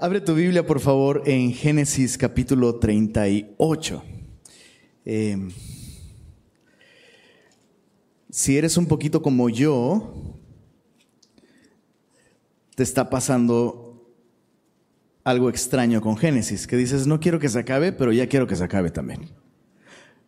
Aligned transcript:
Abre 0.00 0.20
tu 0.20 0.32
Biblia, 0.32 0.64
por 0.64 0.78
favor, 0.78 1.24
en 1.26 1.52
Génesis 1.52 2.16
capítulo 2.16 2.76
38. 2.76 4.04
Eh, 5.04 5.48
si 8.30 8.56
eres 8.56 8.76
un 8.76 8.86
poquito 8.86 9.20
como 9.22 9.48
yo, 9.48 10.38
te 12.76 12.84
está 12.84 13.10
pasando 13.10 14.08
algo 15.24 15.50
extraño 15.50 16.00
con 16.00 16.16
Génesis, 16.16 16.68
que 16.68 16.76
dices, 16.76 17.08
no 17.08 17.18
quiero 17.18 17.40
que 17.40 17.48
se 17.48 17.58
acabe, 17.58 17.90
pero 17.90 18.12
ya 18.12 18.28
quiero 18.28 18.46
que 18.46 18.54
se 18.54 18.62
acabe 18.62 18.92
también. 18.92 19.32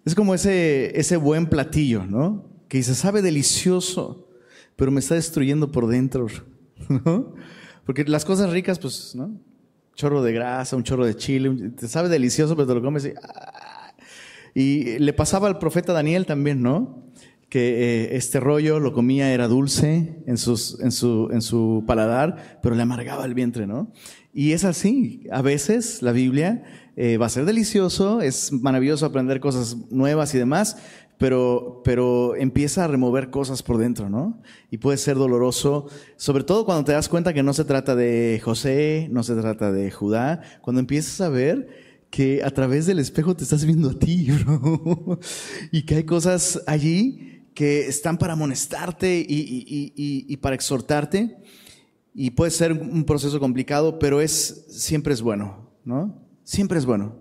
Es 0.05 0.17
como 0.17 0.35
ese, 0.35 0.99
ese 0.99 1.17
buen 1.17 1.47
platillo, 1.47 2.05
¿no? 2.05 2.45
Que 2.67 2.79
dice, 2.79 2.97
sabe 2.97 3.23
delicioso, 3.23 4.29
pero 4.75 4.91
me 4.91 4.99
está 4.99 5.15
destruyendo 5.15 5.71
por 5.71 5.87
dentro, 5.87 6.27
¿no? 6.89 7.35
Porque 7.87 8.03
las 8.03 8.25
cosas 8.25 8.51
ricas, 8.51 8.81
pues, 8.81 9.15
¿no? 9.15 9.49
Chorro 10.01 10.23
de 10.23 10.33
grasa, 10.33 10.77
un 10.77 10.83
chorro 10.83 11.05
de 11.05 11.15
chile, 11.15 11.73
te 11.79 11.87
sabe 11.89 12.09
delicioso, 12.09 12.57
pero 12.57 12.67
te 12.67 12.75
lo 12.75 12.83
comes 12.83 13.05
y... 13.05 13.13
¡ah! 13.23 13.93
Y 14.55 14.99
le 14.99 15.13
pasaba 15.13 15.47
al 15.47 15.59
profeta 15.59 15.93
Daniel 15.93 16.27
también, 16.27 16.63
¿no? 16.63 17.05
Que 17.49 18.05
eh, 18.05 18.17
este 18.17 18.41
rollo 18.41 18.81
lo 18.81 18.93
comía, 18.93 19.33
era 19.33 19.47
dulce 19.47 20.23
en, 20.27 20.39
sus, 20.39 20.81
en, 20.81 20.91
su, 20.91 21.29
en 21.31 21.43
su 21.43 21.85
paladar, 21.87 22.59
pero 22.63 22.75
le 22.75 22.83
amargaba 22.83 23.25
el 23.27 23.35
vientre, 23.35 23.67
¿no? 23.67 23.93
Y 24.33 24.53
es 24.53 24.65
así, 24.65 25.25
a 25.31 25.43
veces 25.43 26.03
la 26.03 26.13
Biblia 26.13 26.65
eh, 26.97 27.17
va 27.17 27.27
a 27.27 27.29
ser 27.29 27.45
delicioso, 27.45 28.23
es 28.23 28.53
maravilloso 28.53 29.07
aprender 29.07 29.39
cosas 29.41 29.77
nuevas 29.91 30.35
y 30.35 30.39
demás, 30.39 30.79
pero, 31.21 31.83
pero 31.85 32.35
empieza 32.35 32.83
a 32.83 32.87
remover 32.87 33.29
cosas 33.29 33.63
por 33.63 33.77
dentro, 33.77 34.09
¿no? 34.09 34.41
Y 34.71 34.79
puede 34.79 34.97
ser 34.97 35.19
doloroso, 35.19 35.87
sobre 36.17 36.45
todo 36.45 36.65
cuando 36.65 36.83
te 36.85 36.93
das 36.93 37.11
cuenta 37.11 37.35
que 37.35 37.43
no 37.43 37.53
se 37.53 37.67
trata 37.67 37.95
de 37.95 38.41
José, 38.43 39.07
no 39.11 39.23
se 39.23 39.37
trata 39.37 39.71
de 39.71 39.91
Judá, 39.91 40.41
cuando 40.63 40.81
empiezas 40.81 41.21
a 41.21 41.29
ver 41.29 41.69
que 42.09 42.43
a 42.43 42.51
través 42.51 42.87
del 42.87 42.99
espejo 42.99 43.37
te 43.37 43.45
estás 43.45 43.67
viendo 43.67 43.91
a 43.91 43.99
ti, 43.99 44.31
bro, 44.47 45.21
y 45.71 45.83
que 45.83 45.97
hay 45.97 46.05
cosas 46.05 46.63
allí 46.67 47.43
que 47.53 47.87
están 47.87 48.17
para 48.17 48.33
amonestarte 48.33 49.19
y, 49.21 49.41
y, 49.41 49.93
y, 49.95 50.25
y 50.27 50.37
para 50.39 50.55
exhortarte, 50.55 51.37
y 52.15 52.31
puede 52.31 52.51
ser 52.51 52.73
un 52.73 53.05
proceso 53.05 53.39
complicado, 53.39 53.99
pero 53.99 54.23
es, 54.23 54.65
siempre 54.71 55.13
es 55.13 55.21
bueno, 55.21 55.69
¿no? 55.85 56.19
Siempre 56.45 56.79
es 56.79 56.87
bueno. 56.87 57.20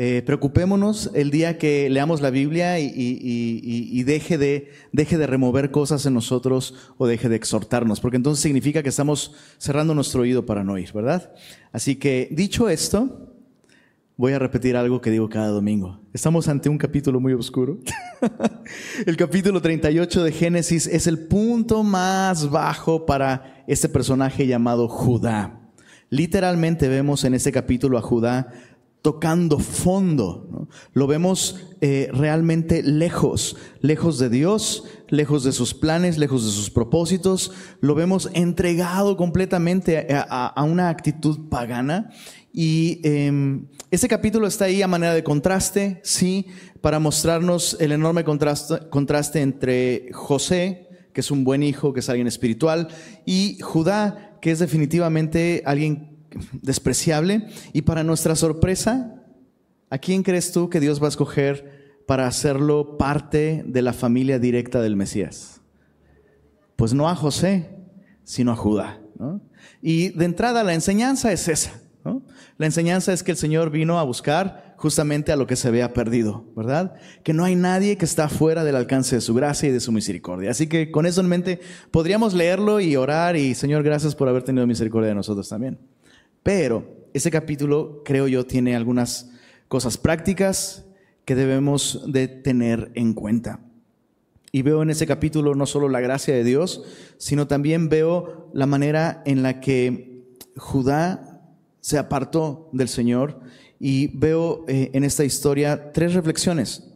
Eh, 0.00 0.22
preocupémonos 0.24 1.10
el 1.14 1.32
día 1.32 1.58
que 1.58 1.90
leamos 1.90 2.20
la 2.20 2.30
Biblia 2.30 2.78
y, 2.78 4.02
deje, 4.04 4.38
de, 4.38 4.70
deje 4.92 5.18
de 5.18 5.26
remover 5.26 5.72
cosas 5.72 6.06
en 6.06 6.14
nosotros 6.14 6.92
o 6.98 7.08
deje 7.08 7.28
de 7.28 7.34
exhortarnos, 7.34 7.98
porque 7.98 8.16
entonces 8.16 8.40
significa 8.40 8.84
que 8.84 8.90
estamos 8.90 9.34
cerrando 9.58 9.96
nuestro 9.96 10.20
oído 10.22 10.46
para 10.46 10.62
no 10.62 10.74
oír, 10.74 10.92
¿verdad? 10.92 11.32
Así 11.72 11.96
que 11.96 12.28
dicho 12.30 12.68
esto, 12.68 13.34
voy 14.16 14.34
a 14.34 14.38
repetir 14.38 14.76
algo 14.76 15.00
que 15.00 15.10
digo 15.10 15.28
cada 15.28 15.48
domingo. 15.48 16.00
Estamos 16.12 16.46
ante 16.46 16.68
un 16.68 16.78
capítulo 16.78 17.18
muy 17.18 17.32
oscuro. 17.32 17.80
el 19.04 19.16
capítulo 19.16 19.60
38 19.60 20.22
de 20.22 20.30
Génesis 20.30 20.86
es 20.86 21.08
el 21.08 21.26
punto 21.26 21.82
más 21.82 22.48
bajo 22.50 23.04
para 23.04 23.64
este 23.66 23.88
personaje 23.88 24.46
llamado 24.46 24.86
Judá. 24.86 25.58
Literalmente 26.08 26.88
vemos 26.88 27.24
en 27.24 27.34
este 27.34 27.50
capítulo 27.50 27.98
a 27.98 28.00
Judá 28.00 28.52
tocando 29.02 29.58
fondo. 29.58 30.68
Lo 30.92 31.06
vemos 31.06 31.56
eh, 31.80 32.08
realmente 32.12 32.82
lejos, 32.82 33.56
lejos 33.80 34.18
de 34.18 34.28
Dios, 34.28 34.84
lejos 35.08 35.44
de 35.44 35.52
sus 35.52 35.74
planes, 35.74 36.18
lejos 36.18 36.44
de 36.44 36.50
sus 36.50 36.70
propósitos. 36.70 37.52
Lo 37.80 37.94
vemos 37.94 38.30
entregado 38.34 39.16
completamente 39.16 40.06
a, 40.10 40.64
una 40.64 40.88
actitud 40.88 41.48
pagana. 41.48 42.10
Y 42.52 43.00
ese 43.90 44.08
capítulo 44.08 44.46
está 44.46 44.66
ahí 44.66 44.82
a 44.82 44.88
manera 44.88 45.14
de 45.14 45.22
contraste, 45.22 46.00
sí, 46.02 46.46
para 46.80 46.98
mostrarnos 46.98 47.76
el 47.80 47.92
enorme 47.92 48.24
contraste, 48.24 48.88
contraste 48.90 49.40
entre 49.40 50.10
José, 50.12 50.88
que 51.12 51.22
es 51.22 51.30
un 51.30 51.42
buen 51.42 51.62
hijo, 51.62 51.92
que 51.92 52.00
es 52.00 52.08
alguien 52.08 52.26
espiritual, 52.26 52.88
y 53.24 53.58
Judá, 53.60 54.38
que 54.40 54.50
es 54.50 54.58
definitivamente 54.58 55.62
alguien 55.66 56.07
despreciable. 56.52 57.46
Y 57.72 57.82
para 57.82 58.04
nuestra 58.04 58.36
sorpresa, 58.36 59.22
¿a 59.90 59.98
quién 59.98 60.22
crees 60.22 60.52
tú 60.52 60.68
que 60.68 60.80
Dios 60.80 61.00
va 61.00 61.06
a 61.06 61.10
escoger 61.10 62.00
para 62.06 62.26
hacerlo 62.26 62.96
parte 62.96 63.64
de 63.66 63.82
la 63.82 63.92
familia 63.92 64.38
directa 64.38 64.80
del 64.80 64.96
Mesías? 64.96 65.60
Pues 66.76 66.94
no 66.94 67.08
a 67.08 67.14
José, 67.14 67.70
sino 68.24 68.52
a 68.52 68.56
Judá. 68.56 69.00
Y 69.82 70.10
de 70.10 70.24
entrada 70.24 70.62
la 70.62 70.74
enseñanza 70.74 71.32
es 71.32 71.48
esa. 71.48 71.72
La 72.56 72.66
enseñanza 72.66 73.12
es 73.12 73.22
que 73.22 73.32
el 73.32 73.36
Señor 73.36 73.70
vino 73.70 73.98
a 73.98 74.02
buscar 74.02 74.74
justamente 74.76 75.32
a 75.32 75.36
lo 75.36 75.46
que 75.46 75.56
se 75.56 75.68
había 75.68 75.92
perdido, 75.92 76.44
¿verdad? 76.56 76.94
Que 77.22 77.32
no 77.32 77.44
hay 77.44 77.56
nadie 77.56 77.96
que 77.96 78.04
está 78.04 78.28
fuera 78.28 78.64
del 78.64 78.76
alcance 78.76 79.16
de 79.16 79.20
su 79.20 79.34
gracia 79.34 79.68
y 79.68 79.72
de 79.72 79.80
su 79.80 79.92
misericordia. 79.92 80.50
Así 80.50 80.68
que 80.68 80.90
con 80.90 81.04
eso 81.04 81.20
en 81.20 81.28
mente 81.28 81.60
podríamos 81.90 82.34
leerlo 82.34 82.80
y 82.80 82.96
orar 82.96 83.36
y 83.36 83.54
Señor, 83.54 83.82
gracias 83.82 84.14
por 84.14 84.28
haber 84.28 84.42
tenido 84.42 84.66
misericordia 84.66 85.08
de 85.08 85.14
nosotros 85.16 85.48
también. 85.48 85.78
Pero 86.48 87.10
ese 87.12 87.30
capítulo, 87.30 88.00
creo 88.06 88.26
yo, 88.26 88.46
tiene 88.46 88.74
algunas 88.74 89.32
cosas 89.68 89.98
prácticas 89.98 90.86
que 91.26 91.34
debemos 91.34 92.10
de 92.10 92.26
tener 92.26 92.90
en 92.94 93.12
cuenta. 93.12 93.60
Y 94.50 94.62
veo 94.62 94.82
en 94.82 94.88
ese 94.88 95.06
capítulo 95.06 95.54
no 95.54 95.66
solo 95.66 95.90
la 95.90 96.00
gracia 96.00 96.32
de 96.34 96.44
Dios, 96.44 96.84
sino 97.18 97.48
también 97.48 97.90
veo 97.90 98.48
la 98.54 98.64
manera 98.64 99.22
en 99.26 99.42
la 99.42 99.60
que 99.60 100.24
Judá 100.56 101.42
se 101.82 101.98
apartó 101.98 102.70
del 102.72 102.88
Señor 102.88 103.40
y 103.78 104.16
veo 104.16 104.64
eh, 104.68 104.90
en 104.94 105.04
esta 105.04 105.26
historia 105.26 105.92
tres 105.92 106.14
reflexiones 106.14 106.94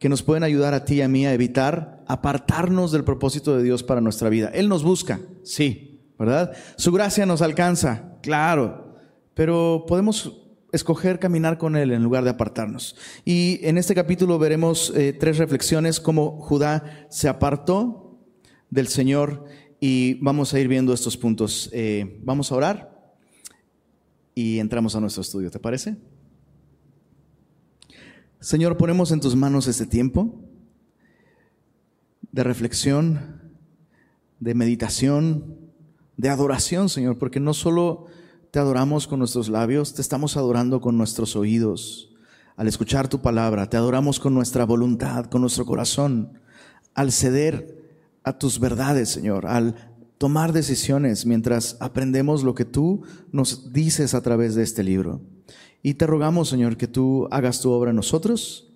que 0.00 0.08
nos 0.08 0.24
pueden 0.24 0.42
ayudar 0.42 0.74
a 0.74 0.84
ti 0.84 0.94
y 0.94 1.02
a 1.02 1.08
mí 1.08 1.26
a 1.26 1.32
evitar 1.32 2.02
apartarnos 2.08 2.90
del 2.90 3.04
propósito 3.04 3.56
de 3.56 3.62
Dios 3.62 3.84
para 3.84 4.00
nuestra 4.00 4.30
vida. 4.30 4.50
Él 4.52 4.68
nos 4.68 4.82
busca, 4.82 5.20
sí, 5.44 6.00
¿verdad? 6.18 6.56
Su 6.76 6.90
gracia 6.90 7.24
nos 7.24 7.40
alcanza, 7.40 8.13
claro, 8.24 8.96
pero 9.34 9.84
podemos 9.86 10.40
escoger 10.72 11.18
caminar 11.18 11.58
con 11.58 11.76
Él 11.76 11.92
en 11.92 12.02
lugar 12.02 12.24
de 12.24 12.30
apartarnos. 12.30 12.96
Y 13.24 13.60
en 13.62 13.76
este 13.76 13.94
capítulo 13.94 14.38
veremos 14.38 14.92
eh, 14.96 15.12
tres 15.12 15.36
reflexiones, 15.36 16.00
cómo 16.00 16.40
Judá 16.40 17.06
se 17.10 17.28
apartó 17.28 18.18
del 18.70 18.88
Señor 18.88 19.44
y 19.78 20.14
vamos 20.14 20.54
a 20.54 20.58
ir 20.58 20.68
viendo 20.68 20.94
estos 20.94 21.18
puntos. 21.18 21.68
Eh, 21.74 22.18
vamos 22.24 22.50
a 22.50 22.54
orar 22.54 23.14
y 24.34 24.58
entramos 24.58 24.96
a 24.96 25.00
nuestro 25.00 25.20
estudio, 25.20 25.50
¿te 25.50 25.58
parece? 25.58 25.96
Señor, 28.40 28.78
ponemos 28.78 29.12
en 29.12 29.20
tus 29.20 29.36
manos 29.36 29.68
este 29.68 29.84
tiempo 29.84 30.40
de 32.32 32.42
reflexión, 32.42 33.42
de 34.40 34.54
meditación, 34.54 35.63
de 36.16 36.28
adoración, 36.28 36.88
Señor, 36.88 37.18
porque 37.18 37.40
no 37.40 37.54
solo 37.54 38.06
te 38.50 38.58
adoramos 38.58 39.06
con 39.06 39.18
nuestros 39.18 39.48
labios, 39.48 39.94
te 39.94 40.02
estamos 40.02 40.36
adorando 40.36 40.80
con 40.80 40.96
nuestros 40.96 41.34
oídos. 41.36 42.10
Al 42.56 42.68
escuchar 42.68 43.08
tu 43.08 43.20
palabra, 43.20 43.68
te 43.68 43.76
adoramos 43.76 44.20
con 44.20 44.32
nuestra 44.32 44.64
voluntad, 44.64 45.26
con 45.26 45.40
nuestro 45.40 45.66
corazón, 45.66 46.38
al 46.94 47.10
ceder 47.10 47.82
a 48.22 48.38
tus 48.38 48.60
verdades, 48.60 49.08
Señor, 49.08 49.46
al 49.46 49.74
tomar 50.18 50.52
decisiones 50.52 51.26
mientras 51.26 51.76
aprendemos 51.80 52.44
lo 52.44 52.54
que 52.54 52.64
tú 52.64 53.02
nos 53.32 53.72
dices 53.72 54.14
a 54.14 54.22
través 54.22 54.54
de 54.54 54.62
este 54.62 54.84
libro. 54.84 55.20
Y 55.82 55.94
te 55.94 56.06
rogamos, 56.06 56.48
Señor, 56.48 56.76
que 56.76 56.86
tú 56.86 57.28
hagas 57.30 57.60
tu 57.60 57.70
obra 57.70 57.90
en 57.90 57.96
nosotros. 57.96 58.72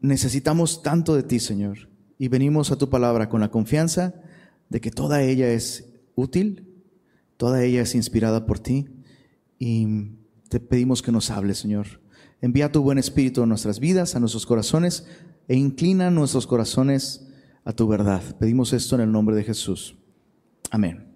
Necesitamos 0.00 0.82
tanto 0.82 1.14
de 1.14 1.22
ti, 1.22 1.38
Señor, 1.38 1.90
y 2.18 2.28
venimos 2.28 2.72
a 2.72 2.76
tu 2.76 2.88
palabra 2.88 3.28
con 3.28 3.40
la 3.40 3.50
confianza 3.50 4.14
de 4.68 4.80
que 4.80 4.90
toda 4.90 5.22
ella 5.22 5.48
es 5.52 5.92
útil, 6.16 6.66
toda 7.36 7.62
ella 7.62 7.82
es 7.82 7.94
inspirada 7.94 8.46
por 8.46 8.58
ti 8.58 8.88
y 9.58 9.86
te 10.48 10.58
pedimos 10.58 11.02
que 11.02 11.12
nos 11.12 11.30
hables, 11.30 11.58
Señor. 11.58 12.00
Envía 12.40 12.72
tu 12.72 12.82
buen 12.82 12.98
espíritu 12.98 13.42
a 13.42 13.46
nuestras 13.46 13.78
vidas, 13.78 14.16
a 14.16 14.20
nuestros 14.20 14.44
corazones 14.44 15.06
e 15.48 15.56
inclina 15.56 16.10
nuestros 16.10 16.46
corazones 16.46 17.28
a 17.64 17.72
tu 17.72 17.86
verdad. 17.86 18.22
Pedimos 18.38 18.72
esto 18.72 18.96
en 18.96 19.02
el 19.02 19.12
nombre 19.12 19.36
de 19.36 19.44
Jesús. 19.44 19.96
Amén. 20.70 21.06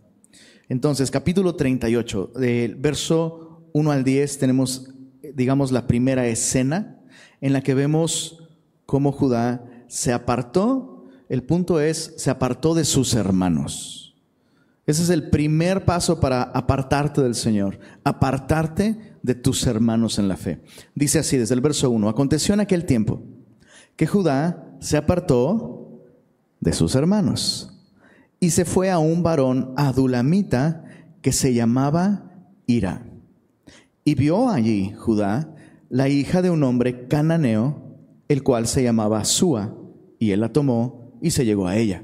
Entonces, 0.68 1.10
capítulo 1.10 1.56
38, 1.56 2.32
del 2.36 2.76
verso 2.76 3.68
1 3.72 3.90
al 3.90 4.04
10, 4.04 4.38
tenemos, 4.38 4.94
digamos, 5.34 5.72
la 5.72 5.86
primera 5.86 6.26
escena 6.28 7.00
en 7.40 7.52
la 7.52 7.62
que 7.62 7.74
vemos 7.74 8.48
cómo 8.86 9.12
Judá 9.12 9.64
se 9.88 10.12
apartó. 10.12 11.06
El 11.28 11.42
punto 11.42 11.80
es, 11.80 12.14
se 12.16 12.30
apartó 12.30 12.74
de 12.74 12.84
sus 12.84 13.14
hermanos. 13.14 13.99
Ese 14.90 15.04
es 15.04 15.10
el 15.10 15.30
primer 15.30 15.84
paso 15.84 16.18
para 16.18 16.42
apartarte 16.42 17.22
del 17.22 17.36
Señor, 17.36 17.78
apartarte 18.02 19.14
de 19.22 19.36
tus 19.36 19.64
hermanos 19.68 20.18
en 20.18 20.26
la 20.26 20.36
fe. 20.36 20.62
Dice 20.96 21.20
así 21.20 21.36
desde 21.36 21.54
el 21.54 21.60
verso 21.60 21.88
1, 21.90 22.08
aconteció 22.08 22.54
en 22.54 22.60
aquel 22.60 22.84
tiempo 22.84 23.22
que 23.94 24.08
Judá 24.08 24.76
se 24.80 24.96
apartó 24.96 26.02
de 26.58 26.72
sus 26.72 26.96
hermanos 26.96 27.80
y 28.40 28.50
se 28.50 28.64
fue 28.64 28.90
a 28.90 28.98
un 28.98 29.22
varón 29.22 29.74
adulamita 29.76 30.82
que 31.22 31.30
se 31.30 31.54
llamaba 31.54 32.32
ira. 32.66 33.06
Y 34.02 34.16
vio 34.16 34.48
allí 34.48 34.92
Judá 34.98 35.54
la 35.88 36.08
hija 36.08 36.42
de 36.42 36.50
un 36.50 36.64
hombre 36.64 37.06
cananeo, 37.06 37.96
el 38.26 38.42
cual 38.42 38.66
se 38.66 38.82
llamaba 38.82 39.24
Sua, 39.24 39.72
y 40.18 40.32
él 40.32 40.40
la 40.40 40.52
tomó 40.52 41.12
y 41.22 41.30
se 41.30 41.44
llegó 41.44 41.68
a 41.68 41.76
ella. 41.76 42.02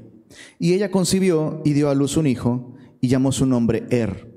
Y 0.57 0.71
ella 0.71 0.89
concibió 0.89 1.61
y 1.65 1.73
dio 1.73 1.89
a 1.89 1.95
luz 1.95 2.15
un 2.15 2.27
hijo, 2.27 2.75
y 3.01 3.07
llamó 3.07 3.31
su 3.31 3.45
nombre 3.45 3.85
Er. 3.89 4.33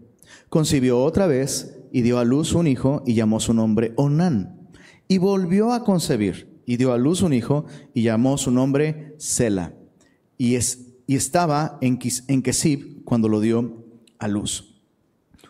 Concibió 0.48 1.02
otra 1.02 1.26
vez 1.26 1.76
y 1.92 2.02
dio 2.02 2.18
a 2.18 2.24
luz 2.24 2.52
un 2.52 2.66
hijo, 2.66 3.02
y 3.06 3.14
llamó 3.14 3.40
su 3.40 3.54
nombre 3.54 3.92
Onán. 3.96 4.68
Y 5.08 5.18
volvió 5.18 5.72
a 5.72 5.84
concebir, 5.84 6.62
y 6.66 6.76
dio 6.76 6.92
a 6.92 6.98
luz 6.98 7.22
un 7.22 7.32
hijo, 7.32 7.66
y 7.94 8.02
llamó 8.02 8.38
su 8.38 8.50
nombre 8.50 9.14
Sela. 9.18 9.74
Y, 10.38 10.54
es, 10.54 10.86
y 11.06 11.16
estaba 11.16 11.78
en, 11.80 11.98
Kesib 11.98 13.04
cuando 13.04 13.28
lo 13.28 13.40
dio 13.40 13.84
a 14.18 14.28
luz. 14.28 14.80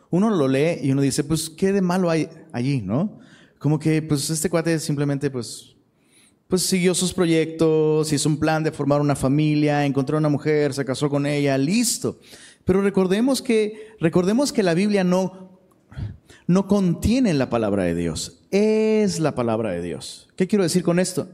Uno 0.08 0.30
lo 0.30 0.48
lee 0.48 0.78
y 0.82 0.90
uno 0.90 1.02
dice, 1.02 1.24
pues, 1.24 1.50
¿qué 1.50 1.72
de 1.72 1.82
malo 1.82 2.10
hay 2.10 2.28
allí, 2.52 2.80
no? 2.80 3.20
Como 3.58 3.78
que, 3.78 4.02
pues, 4.02 4.30
este 4.30 4.50
cuate 4.50 4.78
simplemente, 4.78 5.30
pues, 5.30 5.76
pues 6.48 6.62
siguió 6.62 6.94
sus 6.94 7.12
proyectos, 7.12 8.12
hizo 8.12 8.28
un 8.28 8.38
plan 8.38 8.64
de 8.64 8.72
formar 8.72 9.00
una 9.00 9.14
familia, 9.14 9.86
encontró 9.86 10.18
una 10.18 10.28
mujer, 10.28 10.74
se 10.74 10.84
casó 10.84 11.08
con 11.08 11.24
ella, 11.24 11.56
listo. 11.56 12.18
Pero 12.64 12.82
recordemos 12.82 13.42
que, 13.42 13.94
recordemos 14.00 14.52
que 14.52 14.62
la 14.62 14.74
Biblia 14.74 15.04
no, 15.04 15.60
no 16.46 16.66
contiene 16.66 17.34
la 17.34 17.50
palabra 17.50 17.84
de 17.84 17.94
Dios, 17.94 18.42
es 18.50 19.20
la 19.20 19.34
palabra 19.34 19.70
de 19.70 19.82
Dios. 19.82 20.28
¿Qué 20.36 20.46
quiero 20.46 20.64
decir 20.64 20.82
con 20.82 20.98
esto? 20.98 21.28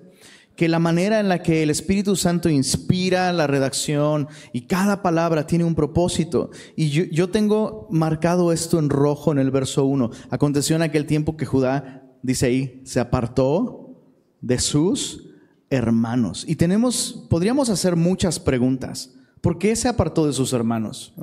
que 0.56 0.68
la 0.68 0.78
manera 0.78 1.20
en 1.20 1.28
la 1.28 1.42
que 1.42 1.62
el 1.62 1.70
Espíritu 1.70 2.16
Santo 2.16 2.48
inspira 2.48 3.32
la 3.32 3.46
redacción 3.46 4.26
y 4.52 4.62
cada 4.62 5.02
palabra 5.02 5.46
tiene 5.46 5.64
un 5.64 5.74
propósito. 5.74 6.50
Y 6.74 6.88
yo, 6.88 7.28
tengo 7.30 7.86
marcado 7.90 8.52
esto 8.52 8.78
en 8.78 8.88
rojo 8.88 9.30
en 9.30 9.38
el 9.38 9.50
verso 9.50 9.84
1. 9.84 10.10
Aconteció 10.30 10.74
en 10.74 10.82
aquel 10.82 11.04
tiempo 11.04 11.36
que 11.36 11.44
Judá, 11.44 12.08
dice 12.22 12.46
ahí, 12.46 12.80
se 12.84 13.00
apartó 13.00 14.00
de 14.40 14.58
sus 14.58 15.28
hermanos. 15.68 16.44
Y 16.48 16.56
tenemos, 16.56 17.26
podríamos 17.28 17.68
hacer 17.68 17.94
muchas 17.94 18.40
preguntas. 18.40 19.14
¿Por 19.40 19.58
qué 19.58 19.76
se 19.76 19.88
apartó 19.88 20.26
de 20.26 20.32
sus 20.32 20.52
hermanos? 20.52 21.14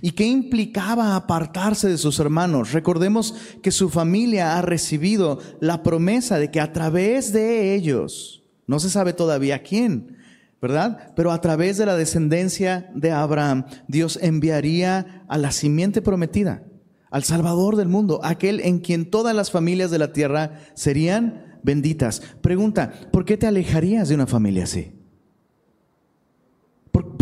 ¿Y 0.00 0.12
qué 0.12 0.26
implicaba 0.26 1.16
apartarse 1.16 1.88
de 1.88 1.98
sus 1.98 2.18
hermanos? 2.18 2.72
Recordemos 2.72 3.34
que 3.62 3.70
su 3.70 3.88
familia 3.88 4.58
ha 4.58 4.62
recibido 4.62 5.38
la 5.60 5.82
promesa 5.82 6.38
de 6.38 6.50
que 6.50 6.60
a 6.60 6.72
través 6.72 7.32
de 7.32 7.74
ellos, 7.74 8.42
no 8.66 8.78
se 8.78 8.90
sabe 8.90 9.12
todavía 9.12 9.62
quién, 9.62 10.16
¿verdad? 10.60 11.12
Pero 11.16 11.32
a 11.32 11.40
través 11.40 11.78
de 11.78 11.86
la 11.86 11.96
descendencia 11.96 12.90
de 12.94 13.10
Abraham, 13.12 13.64
Dios 13.88 14.18
enviaría 14.20 15.24
a 15.28 15.38
la 15.38 15.52
simiente 15.52 16.02
prometida, 16.02 16.64
al 17.10 17.24
Salvador 17.24 17.76
del 17.76 17.88
mundo, 17.88 18.20
aquel 18.22 18.60
en 18.60 18.78
quien 18.78 19.10
todas 19.10 19.34
las 19.34 19.50
familias 19.50 19.90
de 19.90 19.98
la 19.98 20.12
tierra 20.12 20.60
serían 20.74 21.58
benditas. 21.62 22.22
Pregunta, 22.40 22.92
¿por 23.10 23.24
qué 23.24 23.36
te 23.36 23.46
alejarías 23.46 24.08
de 24.08 24.14
una 24.14 24.26
familia 24.26 24.64
así? 24.64 24.99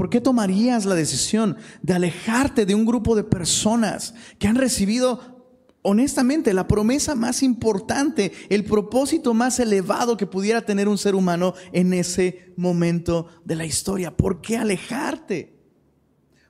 ¿Por, 0.08 0.10
¿Por, 0.10 0.10
qué 0.10 0.20
tomarías 0.22 0.86
la 0.86 0.94
decisión 0.94 1.56
de 1.82 1.92
alejarte 1.92 2.64
de 2.64 2.74
un 2.74 2.86
grupo 2.86 3.14
de 3.14 3.24
personas 3.24 4.14
que 4.38 4.48
han 4.48 4.56
recibido 4.56 5.38
honestamente, 5.82 6.52
la 6.52 6.66
promesa 6.66 7.14
más 7.14 7.42
importante, 7.42 8.32
el 8.48 8.64
propósito 8.64 9.32
más 9.32 9.58
elevado 9.58 10.16
que 10.16 10.26
pudiera 10.26 10.62
tener 10.62 10.88
un 10.88 10.98
ser 10.98 11.14
humano 11.14 11.54
en 11.72 11.92
ese 11.92 12.52
momento 12.56 13.28
de 13.44 13.56
la 13.56 13.64
historia. 13.64 14.16
¿Por 14.16 14.40
qué 14.40 14.56
alejarte? 14.56 15.54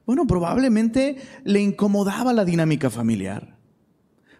Bueno, 0.07 0.27
probablemente 0.27 1.17
le 1.45 1.61
incomodaba 1.61 2.33
la 2.33 2.45
dinámica 2.45 2.91
familiar. 2.91 3.59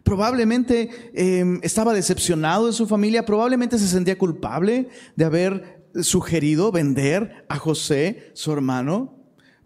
Probablemente 0.03 0.91
em, 1.13 1.61
estaba 1.63 1.93
decepcionado 1.93 2.67
de 2.67 2.73
su 2.73 2.87
familia, 2.87 3.27
probablemente 3.27 3.79
se 3.79 3.87
sentía 3.87 4.17
culpable 4.17 4.89
de 5.17 5.25
haber 5.25 5.78
sugerido 6.03 6.73
vender 6.73 7.45
a 7.49 7.59
José, 7.59 8.31
su 8.35 8.53
hermano, 8.53 9.19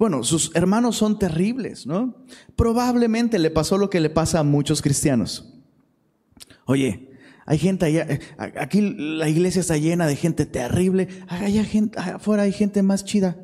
bueno, 0.02 0.25
sus 0.25 0.50
hermanos 0.56 0.96
son 0.96 1.17
terribles, 1.17 1.87
¿no? 1.87 2.25
Probablemente 2.56 3.38
le 3.38 3.50
pasó 3.52 3.79
lo 3.79 3.88
que 3.88 4.00
le 4.00 4.11
pasa 4.11 4.40
a 4.40 4.43
muchos 4.43 4.82
cristianos. 4.82 5.55
Oye, 6.64 7.11
hay 7.46 7.58
gente 7.58 7.87
allá, 7.87 8.06
eh, 8.08 8.20
aquí 8.37 8.81
la 8.81 9.29
iglesia 9.29 9.61
está 9.61 9.76
llena 9.76 10.08
de 10.08 10.17
gente 10.17 10.44
terrible, 10.44 11.06
allá 11.29 11.62
gente, 11.62 12.00
afuera 12.00 12.43
hay 12.43 12.52
gente 12.52 12.82
más 12.82 13.05
chida. 13.05 13.37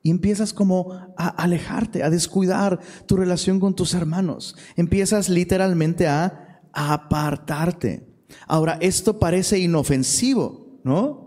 Y 0.00 0.10
empiezas 0.10 0.52
como 0.52 0.92
a 0.92 1.26
alejarte, 1.26 2.04
a 2.04 2.10
descuidar 2.10 2.78
tu 3.06 3.16
relación 3.16 3.58
con 3.58 3.74
tus 3.74 3.94
hermanos. 3.94 4.56
Empiezas 4.76 5.28
literalmente 5.28 6.06
a, 6.06 6.60
a 6.72 6.92
apartarte. 6.92 8.06
Ahora, 8.46 8.78
esto 8.80 9.18
parece 9.18 9.58
inofensivo, 9.58 10.78
¿no? 10.84 11.25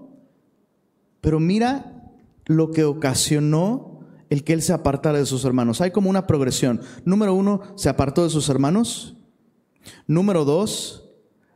Pero 1.21 1.39
mira 1.39 2.11
lo 2.45 2.71
que 2.71 2.83
ocasionó 2.83 3.99
el 4.29 4.43
que 4.43 4.53
él 4.53 4.61
se 4.61 4.73
apartara 4.73 5.17
de 5.17 5.25
sus 5.25 5.43
hermanos. 5.45 5.81
Hay 5.81 5.91
como 5.91 6.09
una 6.09 6.27
progresión. 6.27 6.81
Número 7.03 7.33
uno, 7.33 7.61
se 7.75 7.89
apartó 7.89 8.23
de 8.23 8.29
sus 8.29 8.49
hermanos. 8.49 9.17
Número 10.07 10.45
dos, 10.45 11.09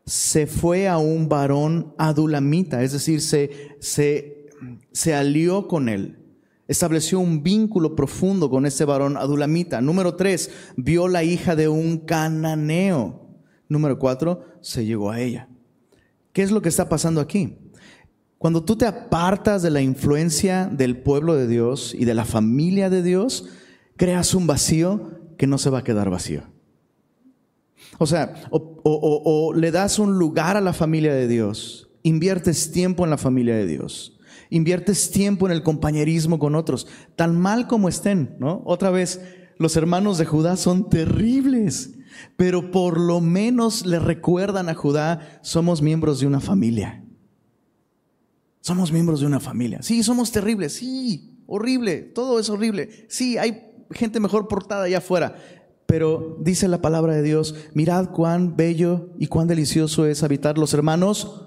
se 0.06 0.48
fue 0.48 0.88
a 0.88 0.98
un 0.98 1.30
varón 1.30 1.94
adulamita, 1.98 2.83
es 2.83 2.92
decir, 2.92 3.21
se, 3.21 3.75
se, 3.80 4.48
se 4.92 5.13
alió 5.13 5.68
con 5.68 5.88
él. 5.88 6.19
Estableció 6.68 7.19
un 7.19 7.44
vínculo 7.44 7.95
profundo 7.95 8.50
con 8.50 8.65
ese 8.65 8.86
varón 8.86 9.18
adulamita. 9.18 9.81
Número 9.81 10.15
tres, 10.15 10.50
vio 10.75 11.07
la 11.07 11.24
hija 11.24 11.56
de 11.56 11.68
un 11.68 12.00
cananeo. 12.00 13.27
Número 13.68 14.00
cuatro, 14.00 14.45
se 14.62 14.86
llegó 14.86 15.12
a 15.12 15.19
ella. 15.19 15.50
¿Qué 16.31 16.42
es 16.42 16.51
lo 16.51 16.62
que 16.62 16.69
está 16.69 16.89
pasando 16.89 17.21
aquí? 17.21 17.57
Cuando 18.43 18.65
tú 18.65 18.75
te 18.75 18.85
apartas 18.85 19.61
de 19.61 19.69
la 19.69 19.81
influencia 19.81 20.65
del 20.65 20.97
pueblo 20.97 21.35
de 21.35 21.47
Dios 21.47 21.95
y 21.97 22.03
de 22.03 22.13
la 22.13 22.25
familia 22.25 22.89
de 22.89 23.01
Dios, 23.01 23.45
creas 23.95 24.33
un 24.33 24.47
vacío 24.47 25.11
que 25.37 25.47
no 25.47 25.57
se 25.57 25.69
va 25.69 25.79
a 25.79 25.83
quedar 25.85 26.09
vacío. 26.09 26.43
O 27.99 28.05
sea, 28.05 28.33
o, 28.51 29.53
le 29.55 29.71
das 29.71 29.97
un 29.97 30.19
lugar 30.19 30.57
a 30.57 30.61
la 30.61 30.73
familia 30.73 31.13
de 31.13 31.29
Dios, 31.29 31.89
inviertes 32.01 32.73
tiempo 32.73 33.05
en 33.05 33.11
la 33.11 33.17
familia 33.17 33.55
de 33.55 33.65
Dios, 33.65 34.19
inviertes 34.49 35.09
tiempo 35.09 35.45
en 35.45 35.53
el 35.53 35.63
compañerismo 35.63 36.37
con 36.37 36.55
otros, 36.55 36.85
tan 37.15 37.39
mal 37.39 37.67
como 37.67 37.87
estén, 37.87 38.35
¿no? 38.41 38.61
Otra 38.65 38.89
vez, 38.89 39.21
los 39.57 39.77
hermanos 39.77 40.17
de 40.17 40.25
Judá 40.25 40.57
son 40.57 40.89
terribles, 40.89 41.93
pero 42.35 42.71
por 42.71 42.99
lo 42.99 43.21
menos 43.21 43.85
le 43.85 43.99
recuerdan 43.99 44.67
a 44.67 44.73
Judá, 44.73 45.39
somos 45.43 45.81
miembros 45.81 46.19
de 46.19 46.27
una 46.27 46.41
familia. 46.41 47.02
Somos 48.63 48.93
miembros 48.93 49.20
de 49.20 49.25
una 49.25 49.41
familia. 49.41 49.82
Sí, 49.82 50.03
somos 50.03 50.32
terribles. 50.32 50.75
Sí, 50.75 51.38
horrible. 51.48 51.98
Todo 51.98 52.39
es 52.39 52.50
horrible. 52.50 53.08
Sí, 53.10 53.38
hay 53.38 53.62
gente 53.91 54.22
mejor 54.22 54.48
portada 54.48 54.86
allá 54.86 55.00
afuera. 55.00 55.36
Pero 55.86 56.38
dice 56.39 56.70
la 56.70 56.82
palabra 56.82 57.13
de 57.13 57.24
Dios, 57.24 57.55
mirad 57.74 58.12
cuán 58.12 58.55
bello 58.55 59.10
y 59.20 59.27
cuán 59.27 59.50
delicioso 59.50 60.05
es 60.05 60.24
habitar 60.24 60.58
los 60.58 60.74
hermanos 60.74 61.41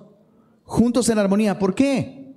juntos 0.65 1.09
en 1.09 1.19
armonía. 1.19 1.59
¿Por 1.59 1.75
qué? 1.75 2.35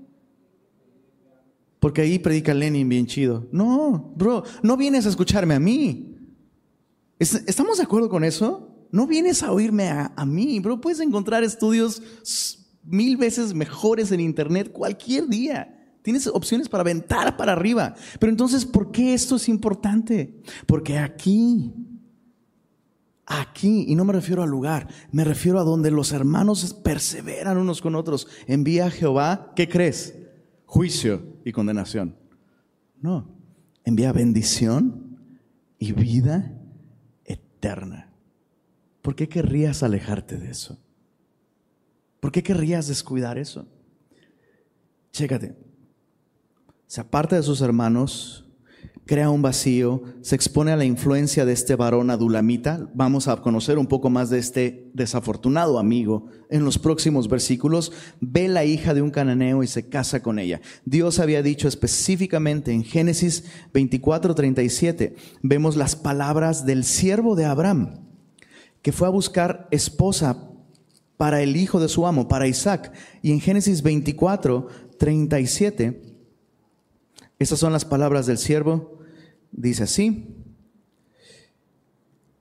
Porque 1.82 2.04
ahí 2.04 2.18
predica 2.18 2.54
Lenin 2.54 2.88
bien 2.88 3.06
chido. 3.06 3.50
No, 3.52 4.14
bro, 4.16 4.46
no 4.64 4.78
vienes 4.78 5.06
a 5.06 5.10
escucharme 5.10 5.56
a 5.56 5.60
mí. 5.60 6.16
¿Estamos 7.20 7.80
de 7.80 7.84
acuerdo 7.84 8.08
con 8.08 8.24
eso? 8.24 8.88
No 8.94 9.08
vienes 9.08 9.44
a 9.44 9.52
oírme 9.52 9.90
a, 9.90 10.14
a 10.16 10.26
mí, 10.26 10.62
bro. 10.62 10.80
Puedes 10.80 11.02
encontrar 11.02 11.44
estudios 11.44 12.02
mil 12.84 13.18
veces 13.18 13.54
mejores 13.54 14.12
en 14.12 14.20
Internet 14.20 14.72
cualquier 14.72 15.28
día. 15.28 15.76
Tienes 16.02 16.28
opciones 16.28 16.70
para 16.70 16.82
aventar 16.82 17.36
para 17.38 17.54
arriba. 17.54 17.94
Pero 18.20 18.32
entonces, 18.32 18.66
¿por 18.66 18.92
qué 18.92 19.14
esto 19.14 19.36
es 19.36 19.50
importante? 19.50 20.42
Porque 20.66 20.98
aquí, 20.98 21.74
aquí, 23.26 23.86
y 23.88 23.96
no 23.96 24.06
me 24.06 24.14
refiero 24.14 24.42
al 24.42 24.50
lugar, 24.50 24.88
me 25.12 25.24
refiero 25.24 25.60
a 25.60 25.64
donde 25.64 25.92
los 25.92 26.12
hermanos 26.12 26.74
perseveran 26.74 27.58
unos 27.58 27.82
con 27.82 27.96
otros, 27.96 28.28
envía 28.48 28.88
a 28.88 28.92
Jehová, 28.92 29.52
¿qué 29.56 29.68
crees? 29.68 30.16
Juicio 30.66 31.38
y 31.44 31.52
condenación. 31.52 32.16
No, 33.02 33.30
envía 33.84 34.14
bendición 34.14 35.18
y 35.78 35.92
vida 35.92 36.54
eterna. 37.26 38.12
¿Por 39.02 39.16
qué 39.16 39.28
querrías 39.28 39.84
alejarte 39.84 40.38
de 40.38 40.52
eso? 40.52 40.80
¿Por 42.20 42.32
qué 42.32 42.44
querrías 42.44 42.88
descuidar 42.88 43.38
eso? 43.38 43.66
Chécate. 45.12 45.56
Se 46.88 47.02
aparta 47.02 47.36
de 47.36 47.44
sus 47.44 47.62
hermanos, 47.62 48.46
crea 49.06 49.30
un 49.30 49.42
vacío, 49.42 50.04
se 50.22 50.36
expone 50.36 50.72
a 50.72 50.76
la 50.76 50.86
influencia 50.86 51.46
de 51.46 51.54
este 51.54 51.76
varón 51.76 52.10
adulamita. 52.10 52.90
Vamos 52.94 53.28
a 53.28 53.38
conocer 53.38 53.78
un 53.78 53.88
poco 53.88 54.10
más 54.10 54.30
de 54.30 54.40
este 54.40 54.90
desafortunado 54.94 55.80
amigo 55.80 56.28
en 56.50 56.66
los 56.66 56.78
próximos 56.78 57.28
versículos. 57.28 57.92
Ve 58.22 58.48
la 58.48 58.66
hija 58.66 58.94
de 58.94 59.02
un 59.02 59.12
cananeo 59.12 59.64
y 59.64 59.68
se 59.68 59.88
casa 59.88 60.22
con 60.22 60.40
ella. 60.40 60.62
Dios 60.86 61.20
había 61.20 61.42
dicho 61.42 61.68
específicamente 61.68 62.72
en 62.72 62.84
Génesis 62.84 63.46
24, 63.74 64.36
37, 64.36 65.16
vemos 65.42 65.76
las 65.76 65.96
palabras 65.96 66.66
del 66.66 66.84
siervo 66.84 67.36
de 67.36 67.46
Abraham. 67.46 68.06
que 68.82 68.94
fue 68.94 69.08
a 69.08 69.12
buscar 69.12 69.68
esposa 69.72 70.49
para 71.20 71.42
el 71.42 71.58
hijo 71.58 71.82
de 71.82 71.90
su 71.90 72.08
amo, 72.08 72.30
para 72.30 72.48
Isaac. 72.48 72.94
Y 73.22 73.34
en 73.34 73.42
Génesis 73.42 73.84
24, 73.84 74.68
37, 74.98 76.02
estas 77.38 77.60
son 77.60 77.74
las 77.74 77.84
palabras 77.84 78.26
del 78.26 78.38
siervo. 78.38 79.00
Dice 79.52 79.84
así, 79.84 80.34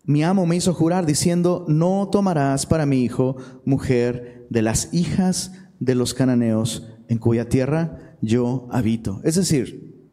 mi 0.05 0.23
amo 0.23 0.47
me 0.47 0.55
hizo 0.55 0.75
jurar 0.75 1.07
diciendo, 1.07 1.65
no 1.67 2.09
tomarás 2.13 2.67
para 2.67 2.87
mi 2.87 3.03
hijo 3.03 3.37
mujer 3.65 4.47
de 4.49 4.63
las 4.63 4.95
hijas 4.95 5.55
de 5.81 5.97
los 5.97 6.15
cananeos 6.15 6.87
en 7.09 7.19
cuya 7.19 7.49
tierra 7.49 8.17
yo 8.21 8.69
habito. 8.71 9.21
Es 9.25 9.35
decir, 9.35 10.07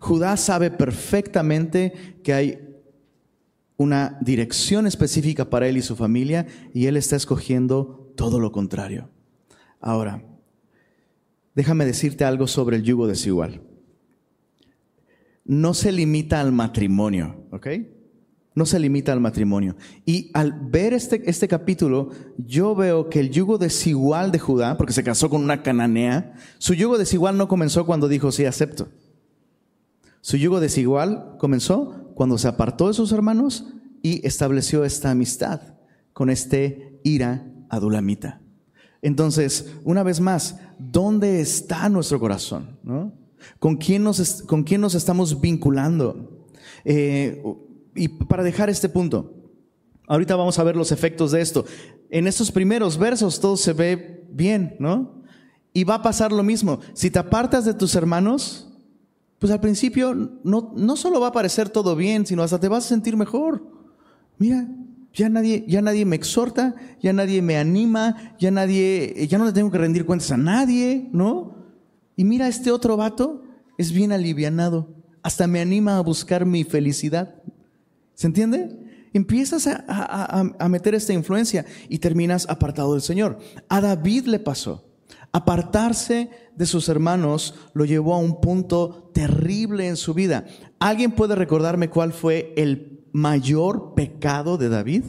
Judá 0.00 0.36
sabe 0.36 0.72
perfectamente 0.72 1.92
que 2.24 2.32
hay 2.32 2.70
una 3.76 4.18
dirección 4.20 4.86
específica 4.86 5.48
para 5.48 5.68
él 5.68 5.76
y 5.76 5.82
su 5.82 5.94
familia 5.94 6.46
y 6.74 6.86
él 6.86 6.96
está 6.96 7.14
escogiendo 7.16 7.99
todo 8.20 8.38
lo 8.38 8.52
contrario. 8.52 9.08
Ahora, 9.80 10.22
déjame 11.54 11.86
decirte 11.86 12.26
algo 12.26 12.46
sobre 12.46 12.76
el 12.76 12.82
yugo 12.82 13.06
desigual. 13.06 13.62
No 15.46 15.72
se 15.72 15.90
limita 15.90 16.38
al 16.38 16.52
matrimonio, 16.52 17.46
¿ok? 17.50 17.68
No 18.54 18.66
se 18.66 18.78
limita 18.78 19.14
al 19.14 19.20
matrimonio. 19.20 19.74
Y 20.04 20.30
al 20.34 20.52
ver 20.52 20.92
este, 20.92 21.22
este 21.30 21.48
capítulo, 21.48 22.10
yo 22.36 22.74
veo 22.74 23.08
que 23.08 23.20
el 23.20 23.30
yugo 23.30 23.56
desigual 23.56 24.32
de 24.32 24.38
Judá, 24.38 24.76
porque 24.76 24.92
se 24.92 25.02
casó 25.02 25.30
con 25.30 25.42
una 25.42 25.62
cananea, 25.62 26.34
su 26.58 26.74
yugo 26.74 26.98
desigual 26.98 27.38
no 27.38 27.48
comenzó 27.48 27.86
cuando 27.86 28.06
dijo 28.06 28.30
sí, 28.32 28.44
acepto. 28.44 28.90
Su 30.20 30.36
yugo 30.36 30.60
desigual 30.60 31.36
comenzó 31.38 32.12
cuando 32.14 32.36
se 32.36 32.48
apartó 32.48 32.88
de 32.88 32.92
sus 32.92 33.12
hermanos 33.12 33.64
y 34.02 34.26
estableció 34.26 34.84
esta 34.84 35.10
amistad 35.10 35.62
con 36.12 36.28
este 36.28 37.00
ira 37.02 37.49
adulamita. 37.70 38.40
Entonces, 39.02 39.72
una 39.84 40.02
vez 40.02 40.20
más, 40.20 40.56
¿dónde 40.78 41.40
está 41.40 41.88
nuestro 41.88 42.20
corazón? 42.20 42.78
¿Con, 43.58 43.76
quién 43.76 44.04
nos, 44.04 44.42
¿Con 44.42 44.62
quién 44.62 44.82
nos 44.82 44.94
estamos 44.94 45.40
vinculando? 45.40 46.46
Eh, 46.84 47.42
y 47.94 48.08
para 48.08 48.42
dejar 48.42 48.68
este 48.68 48.88
punto, 48.88 49.34
ahorita 50.06 50.36
vamos 50.36 50.58
a 50.58 50.64
ver 50.64 50.76
los 50.76 50.92
efectos 50.92 51.32
de 51.32 51.40
esto. 51.40 51.64
En 52.10 52.26
estos 52.26 52.52
primeros 52.52 52.98
versos 52.98 53.40
todo 53.40 53.56
se 53.56 53.72
ve 53.72 54.26
bien, 54.30 54.76
¿no? 54.78 55.22
Y 55.72 55.84
va 55.84 55.94
a 55.94 56.02
pasar 56.02 56.32
lo 56.32 56.42
mismo. 56.42 56.80
Si 56.92 57.10
te 57.10 57.18
apartas 57.18 57.64
de 57.64 57.74
tus 57.74 57.94
hermanos, 57.94 58.68
pues 59.38 59.50
al 59.52 59.60
principio 59.60 60.14
no, 60.44 60.74
no 60.76 60.96
solo 60.96 61.20
va 61.20 61.28
a 61.28 61.32
parecer 61.32 61.70
todo 61.70 61.96
bien, 61.96 62.26
sino 62.26 62.42
hasta 62.42 62.60
te 62.60 62.68
vas 62.68 62.84
a 62.84 62.88
sentir 62.88 63.16
mejor. 63.16 63.64
Mira, 64.36 64.68
ya 65.12 65.28
nadie, 65.28 65.64
ya 65.66 65.82
nadie 65.82 66.04
me 66.04 66.16
exhorta, 66.16 66.74
ya 67.00 67.12
nadie 67.12 67.42
me 67.42 67.56
anima, 67.56 68.34
ya 68.38 68.50
nadie, 68.50 69.26
ya 69.28 69.38
no 69.38 69.44
le 69.44 69.52
tengo 69.52 69.70
que 69.70 69.78
rendir 69.78 70.06
cuentas 70.06 70.30
a 70.30 70.36
nadie, 70.36 71.08
¿no? 71.12 71.56
Y 72.16 72.24
mira, 72.24 72.48
este 72.48 72.70
otro 72.70 72.96
vato 72.96 73.42
es 73.78 73.92
bien 73.92 74.12
alivianado, 74.12 74.94
hasta 75.22 75.46
me 75.46 75.60
anima 75.60 75.96
a 75.96 76.02
buscar 76.02 76.46
mi 76.46 76.64
felicidad. 76.64 77.34
¿Se 78.14 78.26
entiende? 78.26 79.08
Empiezas 79.12 79.66
a, 79.66 80.54
a 80.58 80.68
meter 80.68 80.94
esta 80.94 81.12
influencia 81.12 81.64
y 81.88 81.98
terminas 81.98 82.48
apartado 82.48 82.92
del 82.92 83.02
Señor. 83.02 83.38
A 83.68 83.80
David 83.80 84.26
le 84.26 84.38
pasó. 84.38 84.86
Apartarse 85.32 86.30
de 86.56 86.66
sus 86.66 86.88
hermanos 86.88 87.54
lo 87.72 87.84
llevó 87.84 88.14
a 88.14 88.18
un 88.18 88.40
punto 88.40 89.10
terrible 89.14 89.88
en 89.88 89.96
su 89.96 90.14
vida. 90.14 90.46
¿Alguien 90.78 91.12
puede 91.12 91.34
recordarme 91.34 91.88
cuál 91.88 92.12
fue 92.12 92.52
el 92.56 92.99
mayor 93.12 93.94
pecado 93.94 94.58
de 94.58 94.68
David? 94.68 95.04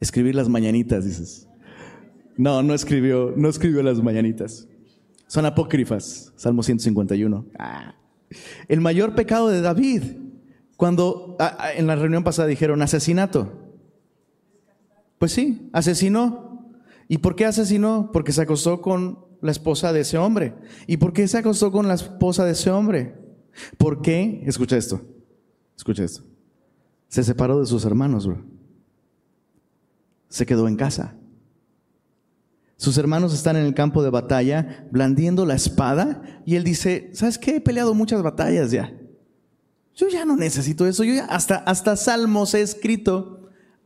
Escribir 0.00 0.34
las 0.34 0.48
mañanitas, 0.48 1.04
dices. 1.04 1.48
No, 2.36 2.62
no 2.62 2.74
escribió, 2.74 3.32
no 3.36 3.48
escribió 3.48 3.82
las 3.82 4.02
mañanitas. 4.02 4.68
Son 5.26 5.46
apócrifas, 5.46 6.32
Salmo 6.36 6.62
151. 6.62 7.46
Ah. 7.58 7.94
El 8.68 8.80
mayor 8.80 9.14
pecado 9.14 9.48
de 9.48 9.60
David, 9.60 10.02
cuando 10.76 11.36
ah, 11.38 11.56
ah, 11.58 11.72
en 11.72 11.86
la 11.86 11.96
reunión 11.96 12.24
pasada 12.24 12.48
dijeron 12.48 12.82
asesinato. 12.82 13.60
Pues 15.18 15.32
sí, 15.32 15.70
asesinó 15.72 16.44
¿Y 17.08 17.18
por 17.18 17.36
qué 17.36 17.44
asesinó? 17.44 18.10
Porque 18.12 18.32
se 18.32 18.42
acostó 18.42 18.80
con 18.80 19.18
la 19.40 19.50
esposa 19.50 19.92
de 19.92 20.00
ese 20.00 20.18
hombre. 20.18 20.54
¿Y 20.86 20.96
por 20.96 21.12
qué 21.12 21.28
se 21.28 21.38
acostó 21.38 21.70
con 21.70 21.86
la 21.86 21.94
esposa 21.94 22.44
de 22.44 22.52
ese 22.52 22.70
hombre? 22.70 23.14
¿Por 23.76 24.02
qué? 24.02 24.42
Escucha 24.46 24.76
esto. 24.76 25.02
Escucha 25.76 26.04
esto. 26.04 26.22
Se 27.08 27.22
separó 27.22 27.60
de 27.60 27.66
sus 27.66 27.84
hermanos, 27.84 28.26
bro. 28.26 28.44
Se 30.28 30.46
quedó 30.46 30.66
en 30.68 30.76
casa. 30.76 31.14
Sus 32.76 32.98
hermanos 32.98 33.32
están 33.32 33.56
en 33.56 33.64
el 33.64 33.74
campo 33.74 34.02
de 34.02 34.10
batalla 34.10 34.86
blandiendo 34.90 35.46
la 35.46 35.54
espada 35.54 36.22
y 36.44 36.56
él 36.56 36.64
dice, 36.64 37.10
¿sabes 37.14 37.38
qué? 37.38 37.56
He 37.56 37.60
peleado 37.60 37.94
muchas 37.94 38.22
batallas 38.22 38.70
ya. 38.70 38.92
Yo 39.94 40.08
ya 40.08 40.24
no 40.24 40.36
necesito 40.36 40.86
eso. 40.86 41.04
Yo 41.04 41.14
ya 41.14 41.26
hasta, 41.26 41.56
hasta 41.56 41.96
salmos 41.96 42.52
he 42.54 42.62
escrito 42.62 43.44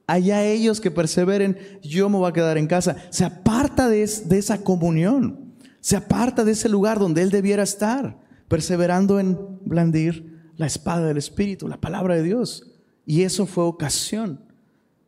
allá 0.09 0.42
ellos 0.42 0.80
que 0.80 0.90
perseveren, 0.90 1.59
yo 1.83 2.09
me 2.09 2.16
voy 2.16 2.28
a 2.28 2.33
quedar 2.33 2.59
en 2.59 2.66
casa. 2.66 2.97
Se 3.11 3.25
aparta 3.25 3.88
de, 3.88 4.02
esa 4.02 4.64
comunión, 4.64 5.54
se 5.80 5.97
aparta 5.97 6.45
de 6.45 6.52
ese 6.52 6.68
lugar 6.68 6.99
donde 6.99 7.23
él 7.23 7.30
debiera 7.30 7.62
estar, 7.62 8.18
perseverando 8.49 9.21
en 9.21 9.38
blandir 9.64 10.38
la 10.59 10.67
espada 10.67 11.07
del 11.07 11.17
Espíritu, 11.17 11.67
la 11.67 11.81
palabra 11.81 12.17
de 12.17 12.23
Dios. 12.23 12.71
Y 13.07 13.23
eso 13.23 13.47
fue 13.47 13.65
ocasión 13.65 14.41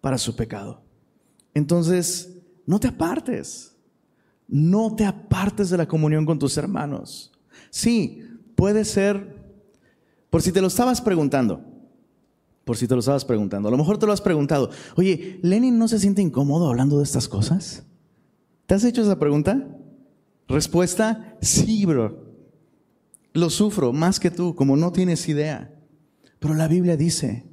para 0.01 0.17
su 0.17 0.35
pecado. 0.35 0.81
Entonces, 1.53 2.39
no 2.65 2.81
te 2.81 2.89
apartes, 2.89 3.77
no 4.49 4.95
te 4.97 5.05
apartes 5.05 5.69
de 5.69 5.77
la 5.77 5.87
comunión 5.87 6.25
con 6.25 6.39
tus 6.39 6.57
hermanos. 6.57 7.33
Sí, 7.69 8.23
puede 8.55 8.85
ser, 8.85 9.37
por 10.31 10.41
si 10.41 10.53
te 10.53 10.61
lo 10.61 10.69
estabas 10.69 11.01
preguntando, 11.01 11.63
por 12.65 12.77
si 12.77 12.87
te 12.87 12.95
lo 12.95 13.01
estabas 13.01 13.25
preguntando. 13.25 13.69
A 13.69 13.73
lo 13.73 13.77
mejor 13.77 13.99
te 13.99 14.07
lo 14.07 14.13
has 14.13 14.21
preguntado. 14.21 14.71
Oye, 14.97 15.41
¿Lenin 15.43 15.77
no 15.79 15.89
se 15.89 15.99
siente 15.99 16.23
incómodo 16.23 16.69
hablando 16.69 16.99
de 16.99 17.05
estas 17.05 17.29
cosas? 17.29 17.85
¿Te 18.67 18.75
has 18.75 18.85
hecho 18.85 19.03
esa 19.03 19.19
pregunta? 19.19 19.77
Respuesta, 20.47 21.37
sí, 21.41 21.85
bro. 21.85 22.30
Lo 23.33 23.51
sufro 23.51 23.93
más 23.93 24.19
que 24.19 24.31
tú, 24.31 24.55
como 24.55 24.77
no 24.77 24.93
tienes 24.93 25.29
idea. 25.29 25.73
Pero 26.39 26.55
la 26.55 26.69
Biblia 26.69 26.97
dice, 26.97 27.45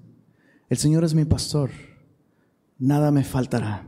el 0.70 0.78
Señor 0.78 1.04
es 1.04 1.14
mi 1.14 1.26
pastor, 1.26 1.72
nada 2.80 3.12
me 3.12 3.24
faltará. 3.24 3.88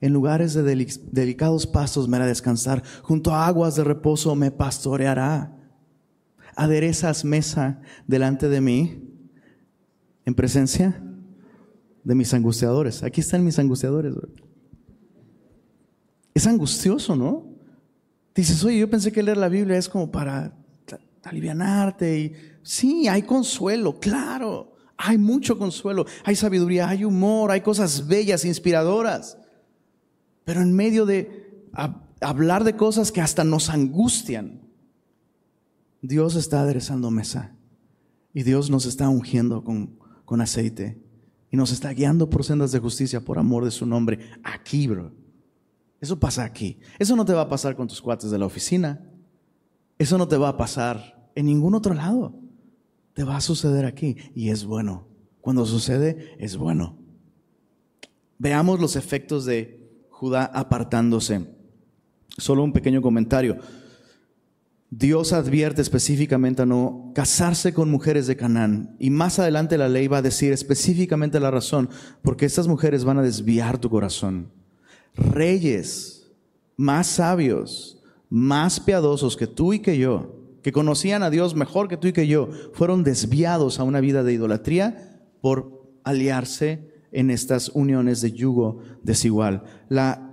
En 0.00 0.12
lugares 0.12 0.54
de 0.54 0.62
delicados 1.10 1.66
pastos 1.66 2.08
me 2.08 2.16
hará 2.16 2.26
descansar, 2.26 2.82
junto 3.02 3.34
a 3.34 3.46
aguas 3.46 3.74
de 3.76 3.84
reposo 3.84 4.34
me 4.34 4.50
pastoreará. 4.50 5.54
Aderezas 6.54 7.24
mesa 7.24 7.80
delante 8.06 8.48
de 8.48 8.60
mí 8.60 9.02
en 10.24 10.34
presencia 10.34 11.02
de 12.04 12.14
mis 12.14 12.32
angustiadores. 12.34 13.02
Aquí 13.02 13.20
están 13.20 13.44
mis 13.44 13.58
angustiadores. 13.58 14.14
Es 16.34 16.46
angustioso, 16.46 17.16
¿no? 17.16 17.46
Dices, 18.34 18.62
oye, 18.64 18.78
yo 18.78 18.90
pensé 18.90 19.10
que 19.10 19.22
leer 19.22 19.36
la 19.36 19.48
Biblia 19.48 19.76
es 19.76 19.88
como 19.88 20.10
para 20.10 20.56
alivianarte. 21.28 22.18
Y 22.18 22.32
sí, 22.62 23.08
hay 23.08 23.22
consuelo, 23.22 23.98
claro. 23.98 24.74
Hay 24.96 25.16
mucho 25.16 25.56
consuelo, 25.58 26.06
hay 26.24 26.34
sabiduría, 26.34 26.88
hay 26.88 27.04
humor, 27.04 27.52
hay 27.52 27.60
cosas 27.60 28.08
bellas, 28.08 28.44
inspiradoras. 28.44 29.38
Pero 30.44 30.60
en 30.60 30.74
medio 30.74 31.06
de 31.06 31.68
hablar 32.20 32.64
de 32.64 32.74
cosas 32.74 33.12
que 33.12 33.20
hasta 33.20 33.44
nos 33.44 33.70
angustian, 33.70 34.60
Dios 36.02 36.34
está 36.34 36.62
aderezando 36.62 37.10
mesa 37.12 37.54
y 38.34 38.42
Dios 38.42 38.70
nos 38.70 38.86
está 38.86 39.08
ungiendo 39.08 39.62
con 39.62 39.98
con 40.28 40.42
aceite 40.42 41.02
y 41.50 41.56
nos 41.56 41.72
está 41.72 41.90
guiando 41.90 42.28
por 42.28 42.44
sendas 42.44 42.70
de 42.70 42.78
justicia 42.78 43.24
por 43.24 43.38
amor 43.38 43.64
de 43.64 43.70
su 43.70 43.86
nombre. 43.86 44.18
Aquí, 44.44 44.86
bro. 44.86 45.10
Eso 46.02 46.20
pasa 46.20 46.44
aquí. 46.44 46.80
Eso 46.98 47.16
no 47.16 47.24
te 47.24 47.32
va 47.32 47.40
a 47.40 47.48
pasar 47.48 47.74
con 47.74 47.88
tus 47.88 48.02
cuates 48.02 48.30
de 48.30 48.38
la 48.38 48.44
oficina. 48.44 49.02
Eso 49.96 50.18
no 50.18 50.28
te 50.28 50.36
va 50.36 50.50
a 50.50 50.56
pasar 50.58 51.17
en 51.38 51.46
ningún 51.46 51.76
otro 51.76 51.94
lado. 51.94 52.34
Te 53.14 53.22
va 53.22 53.36
a 53.36 53.40
suceder 53.40 53.84
aquí 53.84 54.16
y 54.34 54.50
es 54.50 54.64
bueno. 54.64 55.06
Cuando 55.40 55.64
sucede, 55.66 56.34
es 56.40 56.56
bueno. 56.56 56.98
Veamos 58.38 58.80
los 58.80 58.96
efectos 58.96 59.44
de 59.44 59.88
Judá 60.10 60.46
apartándose. 60.46 61.46
Solo 62.36 62.64
un 62.64 62.72
pequeño 62.72 63.00
comentario. 63.00 63.58
Dios 64.90 65.32
advierte 65.32 65.80
específicamente 65.80 66.62
a 66.62 66.66
no 66.66 67.12
casarse 67.14 67.72
con 67.72 67.88
mujeres 67.88 68.26
de 68.26 68.36
Canaán. 68.36 68.96
Y 68.98 69.10
más 69.10 69.38
adelante 69.38 69.78
la 69.78 69.88
ley 69.88 70.08
va 70.08 70.18
a 70.18 70.22
decir 70.22 70.52
específicamente 70.52 71.38
la 71.38 71.52
razón, 71.52 71.88
porque 72.20 72.46
estas 72.46 72.66
mujeres 72.66 73.04
van 73.04 73.18
a 73.18 73.22
desviar 73.22 73.78
tu 73.78 73.88
corazón. 73.88 74.50
Reyes 75.14 76.32
más 76.76 77.06
sabios, 77.06 78.02
más 78.28 78.80
piadosos 78.80 79.36
que 79.36 79.46
tú 79.46 79.72
y 79.72 79.78
que 79.78 79.98
yo, 79.98 80.37
que 80.68 80.72
conocían 80.72 81.22
a 81.22 81.30
Dios 81.30 81.54
mejor 81.54 81.88
que 81.88 81.96
tú 81.96 82.08
y 82.08 82.12
que 82.12 82.26
yo, 82.26 82.50
fueron 82.74 83.02
desviados 83.02 83.80
a 83.80 83.84
una 83.84 84.00
vida 84.00 84.22
de 84.22 84.34
idolatría 84.34 85.18
por 85.40 85.88
aliarse 86.04 86.92
en 87.10 87.30
estas 87.30 87.70
uniones 87.70 88.20
de 88.20 88.32
yugo 88.32 88.80
desigual. 89.02 89.62
La, 89.88 90.30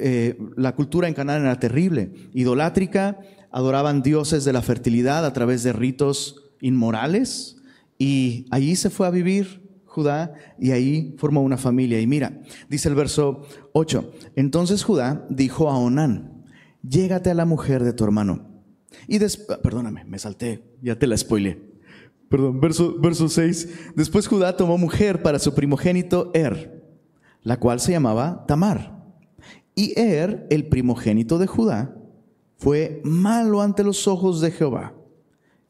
eh, 0.00 0.36
la 0.56 0.74
cultura 0.74 1.06
en 1.06 1.14
Canaán 1.14 1.42
era 1.42 1.60
terrible, 1.60 2.12
idolátrica, 2.34 3.20
adoraban 3.52 4.02
dioses 4.02 4.44
de 4.44 4.52
la 4.52 4.60
fertilidad 4.60 5.24
a 5.24 5.32
través 5.32 5.62
de 5.62 5.72
ritos 5.72 6.50
inmorales 6.60 7.58
y 7.96 8.46
allí 8.50 8.74
se 8.74 8.90
fue 8.90 9.06
a 9.06 9.10
vivir 9.10 9.62
Judá 9.84 10.34
y 10.58 10.72
ahí 10.72 11.14
formó 11.16 11.42
una 11.42 11.58
familia. 11.58 12.00
Y 12.00 12.08
mira, 12.08 12.40
dice 12.68 12.88
el 12.88 12.96
verso 12.96 13.42
8, 13.72 14.12
entonces 14.34 14.82
Judá 14.82 15.24
dijo 15.30 15.70
a 15.70 15.78
Onán, 15.78 16.42
llégate 16.82 17.30
a 17.30 17.34
la 17.34 17.44
mujer 17.44 17.84
de 17.84 17.92
tu 17.92 18.02
hermano. 18.02 18.55
Y 19.08 19.18
después, 19.18 19.58
perdóname, 19.58 20.04
me 20.04 20.18
salté, 20.18 20.62
ya 20.82 20.98
te 20.98 21.06
la 21.06 21.16
spoilé. 21.16 21.60
Perdón, 22.28 22.60
verso, 22.60 22.98
verso 22.98 23.28
6. 23.28 23.94
Después 23.94 24.26
Judá 24.26 24.56
tomó 24.56 24.78
mujer 24.78 25.22
para 25.22 25.38
su 25.38 25.54
primogénito 25.54 26.30
Er, 26.34 26.82
la 27.42 27.58
cual 27.58 27.80
se 27.80 27.92
llamaba 27.92 28.44
Tamar. 28.46 28.96
Y 29.74 29.98
Er, 29.98 30.46
el 30.50 30.66
primogénito 30.66 31.38
de 31.38 31.46
Judá, 31.46 31.94
fue 32.56 33.00
malo 33.04 33.60
ante 33.60 33.84
los 33.84 34.08
ojos 34.08 34.40
de 34.40 34.50
Jehová. 34.50 34.94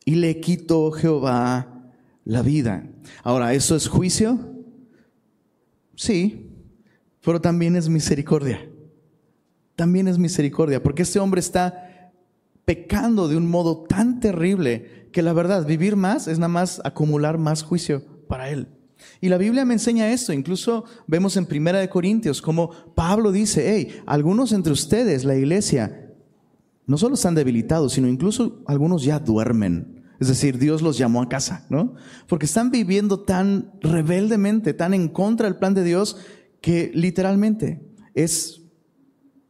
Y 0.05 0.15
le 0.15 0.41
quitó 0.41 0.91
Jehová 0.93 1.91
la 2.25 2.43
vida. 2.43 2.89
Ahora, 3.23 3.53
¿eso 3.55 3.77
es 3.77 3.89
juicio? 3.89 4.39
Sí, 5.97 6.51
pero 7.25 7.41
también 7.41 7.75
es 7.77 7.89
misericordia. 7.89 8.71
También 9.75 10.09
es 10.09 10.17
misericordia, 10.17 10.83
porque 10.83 11.03
este 11.03 11.19
hombre 11.19 11.41
está 11.41 11.86
pecando 12.67 13.29
de 13.29 13.37
un 13.37 13.49
modo 13.49 13.85
tan 13.85 14.21
terrible 14.21 15.09
que 15.13 15.23
la 15.23 15.33
verdad, 15.33 15.67
vivir 15.67 15.97
más 15.97 16.29
es 16.29 16.39
nada 16.39 16.49
más 16.49 16.83
acumular 16.85 17.39
más 17.39 17.63
juicio 17.63 18.05
para 18.29 18.51
él. 18.51 18.69
Y 19.21 19.29
la 19.29 19.39
Biblia 19.39 19.65
me 19.65 19.75
enseña 19.75 20.11
esto, 20.13 20.33
incluso 20.33 20.85
vemos 21.07 21.37
en 21.39 21.47
Primera 21.47 21.79
de 21.79 21.89
Corintios 21.89 22.43
como 22.43 22.71
Pablo 22.95 23.33
dice, 23.33 23.73
hey, 23.73 24.03
algunos 24.05 24.53
entre 24.53 24.73
ustedes, 24.73 25.25
la 25.25 25.37
iglesia, 25.37 26.13
no 26.87 26.99
solo 26.99 27.15
están 27.15 27.35
debilitados, 27.35 27.95
sino 27.95 28.09
incluso 28.09 28.63
algunos 28.67 29.05
ya 29.05 29.19
duermen. 29.19 30.05
Es 30.19 30.29
decir, 30.29 30.59
Dios 30.59 30.83
los 30.83 30.99
llamó 30.99 31.23
a 31.23 31.29
casa, 31.29 31.67
¿no? 31.69 31.95
Porque 32.27 32.47
están 32.47 32.71
viviendo 32.71 33.21
tan 33.21 33.73
rebeldemente, 33.81 34.73
tan 34.73 34.95
en 34.95 35.09
contra 35.09 35.47
del 35.47 35.59
plan 35.59 35.75
de 35.75 35.85
Dios, 35.85 36.17
que 36.61 36.91
literalmente 36.95 37.83
es, 38.15 38.63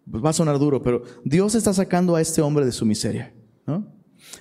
va 0.06 0.30
a 0.30 0.32
sonar 0.32 0.58
duro, 0.58 0.82
pero 0.82 1.02
Dios 1.25 1.54
está 1.54 1.72
sacando 1.72 2.16
a 2.16 2.20
este 2.20 2.42
hombre 2.42 2.64
de 2.64 2.72
su 2.72 2.86
miseria. 2.86 3.34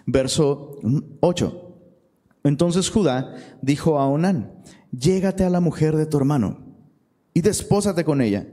Verso 0.06 0.80
8. 1.22 1.62
Entonces 2.44 2.90
Judá 2.90 3.36
dijo 3.62 4.00
a 4.00 4.08
Onán, 4.08 4.54
llégate 4.92 5.44
a 5.44 5.50
la 5.50 5.60
mujer 5.60 5.96
de 5.96 6.06
tu 6.06 6.18
hermano 6.18 6.66
y 7.34 7.42
despósate 7.42 8.04
con 8.06 8.22
ella 8.22 8.48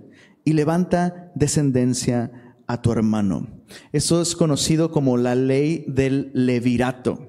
y 0.45 0.55
levanta 0.55 1.31
descendencia 1.35 2.57
a 2.67 2.81
tu 2.81 2.91
hermano. 2.91 3.63
Eso 3.93 4.23
es 4.23 4.35
conocido 4.35 4.91
como 4.91 5.17
la 5.17 5.35
ley 5.35 5.85
del 5.89 6.31
levirato. 6.35 7.29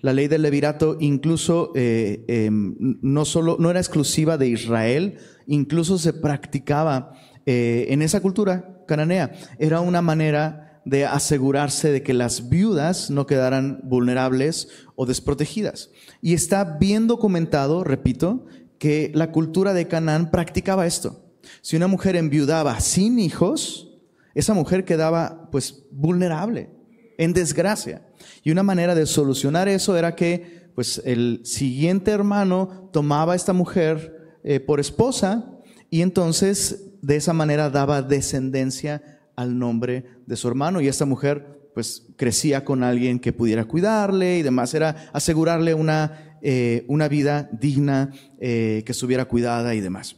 La 0.00 0.12
ley 0.12 0.28
del 0.28 0.42
levirato 0.42 0.96
incluso 0.98 1.72
eh, 1.74 2.24
em, 2.28 2.74
no 3.02 3.24
solo 3.24 3.56
no 3.60 3.70
era 3.70 3.80
exclusiva 3.80 4.38
de 4.38 4.48
Israel, 4.48 5.18
incluso 5.46 5.98
se 5.98 6.12
practicaba 6.12 7.12
eh, 7.46 7.86
en 7.90 8.02
esa 8.02 8.20
cultura 8.20 8.79
cananea. 8.90 9.32
Era 9.60 9.80
una 9.80 10.02
manera 10.02 10.82
de 10.84 11.06
asegurarse 11.06 11.92
de 11.92 12.02
que 12.02 12.12
las 12.12 12.48
viudas 12.48 13.08
no 13.10 13.24
quedaran 13.24 13.80
vulnerables 13.84 14.68
o 14.96 15.06
desprotegidas. 15.06 15.90
Y 16.20 16.34
está 16.34 16.64
bien 16.64 17.06
documentado, 17.06 17.84
repito, 17.84 18.46
que 18.78 19.12
la 19.14 19.30
cultura 19.30 19.74
de 19.74 19.86
Canaán 19.86 20.32
practicaba 20.32 20.86
esto. 20.86 21.24
Si 21.62 21.76
una 21.76 21.86
mujer 21.86 22.16
enviudaba 22.16 22.80
sin 22.80 23.20
hijos, 23.20 23.92
esa 24.34 24.54
mujer 24.54 24.84
quedaba 24.84 25.48
pues 25.52 25.84
vulnerable, 25.92 26.70
en 27.16 27.32
desgracia. 27.32 28.06
Y 28.42 28.50
una 28.50 28.64
manera 28.64 28.96
de 28.96 29.06
solucionar 29.06 29.68
eso 29.68 29.96
era 29.96 30.16
que 30.16 30.70
pues 30.74 31.00
el 31.04 31.42
siguiente 31.44 32.10
hermano 32.10 32.90
tomaba 32.92 33.34
a 33.34 33.36
esta 33.36 33.52
mujer 33.52 34.38
eh, 34.42 34.58
por 34.58 34.80
esposa 34.80 35.52
y 35.90 36.00
entonces 36.02 36.89
de 37.02 37.16
esa 37.16 37.32
manera 37.32 37.70
daba 37.70 38.02
descendencia 38.02 39.20
al 39.36 39.58
nombre 39.58 40.04
de 40.26 40.36
su 40.36 40.48
hermano 40.48 40.80
y 40.80 40.88
esta 40.88 41.06
mujer 41.06 41.60
pues 41.74 42.06
crecía 42.16 42.64
con 42.64 42.82
alguien 42.82 43.18
que 43.20 43.32
pudiera 43.32 43.64
cuidarle 43.64 44.38
y 44.38 44.42
demás, 44.42 44.74
era 44.74 45.08
asegurarle 45.12 45.74
una, 45.74 46.38
eh, 46.42 46.84
una 46.88 47.08
vida 47.08 47.48
digna, 47.52 48.12
eh, 48.38 48.82
que 48.84 48.92
estuviera 48.92 49.26
cuidada 49.26 49.74
y 49.74 49.80
demás. 49.80 50.16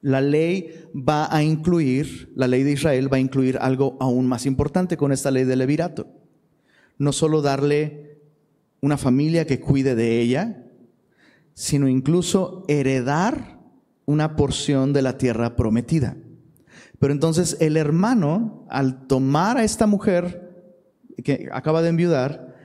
La 0.00 0.20
ley 0.20 0.84
va 0.94 1.34
a 1.34 1.42
incluir, 1.42 2.32
la 2.36 2.46
ley 2.46 2.62
de 2.62 2.72
Israel 2.72 3.12
va 3.12 3.16
a 3.16 3.20
incluir 3.20 3.58
algo 3.60 3.96
aún 3.98 4.28
más 4.28 4.46
importante 4.46 4.96
con 4.96 5.10
esta 5.10 5.30
ley 5.30 5.44
del 5.44 5.58
levirato. 5.58 6.06
No 6.98 7.12
solo 7.12 7.42
darle 7.42 8.20
una 8.80 8.96
familia 8.96 9.46
que 9.46 9.58
cuide 9.58 9.96
de 9.96 10.20
ella, 10.20 10.64
sino 11.54 11.88
incluso 11.88 12.64
heredar 12.68 13.57
una 14.08 14.36
porción 14.36 14.94
de 14.94 15.02
la 15.02 15.18
tierra 15.18 15.54
prometida. 15.54 16.16
Pero 16.98 17.12
entonces 17.12 17.58
el 17.60 17.76
hermano, 17.76 18.66
al 18.70 19.06
tomar 19.06 19.58
a 19.58 19.64
esta 19.64 19.86
mujer 19.86 20.72
que 21.22 21.50
acaba 21.52 21.82
de 21.82 21.90
enviudar, 21.90 22.56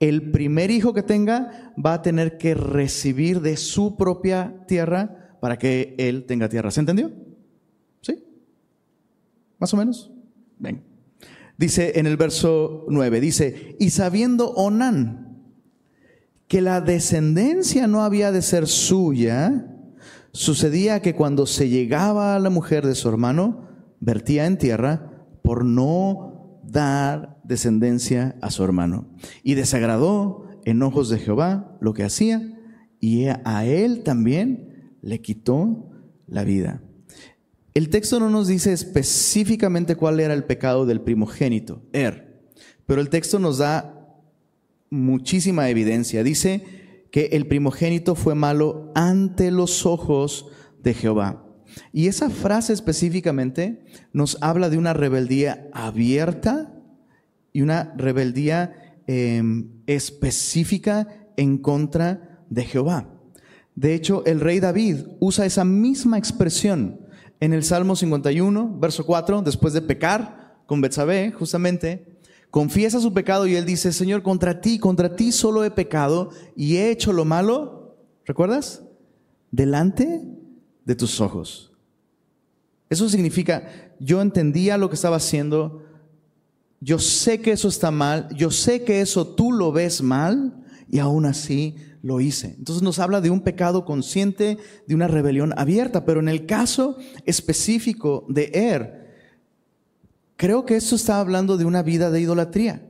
el 0.00 0.32
primer 0.32 0.72
hijo 0.72 0.92
que 0.92 1.04
tenga 1.04 1.72
va 1.78 1.94
a 1.94 2.02
tener 2.02 2.36
que 2.36 2.54
recibir 2.54 3.40
de 3.40 3.56
su 3.56 3.96
propia 3.96 4.64
tierra 4.66 5.36
para 5.40 5.56
que 5.56 5.94
él 5.98 6.24
tenga 6.24 6.48
tierra. 6.48 6.72
¿Se 6.72 6.80
entendió? 6.80 7.12
¿Sí? 8.00 8.24
¿Más 9.60 9.72
o 9.72 9.76
menos? 9.76 10.10
Ven. 10.58 10.82
Dice 11.56 11.92
en 12.00 12.06
el 12.08 12.16
verso 12.16 12.86
9, 12.88 13.20
dice, 13.20 13.76
y 13.78 13.90
sabiendo 13.90 14.50
Onán 14.50 15.44
que 16.48 16.60
la 16.60 16.80
descendencia 16.80 17.86
no 17.86 18.02
había 18.02 18.32
de 18.32 18.42
ser 18.42 18.66
suya, 18.66 19.77
sucedía 20.32 21.00
que 21.00 21.14
cuando 21.14 21.46
se 21.46 21.68
llegaba 21.68 22.34
a 22.36 22.38
la 22.38 22.50
mujer 22.50 22.86
de 22.86 22.94
su 22.94 23.08
hermano, 23.08 23.68
vertía 24.00 24.46
en 24.46 24.58
tierra 24.58 25.26
por 25.42 25.64
no 25.64 26.60
dar 26.64 27.40
descendencia 27.44 28.36
a 28.40 28.50
su 28.50 28.62
hermano. 28.64 29.08
Y 29.42 29.54
desagradó 29.54 30.46
en 30.64 30.82
ojos 30.82 31.08
de 31.08 31.18
Jehová 31.18 31.76
lo 31.80 31.94
que 31.94 32.04
hacía 32.04 32.42
y 33.00 33.26
a 33.26 33.64
él 33.64 34.02
también 34.02 34.96
le 35.02 35.20
quitó 35.20 35.90
la 36.26 36.44
vida. 36.44 36.82
El 37.74 37.90
texto 37.90 38.18
no 38.18 38.28
nos 38.28 38.48
dice 38.48 38.72
específicamente 38.72 39.94
cuál 39.94 40.20
era 40.20 40.34
el 40.34 40.44
pecado 40.44 40.84
del 40.84 41.00
primogénito, 41.00 41.82
Er, 41.92 42.50
pero 42.86 43.00
el 43.00 43.08
texto 43.08 43.38
nos 43.38 43.58
da 43.58 43.94
muchísima 44.90 45.68
evidencia. 45.68 46.22
Dice 46.24 46.64
que 47.10 47.26
el 47.32 47.46
primogénito 47.46 48.14
fue 48.14 48.34
malo 48.34 48.92
ante 48.94 49.50
los 49.50 49.86
ojos 49.86 50.46
de 50.82 50.94
Jehová. 50.94 51.44
Y 51.92 52.08
esa 52.08 52.30
frase 52.30 52.72
específicamente 52.72 53.84
nos 54.12 54.38
habla 54.40 54.70
de 54.70 54.78
una 54.78 54.94
rebeldía 54.94 55.68
abierta 55.72 56.74
y 57.52 57.62
una 57.62 57.94
rebeldía 57.96 59.00
em, 59.06 59.70
específica 59.86 61.08
en 61.36 61.58
contra 61.58 62.44
de 62.50 62.64
Jehová. 62.64 63.08
De 63.74 63.94
hecho, 63.94 64.24
el 64.26 64.40
rey 64.40 64.60
David 64.60 64.96
usa 65.20 65.46
esa 65.46 65.64
misma 65.64 66.18
expresión 66.18 67.00
en 67.40 67.52
el 67.52 67.62
Salmo 67.62 67.94
51, 67.94 68.76
verso 68.78 69.06
4, 69.06 69.42
después 69.42 69.72
de 69.72 69.82
pecar 69.82 70.62
con 70.66 70.80
Betsabé, 70.80 71.30
justamente, 71.30 72.07
confiesa 72.50 73.00
su 73.00 73.12
pecado 73.12 73.46
y 73.46 73.54
él 73.56 73.64
dice, 73.64 73.92
Señor, 73.92 74.22
contra 74.22 74.60
ti, 74.60 74.78
contra 74.78 75.14
ti 75.14 75.32
solo 75.32 75.64
he 75.64 75.70
pecado 75.70 76.30
y 76.56 76.76
he 76.76 76.90
hecho 76.90 77.12
lo 77.12 77.24
malo, 77.24 77.96
¿recuerdas? 78.24 78.82
Delante 79.50 80.26
de 80.84 80.94
tus 80.94 81.20
ojos. 81.20 81.72
Eso 82.90 83.08
significa, 83.08 83.94
yo 84.00 84.20
entendía 84.22 84.78
lo 84.78 84.88
que 84.88 84.94
estaba 84.94 85.16
haciendo, 85.16 85.82
yo 86.80 86.98
sé 86.98 87.40
que 87.40 87.52
eso 87.52 87.68
está 87.68 87.90
mal, 87.90 88.28
yo 88.34 88.50
sé 88.50 88.84
que 88.84 89.00
eso 89.00 89.26
tú 89.26 89.52
lo 89.52 89.72
ves 89.72 90.00
mal 90.00 90.64
y 90.90 91.00
aún 91.00 91.26
así 91.26 91.74
lo 92.02 92.20
hice. 92.20 92.54
Entonces 92.58 92.82
nos 92.82 92.98
habla 92.98 93.20
de 93.20 93.30
un 93.30 93.40
pecado 93.40 93.84
consciente, 93.84 94.58
de 94.86 94.94
una 94.94 95.08
rebelión 95.08 95.52
abierta, 95.58 96.04
pero 96.04 96.20
en 96.20 96.28
el 96.28 96.46
caso 96.46 96.96
específico 97.26 98.24
de 98.28 98.50
Er, 98.54 99.07
creo 100.38 100.64
que 100.64 100.76
esto 100.76 100.94
está 100.94 101.20
hablando 101.20 101.58
de 101.58 101.66
una 101.66 101.82
vida 101.82 102.10
de 102.10 102.22
idolatría. 102.22 102.88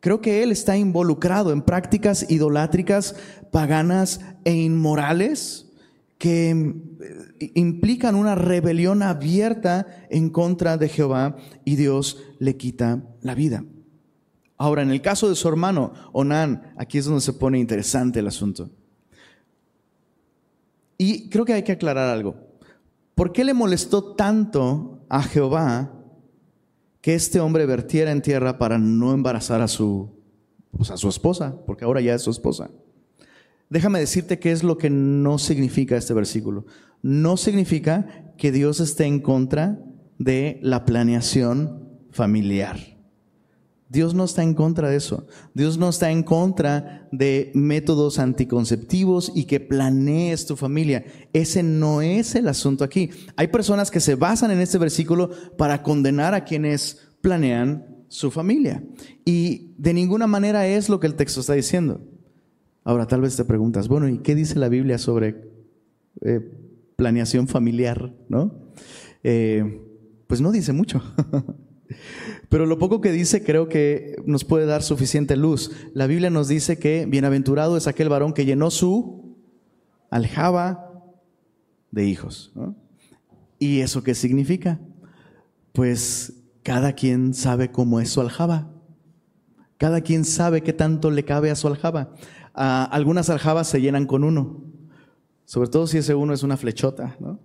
Creo 0.00 0.20
que 0.20 0.42
él 0.42 0.52
está 0.52 0.76
involucrado 0.76 1.50
en 1.50 1.62
prácticas 1.62 2.30
idolátricas, 2.30 3.16
paganas 3.50 4.20
e 4.44 4.52
inmorales 4.52 5.70
que 6.18 6.50
eh, 6.50 7.52
implican 7.54 8.14
una 8.14 8.34
rebelión 8.34 9.02
abierta 9.02 9.86
en 10.10 10.28
contra 10.28 10.76
de 10.76 10.88
Jehová 10.88 11.36
y 11.64 11.76
Dios 11.76 12.18
le 12.38 12.56
quita 12.56 13.02
la 13.22 13.34
vida. 13.34 13.64
Ahora, 14.58 14.82
en 14.82 14.90
el 14.90 15.00
caso 15.00 15.28
de 15.28 15.36
su 15.36 15.48
hermano, 15.48 15.94
Onán, 16.12 16.74
aquí 16.76 16.98
es 16.98 17.06
donde 17.06 17.20
se 17.20 17.32
pone 17.32 17.58
interesante 17.58 18.18
el 18.18 18.26
asunto. 18.26 18.68
Y 20.98 21.28
creo 21.28 21.44
que 21.44 21.54
hay 21.54 21.62
que 21.62 21.72
aclarar 21.72 22.10
algo. 22.10 22.36
¿Por 23.14 23.32
qué 23.32 23.44
le 23.44 23.54
molestó 23.54 24.14
tanto 24.14 25.06
a 25.08 25.22
Jehová 25.22 25.93
que 27.04 27.14
este 27.14 27.38
hombre 27.38 27.66
vertiera 27.66 28.12
en 28.12 28.22
tierra 28.22 28.56
para 28.56 28.78
no 28.78 29.12
embarazar 29.12 29.60
a 29.60 29.68
su, 29.68 30.08
pues, 30.70 30.90
a 30.90 30.96
su 30.96 31.10
esposa? 31.10 31.54
Porque 31.66 31.84
ahora 31.84 32.00
ya 32.00 32.14
es 32.14 32.22
su 32.22 32.30
esposa. 32.30 32.70
Déjame 33.68 34.00
decirte 34.00 34.38
qué 34.38 34.52
es 34.52 34.62
lo 34.62 34.78
que 34.78 34.88
no 34.88 35.36
significa 35.36 35.98
este 35.98 36.14
versículo. 36.14 36.64
No 37.02 37.36
significa 37.36 38.32
que 38.38 38.52
Dios 38.52 38.80
esté 38.80 39.04
en 39.04 39.20
contra 39.20 39.78
de 40.18 40.58
la 40.62 40.86
planeación 40.86 41.90
familiar. 42.10 42.93
Dios 43.94 44.12
no 44.12 44.24
está 44.24 44.42
en 44.42 44.54
contra 44.54 44.90
de 44.90 44.96
eso. 44.96 45.26
Dios 45.54 45.78
no 45.78 45.88
está 45.88 46.10
en 46.10 46.24
contra 46.24 47.08
de 47.12 47.52
métodos 47.54 48.18
anticonceptivos 48.18 49.30
y 49.36 49.44
que 49.44 49.60
planees 49.60 50.46
tu 50.46 50.56
familia. 50.56 51.04
Ese 51.32 51.62
no 51.62 52.02
es 52.02 52.34
el 52.34 52.48
asunto 52.48 52.82
aquí. 52.82 53.10
Hay 53.36 53.46
personas 53.48 53.92
que 53.92 54.00
se 54.00 54.16
basan 54.16 54.50
en 54.50 54.58
este 54.58 54.78
versículo 54.78 55.30
para 55.56 55.84
condenar 55.84 56.34
a 56.34 56.44
quienes 56.44 57.06
planean 57.20 58.04
su 58.08 58.32
familia. 58.32 58.82
Y 59.24 59.74
de 59.78 59.94
ninguna 59.94 60.26
manera 60.26 60.66
es 60.66 60.88
lo 60.88 60.98
que 60.98 61.06
el 61.06 61.14
texto 61.14 61.40
está 61.40 61.52
diciendo. 61.52 62.00
Ahora 62.82 63.06
tal 63.06 63.20
vez 63.20 63.36
te 63.36 63.44
preguntas, 63.44 63.86
bueno, 63.86 64.08
¿y 64.08 64.18
qué 64.18 64.34
dice 64.34 64.58
la 64.58 64.68
Biblia 64.68 64.98
sobre 64.98 65.52
eh, 66.20 66.40
planeación 66.96 67.46
familiar? 67.46 68.12
¿No? 68.28 68.72
Eh, 69.22 69.80
pues 70.26 70.40
no 70.40 70.50
dice 70.50 70.72
mucho. 70.72 71.00
Pero 72.48 72.66
lo 72.66 72.78
poco 72.78 73.00
que 73.00 73.12
dice 73.12 73.42
creo 73.44 73.68
que 73.68 74.16
nos 74.26 74.44
puede 74.44 74.66
dar 74.66 74.82
suficiente 74.82 75.36
luz. 75.36 75.70
La 75.92 76.06
Biblia 76.06 76.30
nos 76.30 76.48
dice 76.48 76.78
que 76.78 77.06
bienaventurado 77.06 77.76
es 77.76 77.86
aquel 77.86 78.08
varón 78.08 78.32
que 78.32 78.44
llenó 78.44 78.70
su 78.70 79.36
aljaba 80.10 80.90
de 81.90 82.04
hijos. 82.06 82.52
¿Y 83.58 83.80
eso 83.80 84.02
qué 84.02 84.14
significa? 84.14 84.80
Pues 85.72 86.44
cada 86.62 86.92
quien 86.92 87.34
sabe 87.34 87.70
cómo 87.70 88.00
es 88.00 88.10
su 88.10 88.20
aljaba. 88.20 88.70
Cada 89.76 90.00
quien 90.00 90.24
sabe 90.24 90.62
qué 90.62 90.72
tanto 90.72 91.10
le 91.10 91.24
cabe 91.24 91.50
a 91.50 91.56
su 91.56 91.66
aljaba. 91.66 92.14
Ah, 92.54 92.88
algunas 92.92 93.30
aljabas 93.30 93.68
se 93.68 93.80
llenan 93.80 94.06
con 94.06 94.22
uno, 94.22 94.62
sobre 95.44 95.68
todo 95.68 95.88
si 95.88 95.98
ese 95.98 96.14
uno 96.14 96.32
es 96.32 96.44
una 96.44 96.56
flechota, 96.56 97.16
¿no? 97.18 97.40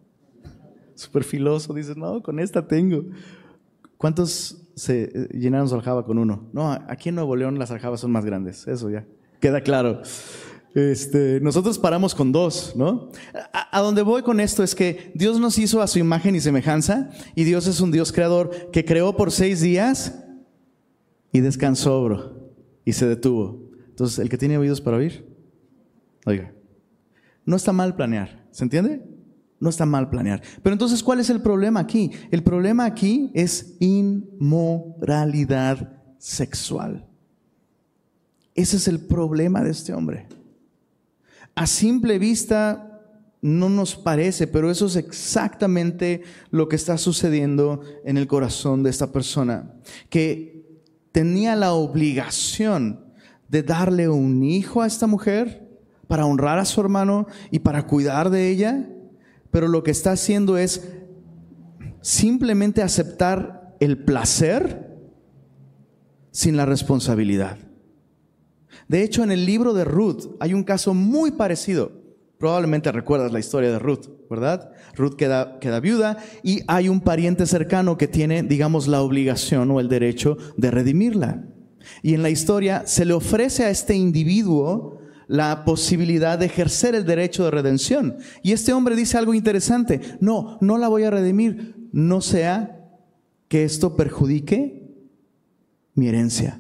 Súper 0.94 1.24
filoso, 1.24 1.74
dices, 1.74 1.98
no, 1.98 2.22
con 2.22 2.40
esta 2.40 2.68
tengo. 2.68 3.06
¿Cuántos 4.00 4.56
se 4.76 5.12
eh, 5.14 5.28
llenaron 5.34 5.68
su 5.68 5.76
aljaba 5.76 6.06
con 6.06 6.18
uno? 6.18 6.48
No, 6.54 6.72
aquí 6.72 7.10
en 7.10 7.16
Nuevo 7.16 7.36
León 7.36 7.60
las 7.60 7.70
aljabas 7.70 8.00
son 8.00 8.14
más 8.14 8.24
grandes, 8.24 8.66
eso 8.66 8.90
ya, 8.90 9.06
queda 9.42 9.60
claro. 9.60 10.02
Este, 10.74 11.42
nosotros 11.42 11.78
paramos 11.78 12.16
con 12.16 12.32
dos, 12.32 12.78
¿no? 12.78 13.10
A, 13.52 13.82
donde 13.82 14.02
voy 14.02 14.22
con 14.22 14.40
esto 14.40 14.64
es 14.64 14.74
que 14.74 15.12
Dios 15.16 15.38
nos 15.38 15.58
hizo 15.58 15.82
a 15.82 15.88
su 15.88 16.00
imagen 16.00 16.34
y 16.34 16.40
semejanza 16.40 17.10
y 17.36 17.44
Dios 17.44 17.68
es 17.68 17.82
un 17.82 17.92
Dios 17.92 18.14
creador 18.14 18.70
que 18.72 18.86
creó 18.86 19.18
por 19.18 19.34
seis 19.34 19.60
días 19.60 20.24
y 21.34 21.42
descansó, 21.42 22.02
bro, 22.02 22.54
y 22.86 22.94
se 22.94 23.06
detuvo. 23.06 23.70
Entonces, 23.90 24.20
el 24.20 24.30
que 24.30 24.38
tiene 24.38 24.58
oídos 24.58 24.80
para 24.80 24.96
oír, 24.96 25.28
oiga, 26.26 26.54
no 27.44 27.58
está 27.58 27.74
mal 27.74 27.98
planear, 27.98 28.48
¿se 28.52 28.64
entiende? 28.64 29.04
No 29.60 29.70
está 29.70 29.86
mal 29.86 30.10
planear. 30.10 30.42
Pero 30.64 30.74
entonces, 30.74 31.04
¿cuál 31.04 31.20
es 31.20 31.30
el 31.30 31.42
problema 31.42 31.82
aquí? 31.82 32.12
El 32.32 32.44
problema 32.44 32.86
aquí 32.86 33.30
es 33.34 33.76
inmoralidad 33.80 34.80
sexual. 36.18 37.06
Ese 38.56 38.78
es 38.78 38.88
el 38.88 39.00
problema 39.00 39.64
de 39.64 39.72
este 39.72 39.94
hombre. 39.94 40.28
A 41.56 41.68
simple 41.68 42.20
vista 42.20 42.86
no 43.42 43.70
nos 43.70 43.96
parece, 43.96 44.48
pero 44.48 44.70
eso 44.70 44.86
es 44.88 44.96
exactamente 44.96 46.24
lo 46.52 46.68
que 46.68 46.76
está 46.76 46.98
sucediendo 46.98 47.82
en 48.04 48.18
el 48.18 48.28
corazón 48.28 48.84
de 48.84 48.90
esta 48.90 49.12
persona, 49.12 49.74
que 50.10 50.84
tenía 51.12 51.56
la 51.56 51.74
obligación 51.74 53.06
de 53.48 53.64
darle 53.64 54.10
un 54.10 54.44
hijo 54.44 54.82
a 54.82 54.88
esta 54.88 55.08
mujer 55.08 55.70
para 56.08 56.26
honrar 56.26 56.60
a 56.60 56.66
su 56.66 56.82
hermano 56.82 57.28
y 57.52 57.60
para 57.60 57.88
cuidar 57.88 58.30
de 58.30 58.50
ella 58.50 58.90
pero 59.52 59.68
lo 59.68 59.84
que 59.84 59.92
está 59.92 60.12
haciendo 60.12 60.58
es 60.58 60.90
simplemente 62.02 62.82
aceptar 62.82 63.76
el 63.80 64.04
placer 64.04 64.98
sin 66.32 66.58
la 66.58 66.66
responsabilidad. 66.66 67.58
De 68.88 69.04
hecho, 69.04 69.24
en 69.24 69.32
el 69.32 69.46
libro 69.46 69.74
de 69.74 69.84
Ruth 69.84 70.36
hay 70.40 70.54
un 70.54 70.64
caso 70.64 70.94
muy 70.94 71.32
parecido. 71.32 71.92
Probablemente 72.38 72.92
recuerdas 72.92 73.34
la 73.34 73.40
historia 73.40 73.72
de 73.72 73.80
Ruth, 73.80 74.08
¿verdad? 74.30 74.72
Ruth 74.96 75.16
queda, 75.16 75.60
queda 75.60 75.80
viuda 75.80 76.18
y 76.42 76.62
hay 76.68 76.88
un 76.88 77.02
pariente 77.02 77.46
cercano 77.46 77.98
que 77.98 78.08
tiene, 78.08 78.44
digamos, 78.44 78.88
la 78.88 79.02
obligación 79.02 79.70
o 79.72 79.80
el 79.80 79.90
derecho 79.90 80.38
de 80.56 80.72
redimirla. 80.72 81.44
Y 82.02 82.14
en 82.14 82.24
la 82.24 82.30
historia 82.30 82.84
se 82.86 83.06
le 83.06 83.14
ofrece 83.14 83.66
a 83.66 83.70
este 83.70 83.96
individuo 83.96 84.99
la 85.30 85.64
posibilidad 85.64 86.40
de 86.40 86.48
ejercer 86.48 86.96
el 86.96 87.06
derecho 87.06 87.46
de 87.46 87.52
redención. 87.52 88.18
Y 88.42 88.52
este 88.52 88.74
hombre 88.74 88.96
dice 88.96 89.16
algo 89.16 89.36
interesante, 89.36 90.02
no, 90.20 90.58
no 90.60 90.80
la 90.80 90.88
voy 90.88 91.04
a 91.04 91.12
redimir, 91.12 91.88
no 91.92 92.20
sea 92.20 92.90
que 93.48 93.64
esto 93.64 93.96
perjudique 93.96 94.90
mi 95.94 96.08
herencia. 96.08 96.60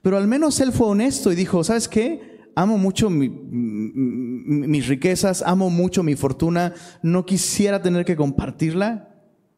Pero 0.00 0.16
al 0.16 0.28
menos 0.28 0.60
él 0.60 0.70
fue 0.70 0.86
honesto 0.86 1.32
y 1.32 1.34
dijo, 1.34 1.64
¿sabes 1.64 1.88
qué? 1.88 2.38
Amo 2.54 2.78
mucho 2.78 3.10
mis 3.10 4.86
riquezas, 4.86 5.42
amo 5.44 5.68
mucho 5.68 6.04
mi 6.04 6.14
fortuna, 6.14 6.74
no 7.02 7.26
quisiera 7.26 7.82
tener 7.82 8.04
que 8.04 8.14
compartirla 8.14 9.12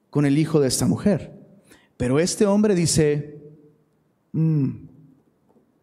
con 0.08 0.24
el 0.24 0.38
hijo 0.38 0.60
de 0.60 0.68
esta 0.68 0.86
mujer. 0.86 1.38
Pero 1.98 2.18
este 2.18 2.46
hombre 2.46 2.74
dice, 2.74 3.38
mm, 4.32 4.68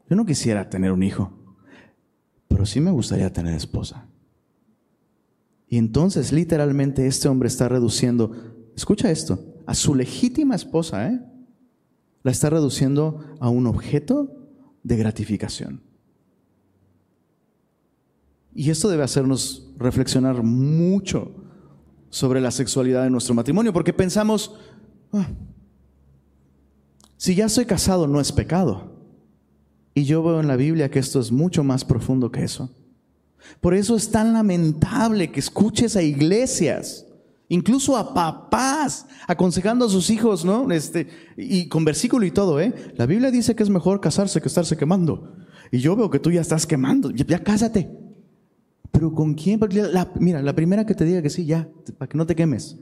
yo 0.09 0.15
no 0.15 0.25
quisiera 0.25 0.67
tener 0.71 0.91
un 0.91 1.03
hijo 1.03 1.37
pero 2.51 2.65
sí 2.65 2.81
me 2.81 2.91
gustaría 2.91 3.31
tener 3.31 3.53
esposa. 3.53 4.05
Y 5.69 5.77
entonces 5.77 6.33
literalmente 6.33 7.07
este 7.07 7.29
hombre 7.29 7.47
está 7.47 7.69
reduciendo, 7.69 8.33
escucha 8.75 9.09
esto, 9.09 9.55
a 9.65 9.73
su 9.73 9.95
legítima 9.95 10.53
esposa, 10.55 11.07
¿eh? 11.07 11.21
la 12.23 12.31
está 12.31 12.49
reduciendo 12.49 13.37
a 13.39 13.49
un 13.49 13.67
objeto 13.67 14.49
de 14.83 14.97
gratificación. 14.97 15.81
Y 18.53 18.69
esto 18.69 18.89
debe 18.89 19.03
hacernos 19.03 19.71
reflexionar 19.77 20.43
mucho 20.43 21.31
sobre 22.09 22.41
la 22.41 22.51
sexualidad 22.51 23.03
de 23.03 23.09
nuestro 23.09 23.33
matrimonio, 23.33 23.71
porque 23.71 23.93
pensamos, 23.93 24.55
ah, 25.13 25.29
si 27.15 27.33
ya 27.33 27.47
soy 27.47 27.65
casado 27.65 28.07
no 28.07 28.19
es 28.19 28.33
pecado. 28.33 28.90
Y 29.93 30.03
yo 30.05 30.23
veo 30.23 30.39
en 30.39 30.47
la 30.47 30.55
Biblia 30.55 30.89
que 30.89 30.99
esto 30.99 31.19
es 31.19 31.31
mucho 31.31 31.63
más 31.63 31.83
profundo 31.83 32.31
que 32.31 32.43
eso. 32.43 32.69
Por 33.59 33.73
eso 33.73 33.95
es 33.95 34.09
tan 34.09 34.33
lamentable 34.33 35.31
que 35.31 35.39
escuches 35.39 35.95
a 35.95 36.01
iglesias, 36.01 37.05
incluso 37.49 37.97
a 37.97 38.13
papás, 38.13 39.07
aconsejando 39.27 39.85
a 39.85 39.89
sus 39.89 40.09
hijos, 40.09 40.45
¿no? 40.45 40.71
Este, 40.71 41.07
y 41.35 41.67
con 41.67 41.83
versículo 41.83 42.25
y 42.25 42.31
todo, 42.31 42.59
¿eh? 42.61 42.73
La 42.95 43.05
Biblia 43.05 43.31
dice 43.31 43.55
que 43.55 43.63
es 43.63 43.69
mejor 43.69 43.99
casarse 43.99 44.41
que 44.41 44.47
estarse 44.47 44.77
quemando. 44.77 45.35
Y 45.71 45.79
yo 45.79 45.95
veo 45.95 46.09
que 46.09 46.19
tú 46.19 46.31
ya 46.31 46.41
estás 46.41 46.65
quemando, 46.65 47.11
ya, 47.11 47.43
cásate. 47.43 47.89
Pero 48.91 49.13
¿con 49.13 49.33
quién? 49.33 49.59
mira, 50.19 50.41
la 50.41 50.55
primera 50.55 50.85
que 50.85 50.93
te 50.93 51.05
diga 51.05 51.21
que 51.21 51.29
sí, 51.29 51.45
ya, 51.45 51.67
para 51.97 52.09
que 52.09 52.17
no 52.17 52.25
te 52.25 52.35
quemes. 52.35 52.77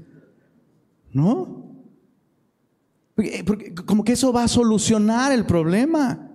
¿No? 1.12 1.66
porque 3.46 3.74
como 3.74 4.06
que 4.06 4.14
eso 4.14 4.32
va 4.32 4.44
a 4.44 4.48
solucionar 4.48 5.34
el 5.34 5.46
problema. 5.46 6.29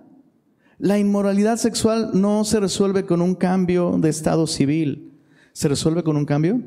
La 0.77 0.99
inmoralidad 0.99 1.57
sexual 1.57 2.11
no 2.13 2.43
se 2.43 2.59
resuelve 2.59 3.05
con 3.05 3.21
un 3.21 3.35
cambio 3.35 3.97
de 3.97 4.09
estado 4.09 4.45
civil, 4.45 5.13
se 5.53 5.67
resuelve 5.69 6.03
con 6.03 6.17
un 6.17 6.25
cambio 6.25 6.61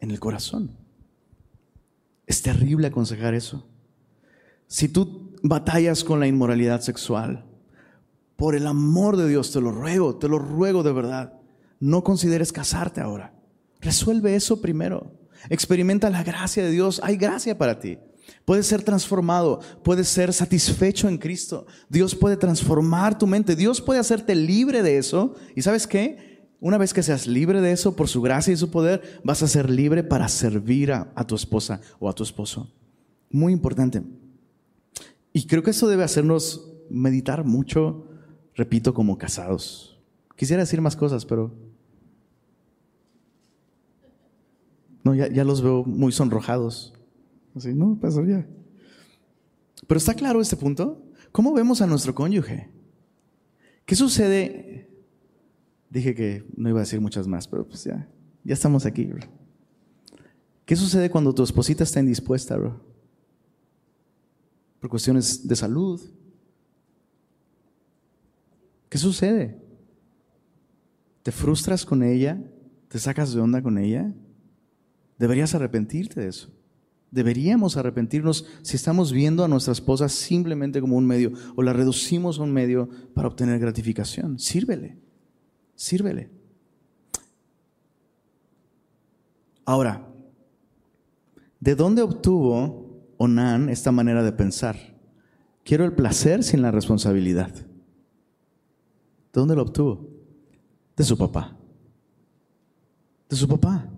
en 0.00 0.10
el 0.10 0.18
corazón. 0.18 0.70
Es 2.26 2.42
terrible 2.42 2.88
aconsejar 2.88 3.34
eso. 3.34 3.68
Si 4.66 4.88
tú 4.88 5.36
batallas 5.42 6.02
con 6.02 6.18
la 6.18 6.26
inmoralidad 6.26 6.80
sexual, 6.80 7.44
por 8.34 8.56
el 8.56 8.66
amor 8.66 9.16
de 9.16 9.28
Dios 9.28 9.52
te 9.52 9.60
lo 9.60 9.70
ruego, 9.70 10.16
te 10.16 10.28
lo 10.28 10.38
ruego 10.38 10.82
de 10.82 10.92
verdad, 10.92 11.34
no 11.78 12.02
consideres 12.02 12.52
casarte 12.52 13.00
ahora. 13.00 13.32
Resuelve 13.80 14.34
eso 14.34 14.60
primero. 14.60 15.12
Experimenta 15.50 16.10
la 16.10 16.24
gracia 16.24 16.64
de 16.64 16.70
Dios. 16.70 17.00
Hay 17.04 17.16
gracia 17.16 17.56
para 17.56 17.78
ti. 17.78 17.98
Puedes 18.44 18.66
ser 18.66 18.82
transformado, 18.82 19.60
puedes 19.82 20.08
ser 20.08 20.32
satisfecho 20.32 21.08
en 21.08 21.18
Cristo. 21.18 21.66
Dios 21.88 22.14
puede 22.14 22.36
transformar 22.36 23.18
tu 23.18 23.26
mente, 23.26 23.56
Dios 23.56 23.80
puede 23.80 24.00
hacerte 24.00 24.34
libre 24.34 24.82
de 24.82 24.98
eso. 24.98 25.34
¿Y 25.54 25.62
sabes 25.62 25.86
qué? 25.86 26.48
Una 26.60 26.78
vez 26.78 26.94
que 26.94 27.02
seas 27.02 27.26
libre 27.26 27.60
de 27.60 27.72
eso 27.72 27.96
por 27.96 28.08
su 28.08 28.22
gracia 28.22 28.52
y 28.52 28.56
su 28.56 28.70
poder, 28.70 29.20
vas 29.24 29.42
a 29.42 29.48
ser 29.48 29.68
libre 29.68 30.02
para 30.02 30.28
servir 30.28 30.92
a, 30.92 31.26
tu 31.26 31.34
esposa 31.34 31.80
o 31.98 32.08
a 32.08 32.14
tu 32.14 32.22
esposo. 32.22 32.72
Muy 33.30 33.52
importante. 33.52 34.02
Y 35.32 35.46
creo 35.46 35.62
que 35.62 35.70
eso 35.70 35.88
debe 35.88 36.04
hacernos 36.04 36.72
meditar 36.88 37.44
mucho, 37.44 38.06
repito, 38.54 38.94
como 38.94 39.18
casados. 39.18 39.98
Quisiera 40.36 40.62
decir 40.62 40.80
más 40.80 40.96
cosas, 40.96 41.26
pero 41.26 41.52
No, 45.06 45.14
ya 45.14 45.44
los 45.44 45.62
veo 45.62 45.84
muy 45.84 46.10
sonrojados. 46.10 46.92
Así, 47.56 47.74
no, 47.74 47.98
pasó 47.98 48.22
ya. 48.24 48.46
Pero 49.86 49.98
está 49.98 50.14
claro 50.14 50.40
este 50.42 50.56
punto. 50.56 51.02
¿Cómo 51.32 51.54
vemos 51.54 51.80
a 51.80 51.86
nuestro 51.86 52.14
cónyuge? 52.14 52.70
¿Qué 53.86 53.94
sucede? 53.96 54.90
Dije 55.88 56.14
que 56.14 56.44
no 56.56 56.68
iba 56.68 56.80
a 56.80 56.82
decir 56.82 57.00
muchas 57.00 57.26
más, 57.26 57.48
pero 57.48 57.66
pues 57.66 57.84
ya, 57.84 58.08
ya 58.44 58.52
estamos 58.52 58.84
aquí. 58.84 59.10
¿Qué 60.66 60.76
sucede 60.76 61.08
cuando 61.08 61.34
tu 61.34 61.42
esposita 61.42 61.84
está 61.84 62.00
indispuesta, 62.00 62.56
bro? 62.56 62.84
Por 64.80 64.90
cuestiones 64.90 65.46
de 65.46 65.56
salud. 65.56 66.00
¿Qué 68.90 68.98
sucede? 68.98 69.62
¿Te 71.22 71.32
frustras 71.32 71.86
con 71.86 72.02
ella? 72.02 72.38
¿Te 72.88 72.98
sacas 72.98 73.32
de 73.32 73.40
onda 73.40 73.62
con 73.62 73.78
ella? 73.78 74.12
Deberías 75.18 75.54
arrepentirte 75.54 76.20
de 76.20 76.28
eso. 76.28 76.55
Deberíamos 77.16 77.78
arrepentirnos 77.78 78.44
si 78.60 78.76
estamos 78.76 79.10
viendo 79.10 79.42
a 79.42 79.48
nuestra 79.48 79.72
esposa 79.72 80.06
simplemente 80.06 80.82
como 80.82 80.98
un 80.98 81.06
medio 81.06 81.32
o 81.54 81.62
la 81.62 81.72
reducimos 81.72 82.38
a 82.38 82.42
un 82.42 82.52
medio 82.52 82.90
para 83.14 83.26
obtener 83.26 83.58
gratificación. 83.58 84.38
Sírvele, 84.38 84.98
sírvele. 85.74 86.28
Ahora, 89.64 90.06
¿de 91.58 91.74
dónde 91.74 92.02
obtuvo 92.02 93.14
Onan 93.16 93.70
esta 93.70 93.92
manera 93.92 94.22
de 94.22 94.32
pensar? 94.32 94.76
Quiero 95.64 95.86
el 95.86 95.94
placer 95.94 96.44
sin 96.44 96.60
la 96.60 96.70
responsabilidad. 96.70 97.50
¿De 97.54 97.66
dónde 99.32 99.56
lo 99.56 99.62
obtuvo? 99.62 100.06
De 100.94 101.02
su 101.02 101.16
papá. 101.16 101.56
De 103.30 103.36
su 103.36 103.48
papá. 103.48 103.88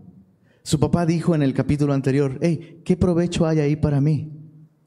Su 0.68 0.78
papá 0.78 1.06
dijo 1.06 1.34
en 1.34 1.42
el 1.42 1.54
capítulo 1.54 1.94
anterior, 1.94 2.38
hey, 2.42 2.82
¿qué 2.84 2.94
provecho 2.94 3.46
hay 3.46 3.58
ahí 3.58 3.74
para 3.74 4.02
mí? 4.02 4.30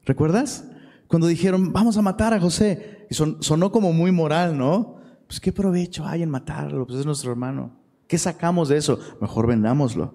¿Recuerdas? 0.04 0.64
Cuando 1.08 1.26
dijeron, 1.26 1.72
vamos 1.72 1.96
a 1.96 2.02
matar 2.02 2.32
a 2.32 2.38
José. 2.38 3.08
Y 3.10 3.14
sonó 3.14 3.72
como 3.72 3.92
muy 3.92 4.12
moral, 4.12 4.56
¿no? 4.56 4.98
Pues 5.26 5.40
¿qué 5.40 5.50
provecho 5.50 6.06
hay 6.06 6.22
en 6.22 6.30
matarlo? 6.30 6.86
Pues 6.86 7.00
es 7.00 7.04
nuestro 7.04 7.32
hermano. 7.32 7.72
¿Qué 8.06 8.16
sacamos 8.16 8.68
de 8.68 8.76
eso? 8.76 9.00
Mejor 9.20 9.48
vendámoslo. 9.48 10.14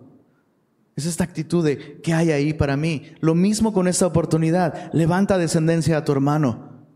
Es 0.96 1.06
esta 1.06 1.26
actitud 1.26 1.66
de, 1.66 2.00
¿qué 2.02 2.14
hay 2.14 2.32
ahí 2.32 2.54
para 2.54 2.78
mí? 2.78 3.02
Lo 3.20 3.36
mismo 3.36 3.74
con 3.74 3.90
esta 3.90 4.08
oportunidad. 4.08 4.90
Levanta 4.94 5.38
descendencia 5.38 5.98
a 5.98 6.06
tu 6.06 6.14
hermano. 6.14 6.88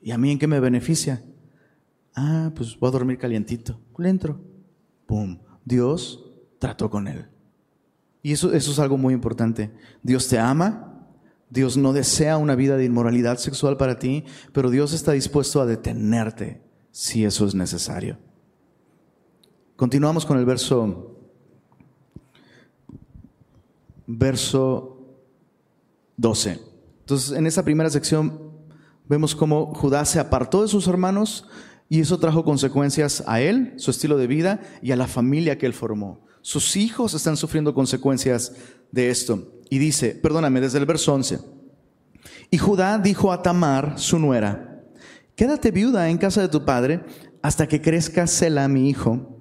¿Y 0.00 0.12
a 0.12 0.16
mí 0.16 0.30
en 0.30 0.38
qué 0.38 0.46
me 0.46 0.60
beneficia? 0.60 1.24
Ah, 2.14 2.52
pues 2.54 2.78
voy 2.78 2.86
a 2.86 2.92
dormir 2.92 3.18
calientito. 3.18 3.80
Le 3.98 4.10
entro. 4.10 4.40
Pum. 5.06 5.40
Dios 5.64 6.28
trató 6.62 6.88
con 6.88 7.08
él. 7.08 7.26
Y 8.22 8.30
eso, 8.30 8.52
eso 8.52 8.70
es 8.70 8.78
algo 8.78 8.96
muy 8.96 9.12
importante. 9.12 9.72
Dios 10.00 10.28
te 10.28 10.38
ama, 10.38 11.08
Dios 11.50 11.76
no 11.76 11.92
desea 11.92 12.36
una 12.36 12.54
vida 12.54 12.76
de 12.76 12.84
inmoralidad 12.84 13.38
sexual 13.38 13.76
para 13.76 13.98
ti, 13.98 14.24
pero 14.52 14.70
Dios 14.70 14.92
está 14.92 15.10
dispuesto 15.10 15.60
a 15.60 15.66
detenerte 15.66 16.62
si 16.92 17.24
eso 17.24 17.46
es 17.46 17.56
necesario. 17.56 18.16
Continuamos 19.74 20.24
con 20.24 20.38
el 20.38 20.44
verso 20.44 21.18
verso 24.06 25.00
12. 26.16 26.60
Entonces, 27.00 27.36
en 27.36 27.48
esa 27.48 27.64
primera 27.64 27.90
sección 27.90 28.52
vemos 29.08 29.34
cómo 29.34 29.74
Judá 29.74 30.04
se 30.04 30.20
apartó 30.20 30.62
de 30.62 30.68
sus 30.68 30.86
hermanos 30.86 31.48
y 31.88 31.98
eso 31.98 32.20
trajo 32.20 32.44
consecuencias 32.44 33.24
a 33.26 33.40
él, 33.40 33.74
su 33.78 33.90
estilo 33.90 34.16
de 34.16 34.28
vida 34.28 34.60
y 34.80 34.92
a 34.92 34.96
la 34.96 35.08
familia 35.08 35.58
que 35.58 35.66
él 35.66 35.74
formó. 35.74 36.20
Sus 36.42 36.76
hijos 36.76 37.14
están 37.14 37.36
sufriendo 37.36 37.72
consecuencias 37.72 38.52
de 38.90 39.08
esto. 39.10 39.60
Y 39.70 39.78
dice, 39.78 40.10
perdóname, 40.10 40.60
desde 40.60 40.78
el 40.78 40.86
verso 40.86 41.14
11. 41.14 41.38
Y 42.50 42.58
Judá 42.58 42.98
dijo 42.98 43.32
a 43.32 43.42
Tamar, 43.42 43.98
su 43.98 44.18
nuera, 44.18 44.84
quédate 45.34 45.70
viuda 45.70 46.10
en 46.10 46.18
casa 46.18 46.42
de 46.42 46.48
tu 46.48 46.64
padre 46.64 47.04
hasta 47.40 47.66
que 47.66 47.80
crezca 47.80 48.26
Sela, 48.26 48.68
mi 48.68 48.90
hijo, 48.90 49.40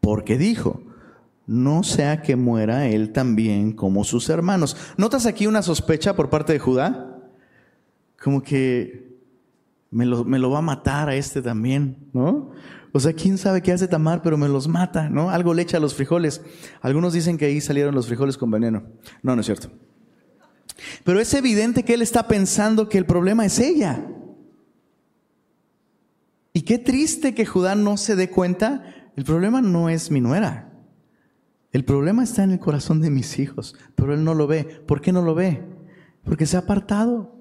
porque 0.00 0.38
dijo, 0.38 0.82
no 1.46 1.82
sea 1.82 2.22
que 2.22 2.36
muera 2.36 2.86
él 2.86 3.12
también 3.12 3.72
como 3.72 4.04
sus 4.04 4.28
hermanos. 4.28 4.76
¿Notas 4.96 5.26
aquí 5.26 5.46
una 5.46 5.62
sospecha 5.62 6.14
por 6.14 6.30
parte 6.30 6.52
de 6.52 6.58
Judá? 6.58 7.18
Como 8.22 8.42
que 8.42 9.18
me 9.90 10.06
lo, 10.06 10.24
me 10.24 10.38
lo 10.38 10.50
va 10.50 10.58
a 10.58 10.62
matar 10.62 11.08
a 11.08 11.16
este 11.16 11.42
también, 11.42 12.08
¿no? 12.12 12.52
O 12.96 13.00
sea, 13.00 13.12
quién 13.12 13.38
sabe 13.38 13.60
qué 13.60 13.72
hace 13.72 13.88
Tamar, 13.88 14.22
pero 14.22 14.38
me 14.38 14.46
los 14.46 14.68
mata, 14.68 15.10
¿no? 15.10 15.28
Algo 15.28 15.52
le 15.52 15.62
echa 15.62 15.78
a 15.78 15.80
los 15.80 15.94
frijoles. 15.94 16.42
Algunos 16.80 17.12
dicen 17.12 17.36
que 17.36 17.46
ahí 17.46 17.60
salieron 17.60 17.92
los 17.92 18.06
frijoles 18.06 18.38
con 18.38 18.52
veneno. 18.52 18.84
No, 19.20 19.34
no 19.34 19.40
es 19.40 19.46
cierto. 19.46 19.68
Pero 21.02 21.18
es 21.18 21.34
evidente 21.34 21.84
que 21.84 21.94
él 21.94 22.02
está 22.02 22.28
pensando 22.28 22.88
que 22.88 22.96
el 22.96 23.04
problema 23.04 23.44
es 23.44 23.58
ella. 23.58 24.06
Y 26.52 26.62
qué 26.62 26.78
triste 26.78 27.34
que 27.34 27.44
Judá 27.44 27.74
no 27.74 27.96
se 27.96 28.14
dé 28.14 28.30
cuenta, 28.30 28.84
el 29.16 29.24
problema 29.24 29.60
no 29.60 29.88
es 29.88 30.12
mi 30.12 30.20
nuera. 30.20 30.72
El 31.72 31.84
problema 31.84 32.22
está 32.22 32.44
en 32.44 32.52
el 32.52 32.60
corazón 32.60 33.00
de 33.00 33.10
mis 33.10 33.40
hijos, 33.40 33.74
pero 33.96 34.14
él 34.14 34.22
no 34.22 34.34
lo 34.34 34.46
ve. 34.46 34.62
¿Por 34.86 35.00
qué 35.00 35.10
no 35.10 35.22
lo 35.22 35.34
ve? 35.34 35.66
Porque 36.22 36.46
se 36.46 36.56
ha 36.56 36.60
apartado. 36.60 37.34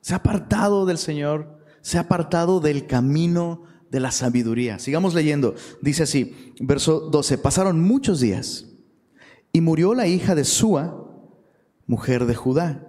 Se 0.00 0.14
ha 0.14 0.16
apartado 0.16 0.84
del 0.84 0.98
Señor, 0.98 1.60
se 1.80 1.96
ha 1.96 2.00
apartado 2.00 2.58
del 2.58 2.88
camino 2.88 3.68
de 3.90 4.00
la 4.00 4.10
sabiduría. 4.10 4.78
Sigamos 4.78 5.14
leyendo. 5.14 5.54
Dice 5.80 6.02
así, 6.04 6.52
verso 6.60 7.00
12, 7.00 7.38
pasaron 7.38 7.80
muchos 7.80 8.20
días 8.20 8.66
y 9.52 9.60
murió 9.60 9.94
la 9.94 10.06
hija 10.06 10.34
de 10.34 10.44
Sua, 10.44 11.06
mujer 11.86 12.26
de 12.26 12.34
Judá. 12.34 12.86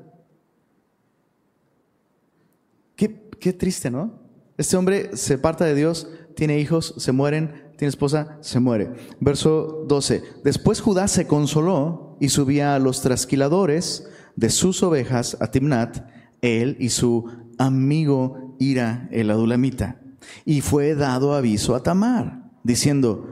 Qué, 2.95 3.29
qué 3.39 3.53
triste, 3.53 3.89
¿no? 3.89 4.19
Este 4.57 4.75
hombre 4.75 5.15
se 5.15 5.35
aparta 5.35 5.63
de 5.63 5.73
Dios, 5.73 6.09
tiene 6.35 6.59
hijos, 6.59 6.93
se 6.97 7.11
mueren, 7.13 7.69
tiene 7.77 7.89
esposa, 7.89 8.37
se 8.41 8.59
muere. 8.59 8.91
Verso 9.21 9.85
12. 9.87 10.21
Después 10.43 10.81
Judá 10.81 11.07
se 11.07 11.27
consoló 11.27 12.17
y 12.19 12.29
subía 12.29 12.75
a 12.75 12.79
los 12.79 13.01
trasquiladores 13.01 14.05
de 14.35 14.49
sus 14.49 14.83
ovejas 14.83 15.37
a 15.39 15.51
Timnat, 15.51 16.09
él 16.41 16.75
y 16.79 16.89
su 16.89 17.25
amigo 17.57 18.55
Ira 18.59 19.07
el 19.11 19.31
adulamita. 19.31 20.01
Y 20.45 20.61
fue 20.61 20.95
dado 20.95 21.33
aviso 21.33 21.75
a 21.75 21.83
Tamar, 21.83 22.51
diciendo, 22.63 23.27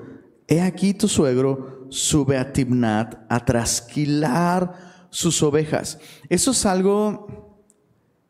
he 0.48 0.62
aquí 0.62 0.94
tu 0.94 1.08
suegro 1.08 1.88
sube 1.90 2.38
a 2.38 2.52
Timnat 2.52 3.16
a 3.30 3.44
trasquilar 3.44 5.08
sus 5.10 5.42
ovejas. 5.44 6.00
Eso 6.30 6.52
es 6.52 6.66
algo 6.66 7.58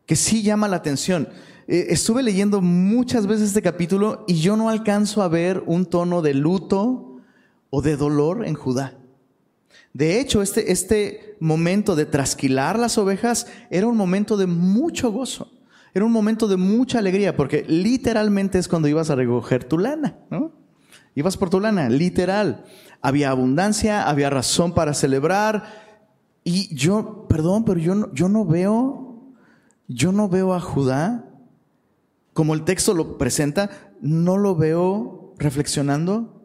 que 0.05 0.15
sí 0.15 0.41
llama 0.41 0.67
la 0.67 0.77
atención. 0.77 1.27
Eh, 1.67 1.87
estuve 1.89 2.23
leyendo 2.23 2.61
muchas 2.61 3.27
veces 3.27 3.49
este 3.49 3.61
capítulo 3.61 4.23
y 4.27 4.35
yo 4.35 4.55
no 4.55 4.69
alcanzo 4.69 5.21
a 5.21 5.27
ver 5.27 5.63
un 5.65 5.85
tono 5.85 6.21
de 6.21 6.33
luto 6.33 7.17
o 7.69 7.81
de 7.81 7.97
dolor 7.97 8.45
en 8.45 8.55
Judá. 8.55 8.97
De 9.93 10.19
hecho, 10.19 10.41
este, 10.41 10.71
este 10.71 11.35
momento 11.39 11.95
de 11.95 12.05
trasquilar 12.05 12.79
las 12.79 12.97
ovejas 12.97 13.47
era 13.69 13.87
un 13.87 13.97
momento 13.97 14.37
de 14.37 14.47
mucho 14.47 15.11
gozo. 15.11 15.51
Era 15.97 16.05
un 16.05 16.11
momento 16.11 16.47
de 16.47 16.57
mucha 16.57 16.99
alegría 16.99 17.35
porque 17.35 17.65
literalmente 17.67 18.59
es 18.59 18.67
cuando 18.67 18.87
ibas 18.87 19.09
a 19.09 19.15
recoger 19.15 19.63
tu 19.63 19.79
lana, 19.79 20.19
¿no? 20.29 20.51
Ibas 21.15 21.37
por 21.37 21.49
tu 21.49 21.59
lana, 21.59 21.89
literal. 21.89 22.65
Había 23.01 23.31
abundancia, 23.31 24.07
había 24.07 24.29
razón 24.29 24.75
para 24.75 24.93
celebrar. 24.93 25.63
Y 26.43 26.71
yo, 26.75 27.25
perdón, 27.27 27.65
pero 27.65 27.79
yo 27.79 27.95
no, 27.95 28.13
yo 28.13 28.29
no 28.29 28.45
veo, 28.45 29.33
yo 29.87 30.11
no 30.11 30.29
veo 30.29 30.53
a 30.53 30.59
Judá 30.59 31.31
como 32.33 32.53
el 32.53 32.63
texto 32.63 32.93
lo 32.93 33.17
presenta, 33.17 33.71
no 33.99 34.37
lo 34.37 34.55
veo 34.55 35.33
reflexionando, 35.39 36.43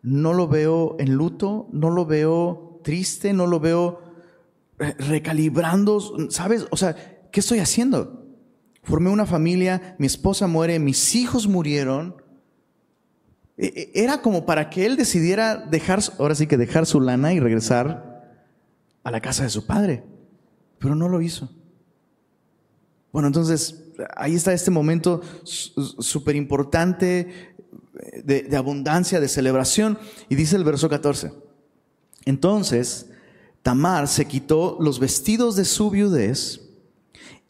no 0.00 0.32
lo 0.32 0.48
veo 0.48 0.96
en 0.98 1.12
luto, 1.12 1.68
no 1.72 1.90
lo 1.90 2.06
veo 2.06 2.80
triste, 2.82 3.34
no 3.34 3.46
lo 3.46 3.60
veo 3.60 4.00
recalibrando, 4.78 6.00
¿sabes? 6.30 6.66
O 6.70 6.78
sea, 6.78 6.96
¿qué 7.30 7.40
estoy 7.40 7.58
haciendo? 7.58 8.23
Formé 8.84 9.10
una 9.10 9.26
familia, 9.26 9.96
mi 9.98 10.06
esposa 10.06 10.46
muere, 10.46 10.78
mis 10.78 11.14
hijos 11.14 11.48
murieron. 11.48 12.22
E, 13.56 13.66
e, 13.94 14.02
era 14.04 14.22
como 14.22 14.46
para 14.46 14.70
que 14.70 14.86
él 14.86 14.96
decidiera 14.96 15.56
dejar, 15.56 16.00
ahora 16.18 16.34
sí 16.34 16.46
que 16.46 16.56
dejar 16.56 16.86
su 16.86 17.00
lana 17.00 17.32
y 17.32 17.40
regresar 17.40 18.38
a 19.02 19.10
la 19.10 19.20
casa 19.20 19.42
de 19.42 19.50
su 19.50 19.66
padre. 19.66 20.04
Pero 20.78 20.94
no 20.94 21.08
lo 21.08 21.20
hizo. 21.20 21.50
Bueno, 23.12 23.28
entonces 23.28 23.84
ahí 24.16 24.34
está 24.34 24.52
este 24.52 24.70
momento 24.70 25.20
súper 25.44 26.36
importante 26.36 27.54
de, 28.24 28.42
de, 28.42 28.56
abundancia, 28.56 29.20
de 29.20 29.28
celebración. 29.28 29.98
Y 30.28 30.34
dice 30.34 30.56
el 30.56 30.64
verso 30.64 30.88
14. 30.88 31.32
Entonces, 32.24 33.10
Tamar 33.62 34.08
se 34.08 34.26
quitó 34.26 34.76
los 34.78 34.98
vestidos 34.98 35.56
de 35.56 35.64
su 35.64 35.90
viudez 35.90 36.60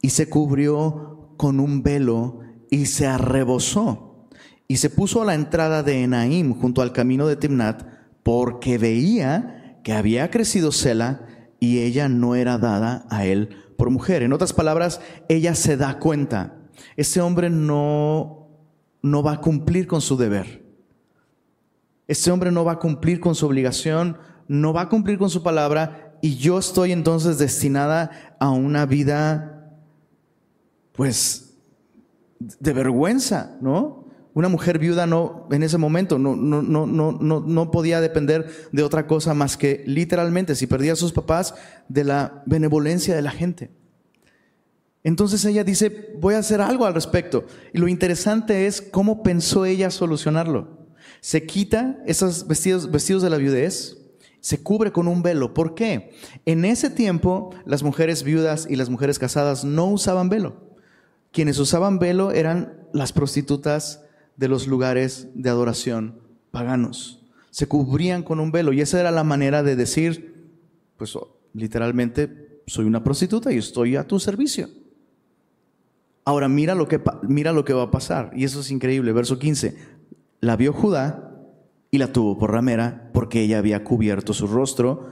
y 0.01 0.11
se 0.11 0.29
cubrió 0.29 1.14
con 1.37 1.61
un 1.61 1.83
velo 1.83 2.41
y 2.71 2.87
se 2.87 3.07
arrebozó 3.07 4.29
y 4.67 4.79
se 4.79 4.91
puso 4.91 5.23
a 5.23 5.25
la 5.25 5.35
entrada 5.35 5.83
de 5.83 6.03
Enaim 6.03 6.55
junto 6.55 6.83
al 6.83 6.93
camino 6.93 7.27
de 7.27 7.37
Timnat 7.37 7.83
porque 8.23 8.79
veía 8.79 9.81
que 9.85 9.93
había 9.93 10.31
crecido 10.31 10.73
Sela 10.73 11.27
y 11.61 11.81
ella 11.81 12.09
no 12.09 12.35
era 12.35 12.59
dada 12.59 13.07
a 13.11 13.25
él 13.27 13.51
por 13.77 13.91
mujer. 13.91 14.23
En 14.23 14.33
otras 14.33 14.53
palabras, 14.53 15.01
ella 15.29 15.55
se 15.55 15.77
da 15.77 15.99
cuenta, 15.99 16.57
este 16.97 17.21
hombre 17.21 17.51
no, 17.51 18.49
no 19.03 19.23
va 19.23 19.33
a 19.33 19.41
cumplir 19.41 19.87
con 19.87 20.01
su 20.01 20.17
deber. 20.17 20.65
Este 22.07 22.31
hombre 22.31 22.51
no 22.51 22.65
va 22.65 22.73
a 22.73 22.79
cumplir 22.79 23.21
con 23.21 23.35
su 23.35 23.47
obligación, 23.47 24.19
no 24.47 24.73
va 24.73 24.83
a 24.83 24.89
cumplir 24.89 25.19
con 25.19 25.31
su 25.31 25.43
palabra 25.43 26.19
y 26.21 26.37
yo 26.37 26.59
estoy 26.59 26.93
entonces 26.93 27.39
destinada 27.39 28.37
a 28.41 28.51
una 28.51 28.87
vida, 28.87 29.54
pues, 30.95 31.55
de 32.39 32.73
vergüenza, 32.73 33.57
¿no? 33.61 34.05
Una 34.33 34.49
mujer 34.49 34.79
viuda 34.79 35.07
no, 35.07 35.47
en 35.51 35.63
ese 35.63 35.79
momento, 35.79 36.19
no, 36.19 36.35
no, 36.35 36.63
no, 36.63 36.87
no, 36.87 37.41
no 37.41 37.71
podía 37.71 38.01
depender 38.01 38.51
de 38.73 38.83
otra 38.83 39.07
cosa 39.07 39.33
más 39.35 39.57
que 39.57 39.85
literalmente, 39.87 40.57
si 40.57 40.67
perdía 40.67 40.95
a 40.95 40.97
sus 40.97 41.13
papás, 41.13 41.55
de 41.89 42.05
la 42.05 42.43
benevolencia 42.47 43.15
de 43.15 43.23
la 43.23 43.31
gente. 43.31 43.71
Entonces 45.05 45.45
ella 45.45 45.65
dice, 45.65 46.15
voy 46.19 46.35
a 46.35 46.39
hacer 46.39 46.61
algo 46.61 46.87
al 46.87 46.95
respecto. 46.95 47.45
Y 47.73 47.79
lo 47.79 47.89
interesante 47.89 48.67
es 48.67 48.81
cómo 48.81 49.23
pensó 49.23 49.67
ella 49.67 49.91
solucionarlo. 49.91 50.87
Se 51.21 51.45
quita 51.45 51.99
esos 52.07 52.47
vestidos, 52.49 52.91
vestidos 52.91 53.23
de 53.23 53.31
la 53.31 53.37
viudez, 53.37 53.99
se 54.41 54.63
cubre 54.63 54.93
con 54.93 55.09
un 55.09 55.23
velo. 55.23 55.55
¿Por 55.55 55.75
qué? 55.75 56.13
En 56.45 56.65
ese 56.65 56.91
tiempo 56.91 57.51
las 57.67 57.83
mujeres 57.83 58.23
viudas 58.25 58.67
y 58.69 58.77
las 58.77 58.91
mujeres 58.91 59.19
casadas 59.19 59.65
no 59.65 59.87
usaban 59.87 60.29
velo. 60.29 60.74
Quienes 61.35 61.59
usaban 61.59 61.99
velo 61.99 62.31
eran 62.31 62.87
las 62.93 63.13
prostitutas 63.13 64.05
de 64.37 64.47
los 64.47 64.69
lugares 64.69 65.27
de 65.35 65.51
adoración 65.51 66.21
paganos. 66.53 67.27
Se 67.51 67.67
cubrían 67.67 68.23
con 68.23 68.39
un 68.39 68.53
velo 68.53 68.73
y 68.73 68.81
esa 68.81 69.01
era 69.01 69.11
la 69.11 69.25
manera 69.25 69.65
de 69.65 69.75
decir, 69.75 70.49
pues 70.97 71.19
literalmente, 71.53 72.63
soy 72.69 72.85
una 72.85 73.03
prostituta 73.03 73.53
y 73.53 73.59
estoy 73.59 73.97
a 73.97 74.07
tu 74.07 74.21
servicio. 74.21 74.69
Ahora 76.25 76.49
mira 76.49 76.77
lo 76.77 76.87
que, 76.87 77.03
mira 77.23 77.53
lo 77.53 77.65
que 77.65 77.73
va 77.73 77.83
a 77.83 77.91
pasar 77.91 78.31
y 78.37 78.45
eso 78.45 78.61
es 78.61 78.71
increíble. 78.71 79.13
Verso 79.13 79.37
15, 79.37 79.77
la 80.39 80.55
vio 80.55 80.73
Judá 80.73 81.33
y 81.91 81.99
la 81.99 82.13
tuvo 82.13 82.39
por 82.39 82.53
ramera 82.53 83.11
porque 83.13 83.43
ella 83.43 83.59
había 83.59 83.83
cubierto 83.83 84.35
su 84.35 84.47
rostro. 84.47 85.09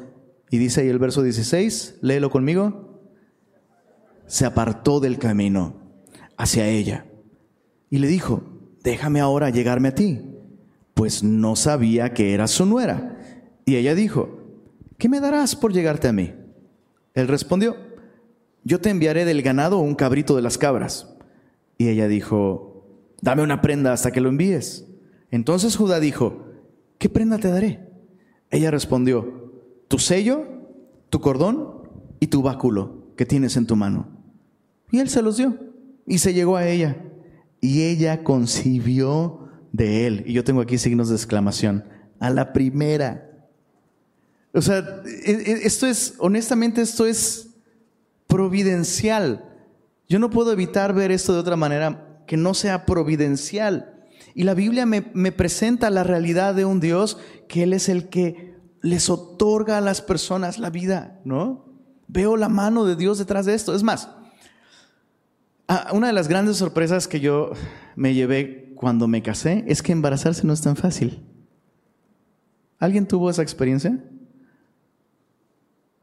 Y 0.50 0.58
dice 0.58 0.82
ahí 0.82 0.88
el 0.88 1.00
verso 1.00 1.20
16, 1.24 1.96
léelo 2.00 2.30
conmigo. 2.30 3.10
Se 4.28 4.46
apartó 4.46 5.00
del 5.00 5.18
camino 5.18 5.81
hacia 6.36 6.68
ella 6.68 7.06
y 7.90 7.98
le 7.98 8.08
dijo, 8.08 8.42
déjame 8.82 9.20
ahora 9.20 9.50
llegarme 9.50 9.88
a 9.88 9.94
ti, 9.94 10.20
pues 10.94 11.22
no 11.22 11.56
sabía 11.56 12.14
que 12.14 12.32
era 12.34 12.46
su 12.46 12.66
nuera. 12.66 13.18
Y 13.64 13.76
ella 13.76 13.94
dijo, 13.94 14.40
¿qué 14.98 15.08
me 15.08 15.20
darás 15.20 15.54
por 15.56 15.72
llegarte 15.72 16.08
a 16.08 16.12
mí? 16.12 16.32
Él 17.14 17.28
respondió, 17.28 17.76
yo 18.64 18.80
te 18.80 18.90
enviaré 18.90 19.24
del 19.24 19.42
ganado 19.42 19.78
un 19.78 19.94
cabrito 19.94 20.34
de 20.36 20.42
las 20.42 20.58
cabras. 20.58 21.14
Y 21.76 21.88
ella 21.88 22.08
dijo, 22.08 22.86
dame 23.20 23.42
una 23.42 23.60
prenda 23.60 23.92
hasta 23.92 24.10
que 24.10 24.20
lo 24.20 24.28
envíes. 24.28 24.86
Entonces 25.30 25.76
Judá 25.76 26.00
dijo, 26.00 26.46
¿qué 26.98 27.08
prenda 27.08 27.38
te 27.38 27.50
daré? 27.50 27.88
Ella 28.50 28.70
respondió, 28.70 29.52
tu 29.88 29.98
sello, 29.98 30.46
tu 31.10 31.20
cordón 31.20 31.88
y 32.20 32.28
tu 32.28 32.42
báculo 32.42 33.12
que 33.16 33.26
tienes 33.26 33.56
en 33.56 33.66
tu 33.66 33.76
mano. 33.76 34.08
Y 34.90 34.98
él 34.98 35.08
se 35.08 35.22
los 35.22 35.36
dio 35.36 35.71
y 36.06 36.18
se 36.18 36.34
llegó 36.34 36.56
a 36.56 36.66
ella 36.66 36.96
y 37.60 37.84
ella 37.84 38.24
concibió 38.24 39.48
de 39.72 40.06
él. 40.06 40.24
Y 40.26 40.32
yo 40.34 40.44
tengo 40.44 40.60
aquí 40.60 40.78
signos 40.78 41.08
de 41.08 41.14
exclamación. 41.14 41.84
A 42.18 42.30
la 42.30 42.52
primera. 42.52 43.30
O 44.52 44.60
sea, 44.60 44.78
e, 45.24 45.30
e, 45.30 45.52
esto 45.64 45.86
es, 45.86 46.14
honestamente, 46.18 46.82
esto 46.82 47.06
es 47.06 47.50
providencial. 48.26 49.48
Yo 50.08 50.18
no 50.18 50.30
puedo 50.30 50.52
evitar 50.52 50.92
ver 50.92 51.10
esto 51.10 51.32
de 51.32 51.40
otra 51.40 51.56
manera 51.56 52.22
que 52.26 52.36
no 52.36 52.52
sea 52.52 52.84
providencial. 52.84 54.06
Y 54.34 54.42
la 54.42 54.54
Biblia 54.54 54.84
me, 54.84 55.10
me, 55.14 55.32
presenta 55.32 55.90
la 55.90 56.04
realidad 56.04 56.54
de 56.54 56.64
un 56.64 56.80
Dios 56.80 57.18
que 57.48 57.62
Él 57.62 57.72
es 57.72 57.88
el 57.88 58.08
que 58.08 58.56
les 58.80 59.08
otorga 59.08 59.78
a 59.78 59.82
las 59.82 60.02
personas 60.02 60.58
la 60.58 60.70
vida, 60.70 61.20
¿no? 61.24 61.66
Veo 62.08 62.36
la 62.36 62.48
mano 62.48 62.84
de 62.84 62.96
Dios 62.96 63.18
detrás 63.18 63.46
de 63.46 63.54
esto. 63.54 63.74
Es 63.74 63.82
más, 63.82 64.08
Ah, 65.68 65.90
una 65.92 66.08
de 66.08 66.12
las 66.12 66.28
grandes 66.28 66.56
sorpresas 66.56 67.08
que 67.08 67.20
yo 67.20 67.52
me 67.96 68.14
llevé 68.14 68.72
cuando 68.74 69.06
me 69.06 69.22
casé 69.22 69.64
es 69.68 69.82
que 69.82 69.92
embarazarse 69.92 70.46
no 70.46 70.52
es 70.52 70.60
tan 70.60 70.76
fácil. 70.76 71.22
¿Alguien 72.78 73.06
tuvo 73.06 73.30
esa 73.30 73.42
experiencia? 73.42 74.02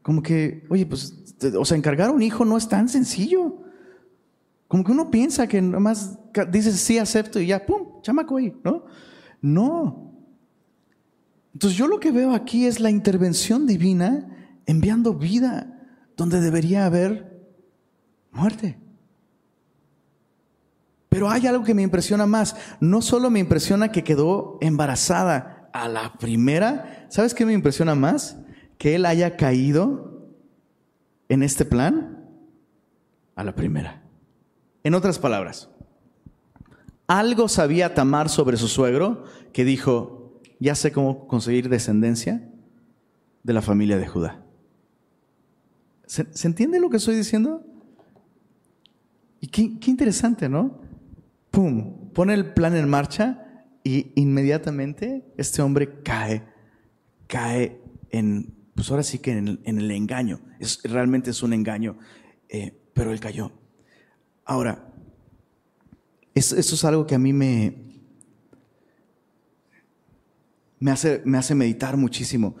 Como 0.02 0.22
que, 0.22 0.66
oye, 0.70 0.86
pues, 0.86 1.36
o 1.58 1.64
sea, 1.64 1.76
encargar 1.76 2.10
un 2.10 2.22
hijo 2.22 2.44
no 2.44 2.56
es 2.56 2.68
tan 2.68 2.88
sencillo. 2.88 3.62
Como 4.66 4.82
que 4.82 4.92
uno 4.92 5.10
piensa 5.10 5.46
que 5.46 5.60
nomás 5.60 6.18
dices 6.50 6.80
sí, 6.80 6.96
acepto 6.98 7.38
y 7.40 7.48
ya, 7.48 7.66
pum, 7.66 8.00
chamaco 8.02 8.38
ahí, 8.38 8.54
¿no? 8.64 8.86
No. 9.42 10.14
Entonces 11.52 11.76
yo 11.76 11.86
lo 11.86 12.00
que 12.00 12.12
veo 12.12 12.34
aquí 12.34 12.66
es 12.66 12.80
la 12.80 12.90
intervención 12.90 13.66
divina 13.66 14.28
enviando 14.66 15.14
vida 15.14 15.86
donde 16.16 16.40
debería 16.40 16.86
haber 16.86 17.44
muerte. 18.30 18.78
Pero 21.10 21.28
hay 21.28 21.46
algo 21.48 21.64
que 21.64 21.74
me 21.74 21.82
impresiona 21.82 22.24
más. 22.24 22.56
No 22.78 23.02
solo 23.02 23.30
me 23.30 23.40
impresiona 23.40 23.92
que 23.92 24.04
quedó 24.04 24.56
embarazada 24.62 25.68
a 25.74 25.88
la 25.88 26.14
primera, 26.14 27.06
¿sabes 27.10 27.34
qué 27.34 27.44
me 27.44 27.52
impresiona 27.52 27.94
más? 27.94 28.38
Que 28.78 28.94
él 28.94 29.04
haya 29.04 29.36
caído 29.36 30.30
en 31.28 31.42
este 31.42 31.64
plan 31.64 32.26
a 33.34 33.42
la 33.44 33.54
primera. 33.54 34.02
En 34.84 34.94
otras 34.94 35.18
palabras, 35.18 35.68
algo 37.08 37.48
sabía 37.48 37.92
Tamar 37.92 38.28
sobre 38.28 38.56
su 38.56 38.68
suegro 38.68 39.24
que 39.52 39.64
dijo, 39.64 40.40
ya 40.60 40.76
sé 40.76 40.92
cómo 40.92 41.26
conseguir 41.26 41.68
descendencia 41.68 42.48
de 43.42 43.52
la 43.52 43.62
familia 43.62 43.98
de 43.98 44.06
Judá. 44.06 44.44
¿Se, 46.06 46.24
entiende 46.46 46.78
lo 46.78 46.88
que 46.88 46.98
estoy 46.98 47.16
diciendo? 47.16 47.64
Y 49.40 49.48
qué, 49.48 49.78
qué 49.80 49.90
interesante, 49.90 50.48
¿no? 50.48 50.89
¡Pum!, 51.50 52.10
pone 52.12 52.34
el 52.34 52.52
plan 52.52 52.76
en 52.76 52.88
marcha 52.88 53.66
y 53.82 54.12
inmediatamente 54.14 55.32
este 55.36 55.62
hombre 55.62 56.02
cae, 56.02 56.44
cae 57.26 57.80
en, 58.10 58.54
pues 58.74 58.90
ahora 58.90 59.02
sí 59.02 59.18
que 59.18 59.32
en 59.32 59.60
el, 59.64 59.90
engaño. 59.90 60.40
Es, 60.58 60.80
realmente 60.84 61.30
es 61.30 61.42
un 61.42 61.52
engaño, 61.52 61.98
eh, 62.48 62.78
pero 62.92 63.12
él 63.12 63.20
cayó. 63.20 63.52
Ahora, 64.44 64.92
eso, 66.34 66.56
es 66.56 66.84
algo 66.84 67.06
que 67.06 67.14
a 67.14 67.18
mí 67.18 67.32
me, 67.32 68.02
me 70.78 70.90
hace, 70.90 71.22
me 71.24 71.38
hace 71.38 71.54
meditar 71.54 71.96
muchísimo. 71.96 72.56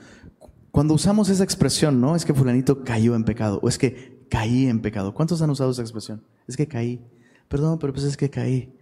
Cuando 0.70 0.94
usamos 0.94 1.28
esa 1.28 1.44
expresión, 1.44 2.00
¿no? 2.00 2.14
Es 2.14 2.24
que 2.24 2.32
fulanito 2.32 2.84
cayó 2.84 3.14
en 3.14 3.24
pecado 3.24 3.58
o 3.62 3.68
es 3.68 3.76
que 3.76 4.26
caí 4.30 4.66
en 4.66 4.80
pecado. 4.80 5.14
¿Cuántos 5.14 5.42
han 5.42 5.50
usado 5.50 5.70
esa 5.70 5.82
expresión? 5.82 6.24
Es 6.46 6.56
que 6.56 6.68
caí. 6.68 7.04
Perdón, 7.48 7.78
pero 7.78 7.92
pues 7.92 8.04
es 8.04 8.16
que 8.16 8.30
caí. 8.30 8.76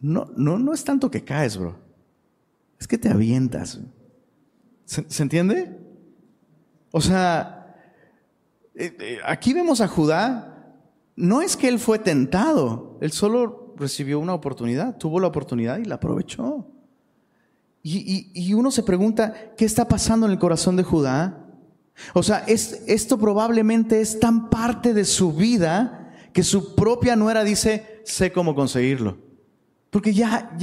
No, 0.00 0.30
no, 0.36 0.58
no 0.58 0.72
es 0.72 0.82
tanto 0.84 1.10
que 1.10 1.24
caes, 1.24 1.56
bro. 1.56 1.76
Es 2.78 2.88
que 2.88 2.98
te 2.98 3.08
avientas. 3.08 3.80
¿Se, 4.86 5.22
entiende? 5.22 5.78
O 6.90 7.00
sea, 7.00 7.76
eh, 8.74 8.96
eh, 8.98 9.18
aquí 9.24 9.52
vemos 9.52 9.80
a 9.80 9.86
Judá, 9.86 10.74
no 11.14 11.42
es 11.42 11.56
que 11.56 11.68
él 11.68 11.78
fue 11.78 11.98
tentado, 11.98 12.98
él 13.00 13.12
solo 13.12 13.74
recibió 13.76 14.18
una 14.18 14.34
oportunidad, 14.34 14.96
tuvo 14.96 15.20
la 15.20 15.28
oportunidad 15.28 15.78
y 15.78 15.84
la 15.84 15.96
aprovechó. 15.96 16.66
Y, 17.82 18.30
y 18.34 18.52
uno 18.54 18.70
se 18.70 18.82
pregunta, 18.82 19.54
¿qué 19.56 19.64
está 19.64 19.86
pasando 19.86 20.26
en 20.26 20.32
el 20.32 20.38
corazón 20.38 20.76
de 20.76 20.82
Judá? 20.82 21.46
O 22.14 22.22
sea, 22.22 22.44
es, 22.46 22.82
esto 22.86 23.18
probablemente 23.18 24.00
es 24.00 24.18
tan 24.18 24.50
parte 24.50 24.92
de 24.92 25.04
su 25.04 25.32
vida 25.32 26.12
que 26.32 26.42
su 26.42 26.74
propia 26.74 27.16
nuera 27.16 27.44
dice, 27.44 28.02
sé 28.04 28.32
cómo 28.32 28.54
conseguirlo. 28.54 29.29
Porque 29.90 30.14
ya, 30.14 30.56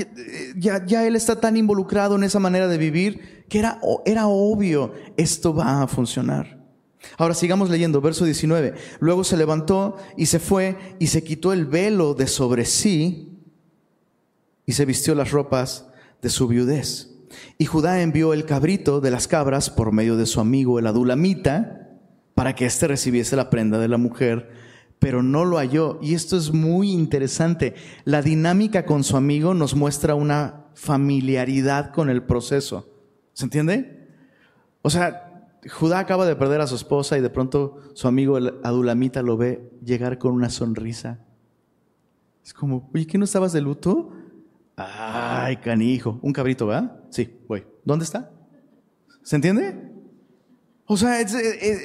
ya, 0.56 0.86
ya, 0.86 1.06
él 1.06 1.16
está 1.16 1.40
tan 1.40 1.58
involucrado 1.58 2.16
en 2.16 2.24
esa 2.24 2.40
manera 2.40 2.68
de 2.68 2.78
vivir 2.78 3.46
que 3.50 3.60
era, 3.60 3.80
era 4.06 4.28
obvio, 4.28 4.94
esto 5.18 5.54
va 5.54 5.84
a 5.84 5.88
funcionar. 5.88 6.58
Ahora 7.18 7.34
sigamos 7.34 7.70
leyendo, 7.70 8.02
verso 8.02 8.26
19. 8.26 8.74
Luego 9.00 9.24
se 9.24 9.38
levantó 9.38 9.98
y 10.16 10.28
se 10.28 10.40
fue 10.40 10.78
y 11.00 11.08
se 11.08 11.24
quitó 11.24 11.52
el 11.52 11.66
velo 11.66 12.14
de 12.14 12.28
sobre 12.28 12.66
sí 12.66 13.38
y 14.66 14.74
se 14.74 14.86
vistió 14.86 15.14
las 15.14 15.32
ropas 15.32 15.88
de 16.22 16.30
su 16.30 16.48
viudez. 16.48 17.10
Y 17.58 17.66
Judá 17.66 18.02
envió 18.02 18.34
el 18.34 18.46
cabrito 18.46 19.02
de 19.02 19.12
las 19.12 19.28
cabras 19.28 19.70
por 19.70 19.92
medio 19.92 20.16
de 20.16 20.26
su 20.26 20.40
amigo 20.40 20.80
el 20.80 20.88
adulamita 20.88 21.90
para 22.34 22.56
que 22.56 22.66
éste 22.66 22.88
recibiese 22.88 23.36
la 23.36 23.50
prenda 23.50 23.78
de 23.80 23.88
la 23.88 23.98
mujer 23.98 24.67
pero 25.00 25.24
no 25.24 25.46
lo 25.46 25.58
halló. 25.58 26.00
Y 26.02 26.14
esto 26.14 26.38
es 26.38 26.52
muy 26.52 26.92
interesante. 26.92 27.76
La 28.04 28.22
dinámica 28.22 28.86
con 28.86 29.04
su 29.04 29.18
amigo 29.18 29.54
nos 29.54 29.76
muestra 29.76 30.16
una 30.16 30.66
familiaridad 30.74 31.92
con 31.92 32.10
el 32.10 32.24
proceso. 32.24 32.90
¿Se 33.34 33.46
entiende? 33.46 34.10
O 34.82 34.90
sea, 34.90 35.50
Judá 35.70 36.00
acaba 36.00 36.26
de 36.26 36.36
perder 36.36 36.62
a 36.62 36.68
su 36.68 36.76
esposa 36.76 37.18
y 37.18 37.22
de 37.22 37.30
pronto 37.30 37.80
su 37.94 38.08
amigo 38.08 38.38
el 38.38 38.54
adulamita 38.64 39.22
lo 39.22 39.38
ve 39.38 39.72
llegar 39.84 40.18
con 40.18 40.34
una 40.34 40.50
sonrisa. 40.50 41.20
Es 42.44 42.54
como, 42.54 42.90
oye, 42.94 43.06
¿qué 43.06 43.18
no 43.18 43.26
estabas 43.26 43.52
de 43.54 43.62
luto? 43.62 44.12
Ay, 44.78 45.58
canijo. 45.58 46.20
Un 46.22 46.32
cabrito, 46.32 46.68
¿verdad? 46.68 47.02
Sí, 47.10 47.40
voy. 47.48 47.66
¿Dónde 47.84 48.06
está? 48.06 48.32
¿Se 49.24 49.36
entiende? 49.36 49.92
O 50.86 50.96
sea, 50.96 51.18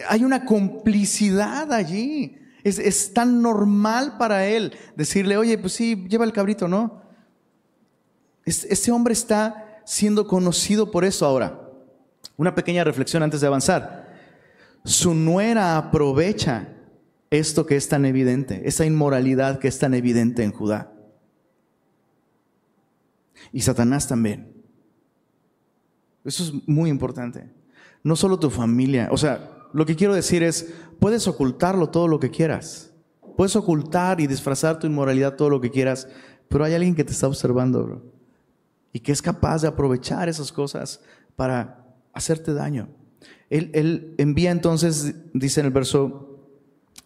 hay 0.09 0.25
una 0.25 0.45
complicidad 0.45 1.73
allí. 1.73 2.37
Es, 2.65 3.13
tan 3.13 3.43
normal 3.43 4.17
para 4.19 4.47
él 4.47 4.73
decirle, 4.97 5.37
oye, 5.37 5.59
pues 5.59 5.73
sí, 5.73 6.07
lleva 6.09 6.25
el 6.25 6.33
cabrito, 6.33 6.69
¿no? 6.69 7.03
Este 8.45 8.93
hombre 8.93 9.13
está 9.13 9.81
siendo 9.85 10.27
conocido 10.27 10.91
por 10.91 11.05
eso 11.05 11.27
ahora. 11.27 11.61
Una 12.37 12.55
pequeña 12.55 12.85
reflexión 12.85 13.23
antes 13.23 13.41
de 13.41 13.47
avanzar. 13.47 14.13
Su 14.85 15.15
nuera 15.15 15.77
aprovecha 15.77 16.69
esto 17.31 17.67
que 17.67 17.77
es 17.77 17.89
tan 17.89 18.05
evidente, 18.05 18.63
esa 18.69 18.85
inmoralidad 18.85 19.59
que 19.59 19.69
es 19.69 19.79
tan 19.79 19.95
evidente 19.95 20.45
en 20.45 20.53
Judá. 20.53 20.93
Y 23.53 23.63
Satanás 23.63 24.07
también. 24.07 24.53
Eso 26.25 26.45
es 26.45 26.69
muy 26.69 26.91
importante. 26.91 27.51
No 28.03 28.17
solo 28.17 28.39
tu 28.39 28.51
familia. 28.51 29.09
O 29.11 29.17
sea, 29.17 29.52
lo 29.73 29.87
que 29.87 29.97
quiero 29.97 30.15
decir 30.15 30.43
es, 30.43 30.73
puedes 30.99 31.27
ocultarlo 31.27 31.89
todo 31.89 32.09
lo 32.09 32.21
que 32.21 32.31
quieras. 32.31 32.93
Puedes 33.37 33.57
ocultar 33.57 34.21
y 34.21 34.27
disfrazar 34.27 34.79
tu 34.79 34.87
inmoralidad 34.87 35.37
todo 35.37 35.51
lo 35.51 35.61
que 35.61 35.71
quieras, 35.71 36.09
pero 36.49 36.65
hay 36.65 36.75
alguien 36.75 36.95
que 36.95 37.05
te 37.05 37.13
está 37.13 37.27
observando. 37.27 38.03
Y 38.93 39.01
que 39.01 39.13
es 39.13 39.23
capaz 39.23 39.63
de 39.63 39.69
aprovechar 39.69 40.29
esas 40.29 40.53
cosas 40.53 41.01
para 41.35 41.97
hacerte 42.13 42.53
daño. 42.53 42.89
Él, 43.49 44.15
envía 44.19 44.51
entonces, 44.51 45.15
dice 45.35 45.61
en 45.61 45.67
el 45.67 45.73
verso 45.73 46.49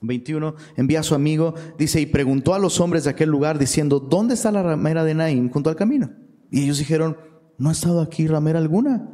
21, 0.00 0.54
envía 0.76 1.00
a 1.00 1.04
su 1.04 1.14
amigo, 1.14 1.54
dice, 1.78 2.00
y 2.00 2.06
preguntó 2.06 2.54
a 2.54 2.58
los 2.58 2.80
hombres 2.80 3.04
de 3.04 3.10
aquel 3.10 3.30
lugar 3.30 3.58
diciendo, 3.58 3.98
¿dónde 4.00 4.34
está 4.34 4.52
la 4.52 4.62
ramera 4.62 5.04
de 5.04 5.14
Naín 5.14 5.50
junto 5.50 5.70
al 5.70 5.76
camino? 5.76 6.10
Y 6.50 6.62
ellos 6.64 6.78
dijeron, 6.78 7.16
no 7.58 7.68
ha 7.68 7.72
estado 7.72 8.00
aquí 8.00 8.26
ramera 8.26 8.58
alguna. 8.58 9.10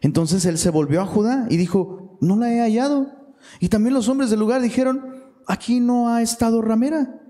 Entonces 0.00 0.44
él 0.46 0.56
se 0.56 0.70
volvió 0.70 1.02
a 1.02 1.06
Judá 1.06 1.46
y 1.50 1.56
dijo, 1.56 2.09
no 2.20 2.36
la 2.36 2.52
he 2.52 2.60
hallado. 2.60 3.10
Y 3.58 3.68
también 3.68 3.94
los 3.94 4.08
hombres 4.08 4.30
del 4.30 4.40
lugar 4.40 4.60
dijeron, 4.60 5.24
aquí 5.46 5.80
no 5.80 6.08
ha 6.08 6.22
estado 6.22 6.62
ramera. 6.62 7.20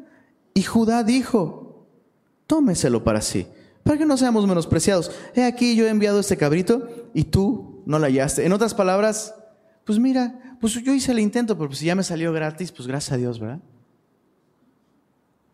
Y 0.55 0.63
Judá 0.63 1.05
dijo, 1.05 1.87
tómeselo 2.47 3.05
para 3.05 3.21
sí, 3.21 3.47
para 3.83 3.97
que 3.97 4.07
no 4.07 4.17
seamos 4.17 4.47
menospreciados. 4.47 5.11
He 5.35 5.45
aquí 5.45 5.77
yo 5.77 5.87
he 5.87 5.91
enviado 5.91 6.21
este 6.21 6.37
cabrito 6.37 6.89
y 7.15 7.25
tú 7.25 7.83
no 7.87 7.99
la 7.99 8.09
hallaste. 8.09 8.45
En 8.45 8.53
otras 8.53 8.75
palabras, 8.75 9.35
pues 9.85 9.99
mira, 9.99 10.57
pues 10.61 10.75
yo 10.75 10.93
hice 10.93 11.13
el 11.13 11.21
intento, 11.21 11.57
pero 11.57 11.69
pues 11.69 11.79
si 11.79 11.87
ya 11.87 11.95
me 11.95 12.03
salió 12.03 12.33
gratis, 12.33 12.73
pues 12.73 12.87
gracias 12.87 13.13
a 13.13 13.17
Dios, 13.17 13.39
¿verdad? 13.39 13.61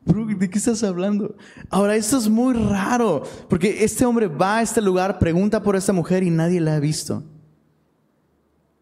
¿De 0.04 0.48
qué 0.48 0.58
estás 0.58 0.84
hablando? 0.84 1.34
Ahora, 1.68 1.96
esto 1.96 2.16
es 2.16 2.28
muy 2.28 2.54
raro, 2.54 3.24
porque 3.48 3.82
este 3.84 4.04
hombre 4.06 4.28
va 4.28 4.58
a 4.58 4.62
este 4.62 4.80
lugar, 4.80 5.18
pregunta 5.18 5.62
por 5.62 5.74
esta 5.74 5.92
mujer 5.92 6.22
y 6.22 6.30
nadie 6.30 6.60
la 6.60 6.76
ha 6.76 6.80
visto. 6.80 7.24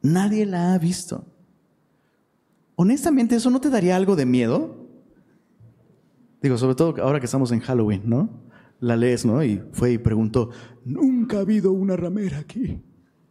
Nadie 0.04 0.44
la 0.44 0.74
ha 0.74 0.78
visto. 0.78 1.24
Honestamente, 2.76 3.36
¿eso 3.36 3.48
no 3.48 3.58
te 3.58 3.70
daría 3.70 3.96
algo 3.96 4.16
de 4.16 4.26
miedo? 4.26 4.86
Digo, 6.42 6.58
sobre 6.58 6.74
todo 6.74 7.02
ahora 7.02 7.20
que 7.20 7.24
estamos 7.24 7.50
en 7.52 7.60
Halloween, 7.60 8.02
¿no? 8.04 8.28
La 8.80 8.96
lees, 8.96 9.24
¿no? 9.24 9.42
Y 9.42 9.62
fue 9.72 9.92
y 9.92 9.98
preguntó, 9.98 10.50
nunca 10.84 11.38
ha 11.38 11.40
habido 11.40 11.72
una 11.72 11.96
ramera 11.96 12.38
aquí, 12.38 12.82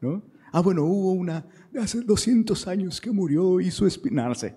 ¿no? 0.02 0.24
Ah, 0.52 0.62
bueno, 0.62 0.84
hubo 0.86 1.12
una 1.12 1.46
hace 1.80 2.02
200 2.02 2.68
años 2.68 3.00
que 3.00 3.12
murió 3.12 3.60
y 3.60 3.70
su 3.70 3.86
espinarse. 3.86 4.56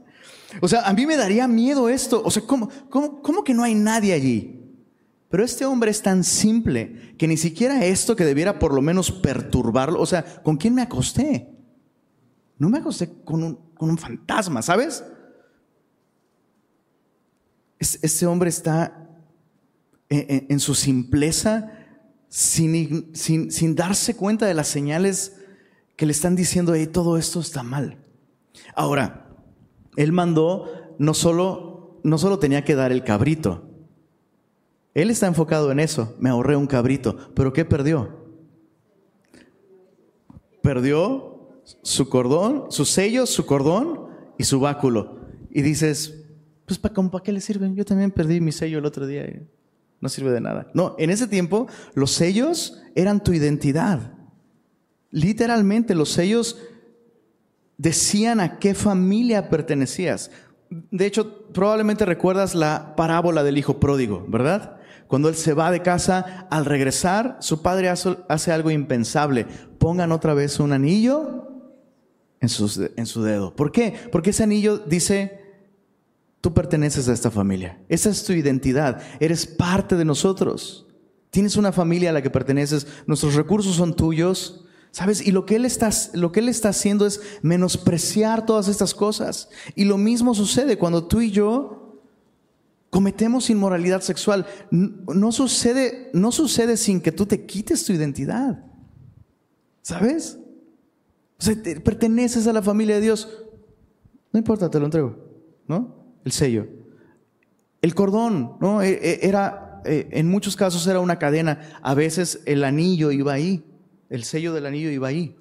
O 0.62 0.68
sea, 0.68 0.88
a 0.88 0.94
mí 0.94 1.04
me 1.04 1.18
daría 1.18 1.46
miedo 1.46 1.90
esto. 1.90 2.22
O 2.24 2.30
sea, 2.30 2.42
¿cómo, 2.46 2.70
cómo, 2.88 3.44
que 3.44 3.52
no 3.52 3.62
hay 3.62 3.74
nadie 3.74 4.14
allí? 4.14 4.58
Pero 5.28 5.44
este 5.44 5.66
hombre 5.66 5.90
es 5.90 6.00
tan 6.00 6.24
simple 6.24 7.14
que 7.18 7.28
ni 7.28 7.36
siquiera 7.36 7.84
esto 7.84 8.16
que 8.16 8.24
debiera 8.24 8.58
por 8.58 8.72
lo 8.72 8.80
menos 8.80 9.12
perturbarlo. 9.12 10.00
O 10.00 10.06
sea, 10.06 10.24
¿con 10.42 10.56
quién 10.56 10.74
me 10.74 10.80
acosté? 10.80 11.55
No 12.58 12.68
me 12.68 12.78
acosté 12.78 13.12
con 13.24 13.42
un, 13.42 13.56
con 13.74 13.90
un 13.90 13.98
fantasma, 13.98 14.62
¿sabes? 14.62 15.04
Este 17.78 18.26
hombre 18.26 18.48
está 18.48 19.06
en, 20.08 20.60
su 20.60 20.74
simpleza 20.74 21.72
sin, 22.28 23.14
sin, 23.14 23.50
sin, 23.50 23.74
darse 23.74 24.16
cuenta 24.16 24.46
de 24.46 24.54
las 24.54 24.68
señales 24.68 25.36
que 25.96 26.06
le 26.06 26.12
están 26.12 26.36
diciendo, 26.36 26.74
hey, 26.74 26.86
todo 26.86 27.18
esto 27.18 27.40
está 27.40 27.62
mal. 27.62 27.98
Ahora, 28.74 29.28
él 29.96 30.12
mandó, 30.12 30.96
no 30.98 31.12
solo, 31.12 32.00
no 32.02 32.16
solo 32.16 32.38
tenía 32.38 32.64
que 32.64 32.74
dar 32.74 32.92
el 32.92 33.04
cabrito. 33.04 33.68
Él 34.94 35.10
está 35.10 35.26
enfocado 35.26 35.70
en 35.70 35.80
eso. 35.80 36.16
Me 36.18 36.30
ahorré 36.30 36.56
un 36.56 36.66
cabrito. 36.66 37.16
¿Pero 37.34 37.52
qué 37.52 37.66
perdió? 37.66 38.24
Perdió 40.62 41.35
su 41.82 42.08
cordón, 42.08 42.66
sus 42.70 42.90
sellos, 42.90 43.30
su 43.30 43.46
cordón 43.46 44.08
y 44.38 44.44
su 44.44 44.60
báculo. 44.60 45.20
Y 45.50 45.62
dices, 45.62 46.24
pues 46.64 46.78
¿para, 46.78 46.94
¿para 46.94 47.24
qué 47.24 47.32
le 47.32 47.40
sirven? 47.40 47.74
Yo 47.74 47.84
también 47.84 48.10
perdí 48.10 48.40
mi 48.40 48.52
sello 48.52 48.78
el 48.78 48.86
otro 48.86 49.06
día. 49.06 49.26
No 50.00 50.08
sirve 50.08 50.30
de 50.30 50.40
nada. 50.40 50.68
No, 50.74 50.94
en 50.98 51.10
ese 51.10 51.26
tiempo 51.26 51.66
los 51.94 52.12
sellos 52.12 52.82
eran 52.94 53.22
tu 53.22 53.32
identidad. 53.32 54.12
Literalmente 55.10 55.94
los 55.94 56.10
sellos 56.10 56.58
decían 57.78 58.40
a 58.40 58.58
qué 58.58 58.74
familia 58.74 59.48
pertenecías. 59.48 60.30
De 60.68 61.06
hecho, 61.06 61.48
probablemente 61.52 62.04
recuerdas 62.04 62.54
la 62.54 62.94
parábola 62.96 63.42
del 63.42 63.58
hijo 63.58 63.78
pródigo, 63.78 64.24
¿verdad? 64.28 64.76
Cuando 65.06 65.28
él 65.28 65.36
se 65.36 65.54
va 65.54 65.70
de 65.70 65.82
casa, 65.82 66.46
al 66.50 66.64
regresar, 66.64 67.36
su 67.40 67.62
padre 67.62 67.88
hace 67.88 68.52
algo 68.52 68.70
impensable. 68.70 69.46
Pongan 69.78 70.10
otra 70.10 70.34
vez 70.34 70.58
un 70.58 70.72
anillo 70.72 71.45
en, 72.40 72.48
en 72.96 73.06
su 73.06 73.22
dedo. 73.22 73.54
¿Por 73.54 73.72
qué? 73.72 73.94
Porque 74.12 74.30
ese 74.30 74.42
anillo 74.42 74.78
dice, 74.78 75.40
tú 76.40 76.54
perteneces 76.54 77.08
a 77.08 77.12
esta 77.12 77.30
familia. 77.30 77.78
Esa 77.88 78.10
es 78.10 78.24
tu 78.24 78.32
identidad. 78.32 79.02
Eres 79.20 79.46
parte 79.46 79.96
de 79.96 80.04
nosotros. 80.04 80.86
Tienes 81.30 81.56
una 81.56 81.72
familia 81.72 82.10
a 82.10 82.12
la 82.12 82.22
que 82.22 82.30
perteneces. 82.30 82.86
Nuestros 83.06 83.34
recursos 83.34 83.76
son 83.76 83.96
tuyos. 83.96 84.64
¿Sabes? 84.92 85.26
Y 85.26 85.30
lo 85.30 85.44
que, 85.44 85.56
él 85.56 85.66
está, 85.66 85.90
lo 86.14 86.32
que 86.32 86.40
Él 86.40 86.48
está 86.48 86.70
haciendo 86.70 87.04
es 87.04 87.20
menospreciar 87.42 88.46
todas 88.46 88.68
estas 88.68 88.94
cosas. 88.94 89.50
Y 89.74 89.84
lo 89.84 89.98
mismo 89.98 90.34
sucede 90.34 90.78
cuando 90.78 91.06
tú 91.06 91.20
y 91.20 91.30
yo 91.30 92.00
cometemos 92.88 93.50
inmoralidad 93.50 94.00
sexual. 94.00 94.46
No, 94.70 95.32
sucede, 95.32 96.10
no 96.14 96.32
sucede 96.32 96.78
sin 96.78 97.02
que 97.02 97.12
tú 97.12 97.26
te 97.26 97.44
quites 97.44 97.84
tu 97.84 97.92
identidad. 97.92 98.64
¿Sabes? 99.82 100.38
O 101.38 101.42
sea, 101.42 101.54
perteneces 101.84 102.46
a 102.46 102.52
la 102.52 102.62
familia 102.62 102.96
de 102.96 103.02
Dios. 103.02 103.28
No 104.32 104.38
importa, 104.38 104.70
te 104.70 104.78
lo 104.78 104.86
entrego. 104.86 105.16
¿No? 105.68 105.94
El 106.24 106.32
sello. 106.32 106.66
El 107.82 107.94
cordón, 107.94 108.56
¿no? 108.60 108.82
E, 108.82 108.90
e, 108.90 109.28
era, 109.28 109.82
e, 109.84 110.08
en 110.12 110.28
muchos 110.28 110.56
casos 110.56 110.86
era 110.86 111.00
una 111.00 111.18
cadena. 111.18 111.78
A 111.82 111.94
veces 111.94 112.42
el 112.46 112.64
anillo 112.64 113.10
iba 113.10 113.32
ahí. 113.32 113.64
El 114.08 114.24
sello 114.24 114.52
del 114.52 114.66
anillo 114.66 114.90
iba 114.90 115.08
ahí. 115.08 115.36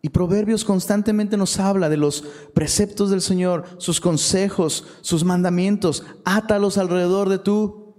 Y 0.00 0.10
Proverbios 0.10 0.64
constantemente 0.64 1.36
nos 1.36 1.58
habla 1.58 1.88
de 1.88 1.96
los 1.96 2.24
preceptos 2.54 3.10
del 3.10 3.20
Señor, 3.20 3.64
sus 3.78 4.00
consejos, 4.00 4.86
sus 5.00 5.24
mandamientos. 5.24 6.04
Átalos 6.24 6.78
alrededor 6.78 7.28
de 7.28 7.38
tú. 7.38 7.94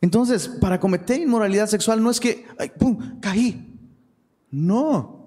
Entonces, 0.00 0.48
para 0.48 0.78
cometer 0.80 1.20
inmoralidad 1.20 1.66
sexual 1.66 2.02
no 2.02 2.10
es 2.10 2.20
que, 2.20 2.46
ay, 2.58 2.70
¡pum!, 2.78 3.20
caí. 3.20 3.78
No. 4.50 5.17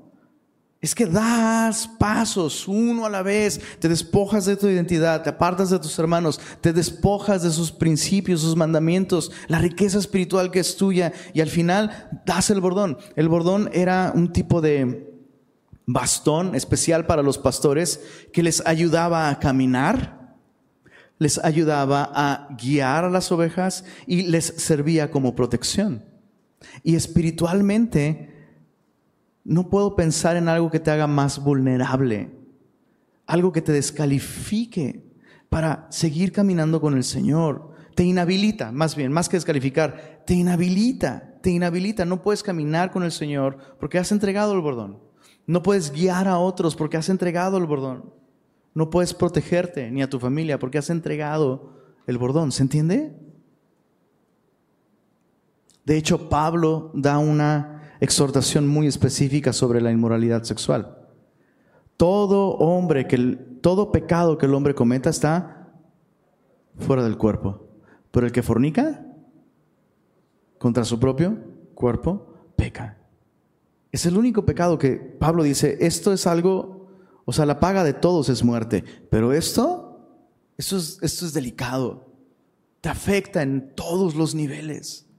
Es 0.82 0.96
que 0.96 1.06
das 1.06 1.88
pasos 2.00 2.68
uno 2.68 3.06
a 3.06 3.10
la 3.10 3.22
vez, 3.22 3.62
te 3.78 3.88
despojas 3.88 4.46
de 4.46 4.58
tu 4.58 4.68
identidad, 4.68 5.22
te 5.22 5.30
apartas 5.30 5.70
de 5.70 5.78
tus 5.78 5.98
hermanos, 6.00 6.40
te 6.60 6.74
despojas 6.74 7.44
de 7.44 7.52
sus 7.52 7.72
principios, 7.72 8.42
sus 8.42 8.56
mandamientos, 8.56 9.32
la 9.48 9.60
riqueza 9.60 10.00
espiritual 10.00 10.50
que 10.50 10.60
es 10.60 10.76
tuya 10.78 11.14
y 11.36 11.42
al 11.42 11.50
final 11.50 12.10
das 12.26 12.50
el 12.50 12.62
bordón. 12.62 12.98
El 13.16 13.30
bordón 13.30 13.70
era 13.74 14.12
un 14.16 14.34
tipo 14.34 14.60
de 14.60 15.08
bastón 15.86 16.56
especial 16.56 17.06
para 17.06 17.22
los 17.22 17.38
pastores 17.38 18.02
que 18.34 18.42
les 18.42 18.66
ayudaba 18.66 19.30
a 19.30 19.38
caminar, 19.38 20.36
les 21.20 21.38
ayudaba 21.44 22.12
a 22.12 22.48
guiar 22.60 23.06
a 23.06 23.12
las 23.12 23.32
ovejas 23.32 23.84
y 24.08 24.24
les 24.24 24.46
servía 24.46 25.12
como 25.12 25.36
protección. 25.36 26.04
Y 26.82 26.96
espiritualmente 26.96 28.31
no 29.44 29.70
puedo 29.70 29.96
pensar 29.96 30.36
en 30.36 30.48
algo 30.48 30.70
que 30.70 30.80
te 30.80 30.92
haga 30.92 31.08
más 31.08 31.44
vulnerable, 31.44 32.32
algo 33.26 33.52
que 33.52 33.62
te 33.62 33.72
descalifique 33.72 35.04
para 35.50 35.88
seguir 35.90 36.32
caminando 36.32 36.80
con 36.80 36.96
el 36.96 37.04
Señor. 37.04 37.72
Te 37.96 38.04
inhabilita, 38.04 38.72
más 38.72 38.96
bien, 38.96 39.12
más 39.12 39.28
que 39.28 39.38
descalificar, 39.38 40.24
te 40.26 40.34
inhabilita, 40.34 41.40
te 41.42 41.50
inhabilita. 41.50 42.06
No 42.06 42.22
puedes 42.22 42.44
caminar 42.44 42.92
con 42.92 43.04
el 43.04 43.12
Señor 43.12 43.58
porque 43.80 43.98
has 43.98 44.12
entregado 44.12 44.54
el 44.54 44.62
bordón. 44.62 45.00
No 45.46 45.64
puedes 45.64 45.92
guiar 45.92 46.28
a 46.28 46.38
otros 46.38 46.76
porque 46.76 46.98
has 46.98 47.10
entregado 47.10 47.58
el 47.58 47.66
bordón. 47.66 48.14
No 48.74 48.90
puedes 48.90 49.14
protegerte 49.14 49.92
ni 49.92 50.02
a 50.02 50.10
tu 50.10 50.20
familia 50.20 50.60
porque 50.60 50.78
has 50.78 50.90
entregado 50.90 51.74
el 52.08 52.18
bordón. 52.18 52.52
¿Se 52.52 52.64
entiende? 52.64 53.14
De 55.84 55.98
hecho, 55.98 56.30
Pablo 56.30 56.92
da 56.94 57.18
una 57.18 57.81
exhortación 58.02 58.68
muy 58.68 58.88
específica 58.88 59.54
sobre 59.54 59.80
la 59.80 59.92
inmoralidad 59.92 60.44
sexual. 60.44 60.98
Todo 61.96 62.58
hombre 62.58 63.08
que 63.08 63.18
todo 63.62 63.92
pecado 63.92 64.38
que 64.40 64.48
el 64.48 64.56
hombre 64.56 64.74
cometa 64.74 65.12
está 65.12 65.72
fuera 66.78 67.04
del 67.04 67.18
cuerpo, 67.18 67.68
pero 68.10 68.26
el 68.26 68.32
que 68.32 68.42
fornica 68.42 69.06
contra 70.58 70.84
su 70.84 71.00
propio 71.00 71.38
cuerpo 71.76 72.34
peca. 72.56 72.98
Es 73.92 74.06
el 74.08 74.18
único 74.18 74.46
pecado 74.46 74.80
que 74.80 74.94
Pablo 74.94 75.44
dice, 75.44 75.78
esto 75.82 76.12
es 76.12 76.26
algo, 76.26 76.88
o 77.26 77.34
sea, 77.34 77.46
la 77.46 77.60
paga 77.60 77.84
de 77.84 77.94
todos 77.94 78.30
es 78.30 78.44
muerte, 78.44 78.84
pero 79.12 79.32
esto, 79.32 80.26
es, 80.58 80.72
esto 80.72 81.26
es 81.26 81.34
delicado, 81.34 82.10
te 82.80 82.90
afecta 82.90 83.44
en 83.44 83.76
todos 83.76 84.16
los 84.16 84.34
niveles. 84.34 85.11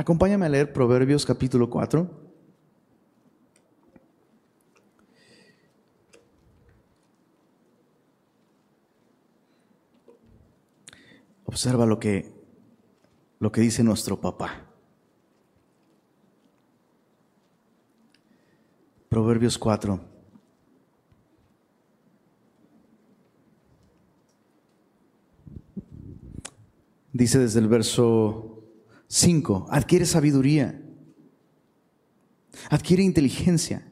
Acompáñame 0.00 0.46
a 0.46 0.48
leer 0.48 0.72
Proverbios 0.72 1.26
capítulo 1.26 1.68
4. 1.68 2.08
Observa 11.44 11.84
lo 11.84 12.00
que, 12.00 12.32
lo 13.40 13.52
que 13.52 13.60
dice 13.60 13.84
nuestro 13.84 14.18
papá. 14.18 14.64
Proverbios 19.10 19.58
4. 19.58 20.00
Dice 27.12 27.38
desde 27.38 27.60
el 27.60 27.68
verso 27.68 28.49
5. 29.10 29.66
Adquiere 29.70 30.06
sabiduría. 30.06 30.80
Adquiere 32.70 33.02
inteligencia. 33.02 33.86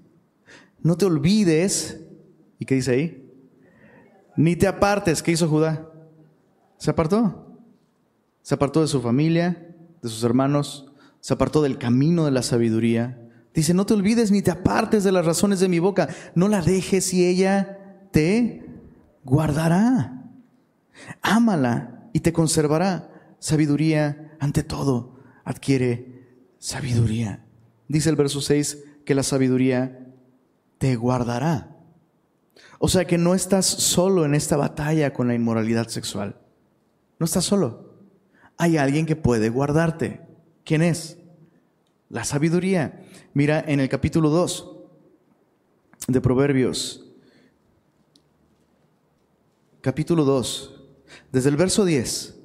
No 0.80 0.96
te 0.96 1.06
olvides. 1.06 2.00
¿Y 2.60 2.64
qué 2.64 2.76
dice 2.76 2.92
ahí? 2.92 3.32
Ni 4.36 4.54
te 4.54 4.68
apartes. 4.68 5.22
¿Qué 5.22 5.32
hizo 5.32 5.48
Judá? 5.48 5.90
Se 6.76 6.90
apartó. 6.90 7.58
Se 8.42 8.54
apartó 8.54 8.80
de 8.80 8.86
su 8.86 9.02
familia, 9.02 9.74
de 10.00 10.08
sus 10.08 10.22
hermanos. 10.22 10.92
Se 11.18 11.34
apartó 11.34 11.62
del 11.62 11.78
camino 11.78 12.24
de 12.24 12.30
la 12.30 12.42
sabiduría. 12.42 13.20
Dice, 13.52 13.74
no 13.74 13.86
te 13.86 13.94
olvides 13.94 14.30
ni 14.30 14.40
te 14.40 14.52
apartes 14.52 15.02
de 15.02 15.10
las 15.10 15.26
razones 15.26 15.58
de 15.58 15.68
mi 15.68 15.80
boca. 15.80 16.08
No 16.36 16.46
la 16.46 16.62
dejes 16.62 17.12
y 17.12 17.26
ella 17.26 18.06
te 18.12 18.64
guardará. 19.24 20.30
Ámala 21.22 22.08
y 22.12 22.20
te 22.20 22.32
conservará. 22.32 23.10
Sabiduría 23.40 24.27
ante 24.40 24.62
todo, 24.62 25.18
adquiere 25.44 26.26
sabiduría. 26.58 27.44
Dice 27.88 28.10
el 28.10 28.16
verso 28.16 28.40
6 28.40 28.84
que 29.04 29.14
la 29.14 29.22
sabiduría 29.22 30.06
te 30.78 30.96
guardará. 30.96 31.76
O 32.78 32.88
sea 32.88 33.06
que 33.06 33.18
no 33.18 33.34
estás 33.34 33.66
solo 33.66 34.24
en 34.24 34.34
esta 34.34 34.56
batalla 34.56 35.12
con 35.12 35.28
la 35.28 35.34
inmoralidad 35.34 35.88
sexual. 35.88 36.40
No 37.18 37.24
estás 37.24 37.44
solo. 37.44 37.94
Hay 38.56 38.76
alguien 38.76 39.06
que 39.06 39.16
puede 39.16 39.48
guardarte. 39.48 40.20
¿Quién 40.64 40.82
es? 40.82 41.18
La 42.08 42.24
sabiduría. 42.24 43.04
Mira 43.34 43.64
en 43.66 43.80
el 43.80 43.88
capítulo 43.88 44.30
2 44.30 44.76
de 46.08 46.20
Proverbios. 46.20 47.04
Capítulo 49.80 50.24
2, 50.24 50.80
desde 51.32 51.48
el 51.48 51.56
verso 51.56 51.84
10. 51.84 52.37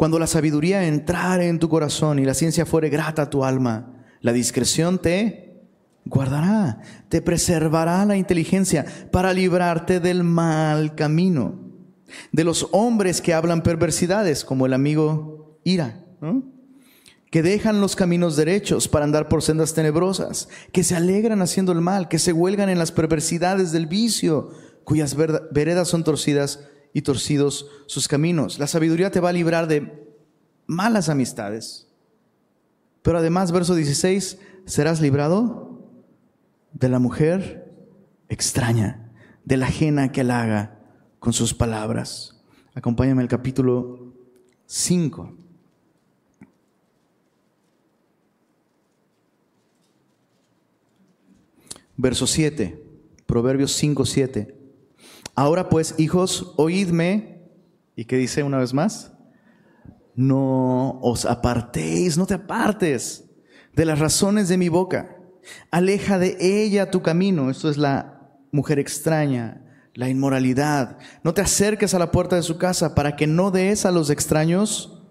Cuando 0.00 0.18
la 0.18 0.26
sabiduría 0.26 0.86
entrare 0.86 1.48
en 1.48 1.58
tu 1.58 1.68
corazón 1.68 2.18
y 2.18 2.24
la 2.24 2.32
ciencia 2.32 2.64
fuere 2.64 2.88
grata 2.88 3.20
a 3.20 3.28
tu 3.28 3.44
alma, 3.44 4.02
la 4.22 4.32
discreción 4.32 4.98
te 4.98 5.60
guardará, 6.06 6.80
te 7.10 7.20
preservará 7.20 8.06
la 8.06 8.16
inteligencia 8.16 8.86
para 9.12 9.34
librarte 9.34 10.00
del 10.00 10.24
mal 10.24 10.94
camino, 10.94 11.60
de 12.32 12.44
los 12.44 12.68
hombres 12.70 13.20
que 13.20 13.34
hablan 13.34 13.62
perversidades, 13.62 14.42
como 14.42 14.64
el 14.64 14.72
amigo 14.72 15.60
Ira, 15.64 16.02
que 17.30 17.42
dejan 17.42 17.82
los 17.82 17.94
caminos 17.94 18.36
derechos 18.36 18.88
para 18.88 19.04
andar 19.04 19.28
por 19.28 19.42
sendas 19.42 19.74
tenebrosas, 19.74 20.48
que 20.72 20.82
se 20.82 20.96
alegran 20.96 21.42
haciendo 21.42 21.72
el 21.72 21.82
mal, 21.82 22.08
que 22.08 22.18
se 22.18 22.32
huelgan 22.32 22.70
en 22.70 22.78
las 22.78 22.90
perversidades 22.90 23.70
del 23.70 23.86
vicio, 23.86 24.48
cuyas 24.82 25.14
veredas 25.14 25.88
son 25.88 26.04
torcidas 26.04 26.60
y 26.92 27.02
torcidos 27.02 27.66
sus 27.86 28.08
caminos. 28.08 28.58
La 28.58 28.66
sabiduría 28.66 29.10
te 29.10 29.20
va 29.20 29.30
a 29.30 29.32
librar 29.32 29.66
de 29.68 30.08
malas 30.66 31.08
amistades. 31.08 31.88
Pero 33.02 33.18
además, 33.18 33.52
verso 33.52 33.74
16, 33.74 34.38
serás 34.66 35.00
librado 35.00 35.80
de 36.72 36.88
la 36.88 36.98
mujer 36.98 37.72
extraña, 38.28 39.10
de 39.44 39.56
la 39.56 39.66
ajena 39.66 40.12
que 40.12 40.20
halaga 40.20 40.78
con 41.18 41.32
sus 41.32 41.54
palabras. 41.54 42.42
Acompáñame 42.74 43.22
al 43.22 43.28
capítulo 43.28 44.14
5. 44.66 45.36
Verso 51.96 52.26
7, 52.26 52.82
Proverbios 53.26 53.72
5, 53.72 54.06
7. 54.06 54.59
Ahora 55.40 55.70
pues, 55.70 55.94
hijos, 55.96 56.52
oídme. 56.58 57.48
¿Y 57.96 58.04
qué 58.04 58.18
dice 58.18 58.42
una 58.42 58.58
vez 58.58 58.74
más? 58.74 59.14
No 60.14 61.00
os 61.00 61.24
apartéis, 61.24 62.18
no 62.18 62.26
te 62.26 62.34
apartes 62.34 63.24
de 63.72 63.86
las 63.86 64.00
razones 64.00 64.50
de 64.50 64.58
mi 64.58 64.68
boca. 64.68 65.16
Aleja 65.70 66.18
de 66.18 66.36
ella 66.40 66.90
tu 66.90 67.00
camino. 67.00 67.48
Esto 67.48 67.70
es 67.70 67.78
la 67.78 68.28
mujer 68.52 68.78
extraña, 68.78 69.64
la 69.94 70.10
inmoralidad. 70.10 70.98
No 71.24 71.32
te 71.32 71.40
acerques 71.40 71.94
a 71.94 71.98
la 71.98 72.10
puerta 72.10 72.36
de 72.36 72.42
su 72.42 72.58
casa 72.58 72.94
para 72.94 73.16
que 73.16 73.26
no 73.26 73.50
des 73.50 73.86
a 73.86 73.92
los 73.92 74.10
extraños 74.10 75.02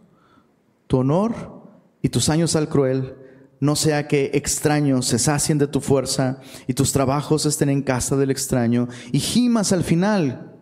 tu 0.85 0.99
honor 0.99 1.71
y 2.03 2.09
tus 2.09 2.29
años 2.29 2.55
al 2.55 2.69
cruel. 2.69 3.15
No 3.59 3.75
sea 3.75 4.07
que 4.07 4.31
extraños 4.33 5.05
se 5.05 5.19
sacien 5.19 5.57
de 5.57 5.67
tu 5.67 5.81
fuerza 5.81 6.39
y 6.67 6.73
tus 6.73 6.91
trabajos 6.93 7.45
estén 7.45 7.69
en 7.69 7.81
casa 7.81 8.15
del 8.15 8.31
extraño 8.31 8.87
y 9.11 9.19
gimas 9.19 9.73
al 9.73 9.83
final 9.83 10.55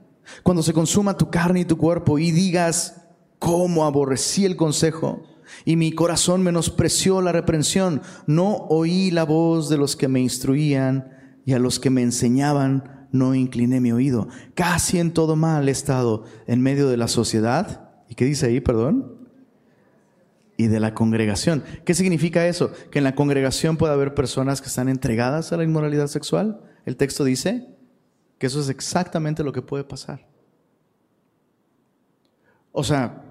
cuando 0.43 0.63
se 0.63 0.73
consuma 0.73 1.17
tu 1.17 1.29
carne 1.29 1.61
y 1.61 1.65
tu 1.65 1.77
cuerpo 1.77 2.19
y 2.19 2.31
digas, 2.31 3.07
cómo 3.39 3.85
aborrecí 3.85 4.45
el 4.45 4.55
consejo 4.55 5.23
y 5.65 5.75
mi 5.75 5.91
corazón 5.91 6.43
menospreció 6.43 7.21
la 7.21 7.31
reprensión. 7.31 8.01
No 8.25 8.67
oí 8.69 9.11
la 9.11 9.23
voz 9.23 9.69
de 9.69 9.77
los 9.77 9.95
que 9.95 10.07
me 10.07 10.19
instruían 10.19 11.11
y 11.45 11.53
a 11.53 11.59
los 11.59 11.79
que 11.79 11.89
me 11.89 12.01
enseñaban 12.01 13.07
no 13.11 13.33
incliné 13.35 13.79
mi 13.79 13.91
oído. 13.91 14.27
Casi 14.53 14.99
en 14.99 15.13
todo 15.13 15.35
mal 15.35 15.69
he 15.69 15.71
estado 15.71 16.25
en 16.45 16.61
medio 16.61 16.89
de 16.89 16.97
la 16.97 17.07
sociedad. 17.07 17.89
¿Y 18.09 18.15
qué 18.15 18.25
dice 18.25 18.47
ahí, 18.47 18.59
perdón? 18.59 19.16
Y 20.57 20.67
de 20.67 20.79
la 20.79 20.95
congregación. 20.95 21.63
¿Qué 21.85 21.93
significa 21.93 22.47
eso? 22.47 22.71
Que 22.89 22.97
en 22.97 23.03
la 23.03 23.13
congregación 23.15 23.77
puede 23.77 23.93
haber 23.93 24.15
personas 24.15 24.59
que 24.59 24.67
están 24.67 24.89
entregadas 24.89 25.53
a 25.53 25.57
la 25.57 25.63
inmoralidad 25.63 26.07
sexual. 26.07 26.61
El 26.85 26.97
texto 26.97 27.23
dice 27.23 27.67
que 28.39 28.47
eso 28.47 28.59
es 28.59 28.69
exactamente 28.69 29.43
lo 29.43 29.53
que 29.53 29.61
puede 29.61 29.83
pasar. 29.83 30.27
O 32.71 32.83
sea, 32.83 33.23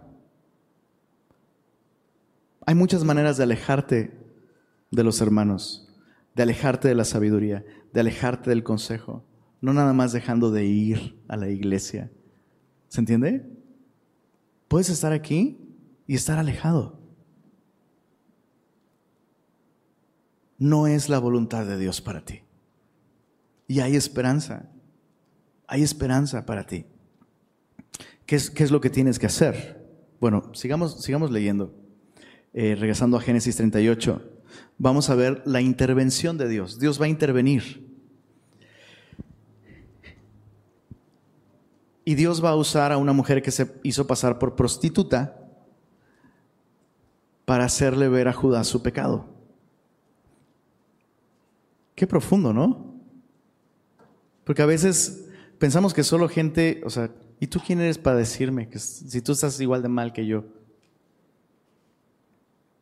hay 2.65 2.75
muchas 2.75 3.05
maneras 3.05 3.37
de 3.37 3.45
alejarte 3.45 4.13
de 4.91 5.05
los 5.05 5.21
hermanos, 5.21 5.89
de 6.35 6.43
alejarte 6.43 6.89
de 6.89 6.95
la 6.95 7.05
sabiduría, 7.05 7.65
de 7.93 8.01
alejarte 8.01 8.51
del 8.51 8.65
consejo, 8.65 9.25
no 9.61 9.73
nada 9.73 9.93
más 9.93 10.13
dejando 10.13 10.51
de 10.51 10.65
ir 10.65 11.23
a 11.29 11.37
la 11.37 11.49
iglesia. 11.49 12.11
¿Se 12.89 13.01
entiende? 13.01 13.49
Puedes 14.69 14.91
estar 14.91 15.13
aquí 15.13 15.59
y 16.07 16.15
estar 16.15 16.39
alejado. 16.39 17.06
No 20.59 20.87
es 20.87 21.09
la 21.09 21.19
voluntad 21.19 21.67
de 21.67 21.79
Dios 21.79 22.01
para 22.01 22.25
ti. 22.25 22.43
Y 23.69 23.81
hay 23.81 23.97
esperanza. 23.97 24.71
Hay 25.67 25.83
esperanza 25.83 26.47
para 26.47 26.67
ti. 26.67 26.87
¿Qué 28.25 28.37
es, 28.37 28.51
qué 28.51 28.65
es 28.65 28.71
lo 28.71 28.81
que 28.81 28.91
tienes 28.91 29.19
que 29.19 29.27
hacer? 29.27 29.85
Bueno, 30.21 30.51
sigamos, 30.55 31.03
sigamos 31.03 31.31
leyendo. 31.31 31.75
Eh, 32.53 32.75
regresando 32.75 33.19
a 33.19 33.21
Génesis 33.21 33.57
38, 33.57 34.23
vamos 34.79 35.11
a 35.11 35.15
ver 35.15 35.43
la 35.45 35.61
intervención 35.61 36.39
de 36.39 36.49
Dios. 36.49 36.79
Dios 36.79 37.01
va 37.01 37.05
a 37.05 37.09
intervenir. 37.09 37.87
Y 42.05 42.15
Dios 42.15 42.43
va 42.43 42.51
a 42.51 42.57
usar 42.57 42.93
a 42.93 42.97
una 42.97 43.13
mujer 43.13 43.43
que 43.43 43.51
se 43.51 43.75
hizo 43.83 44.07
pasar 44.07 44.39
por 44.39 44.57
prostituta 44.57 45.39
para 47.45 47.65
hacerle 47.65 48.09
ver 48.09 48.29
a 48.29 48.33
Judá 48.33 48.65
su 48.65 48.83
pecado. 48.83 49.36
Qué 51.97 52.07
profundo, 52.07 52.53
¿no? 52.53 52.95
Porque 54.45 54.63
a 54.63 54.67
veces 54.67 55.27
pensamos 55.59 55.93
que 55.93 56.05
solo 56.05 56.29
gente, 56.29 56.83
o 56.85 56.91
sea, 56.91 57.11
¿y 57.41 57.49
tú 57.49 57.59
quién 57.59 57.81
eres 57.81 57.99
para 57.99 58.19
decirme 58.19 58.69
que 58.69 58.79
si 58.79 59.21
tú 59.23 59.33
estás 59.33 59.59
igual 59.61 59.83
de 59.83 59.89
mal 59.89 60.13
que 60.13 60.27
yo? 60.27 60.45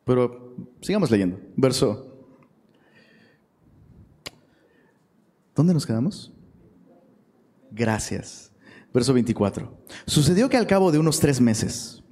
Pero 0.04 0.56
sigamos 0.82 1.10
leyendo. 1.10 1.40
Verso. 1.56 2.26
¿Dónde 5.54 5.72
nos 5.72 5.86
quedamos? 5.86 6.32
Gracias. 7.70 8.52
Verso 8.92 9.14
24. 9.14 9.72
Sucedió 10.06 10.48
que 10.48 10.56
al 10.56 10.66
cabo 10.66 10.90
de 10.92 10.98
unos 10.98 11.20
tres 11.20 11.40
meses 11.40 12.02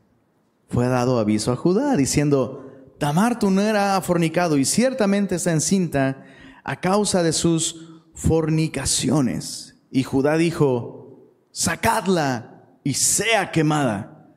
fue 0.69 0.87
dado 0.87 1.19
aviso 1.19 1.53
a 1.53 1.57
Judá 1.57 1.97
diciendo, 1.97 2.71
Tamar 2.99 3.41
tu 3.41 3.51
nuera 3.51 3.97
ha 3.97 4.01
fornicado 4.01 4.57
y 4.57 4.65
ciertamente 4.65 5.35
está 5.35 5.53
encinta 5.53 6.25
a 6.65 6.81
causa 6.81 7.23
de 7.23 7.33
sus 7.33 8.03
fornicaciones. 8.15 9.77
Y 9.91 10.03
Judá 10.03 10.37
dijo, 10.37 11.33
sacadla 11.51 12.65
y 12.85 12.95
sea 12.95 13.51
quemada. 13.51 14.29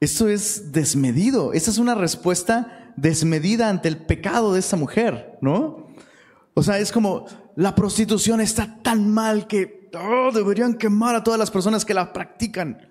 Esto 0.00 0.28
es 0.28 0.72
desmedido. 0.72 1.52
Esa 1.52 1.70
es 1.70 1.78
una 1.78 1.94
respuesta 1.94 2.92
desmedida 2.96 3.68
ante 3.68 3.88
el 3.88 3.96
pecado 3.96 4.52
de 4.52 4.60
esta 4.60 4.76
mujer, 4.76 5.38
¿no? 5.40 5.88
O 6.54 6.62
sea, 6.62 6.78
es 6.78 6.92
como 6.92 7.26
la 7.56 7.74
prostitución 7.74 8.40
está 8.40 8.80
tan 8.82 9.10
mal 9.10 9.46
que 9.46 9.90
oh, 9.94 10.30
deberían 10.32 10.74
quemar 10.74 11.14
a 11.14 11.24
todas 11.24 11.38
las 11.38 11.50
personas 11.50 11.84
que 11.84 11.94
la 11.94 12.12
practican. 12.12 12.88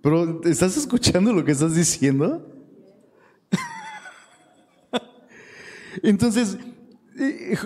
Pero, 0.00 0.40
¿estás 0.44 0.76
escuchando 0.76 1.32
lo 1.32 1.44
que 1.44 1.52
estás 1.52 1.74
diciendo? 1.74 2.55
Entonces, 6.02 6.58
eh, 7.18 7.56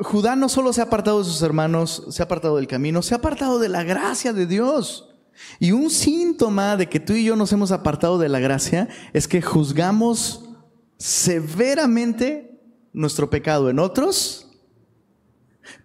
Judá 0.00 0.36
no 0.36 0.48
solo 0.48 0.72
se 0.72 0.80
ha 0.80 0.84
apartado 0.84 1.18
de 1.18 1.24
sus 1.24 1.42
hermanos, 1.42 2.04
se 2.10 2.22
ha 2.22 2.26
apartado 2.26 2.56
del 2.56 2.66
camino, 2.66 3.02
se 3.02 3.14
ha 3.14 3.18
apartado 3.18 3.58
de 3.58 3.68
la 3.68 3.84
gracia 3.84 4.32
de 4.32 4.46
Dios. 4.46 5.14
Y 5.60 5.72
un 5.72 5.90
síntoma 5.90 6.76
de 6.76 6.88
que 6.88 6.98
tú 7.00 7.12
y 7.12 7.24
yo 7.24 7.36
nos 7.36 7.52
hemos 7.52 7.70
apartado 7.70 8.18
de 8.18 8.28
la 8.28 8.40
gracia 8.40 8.88
es 9.12 9.28
que 9.28 9.40
juzgamos 9.40 10.50
severamente 10.96 12.60
nuestro 12.92 13.30
pecado 13.30 13.70
en 13.70 13.78
otros, 13.78 14.48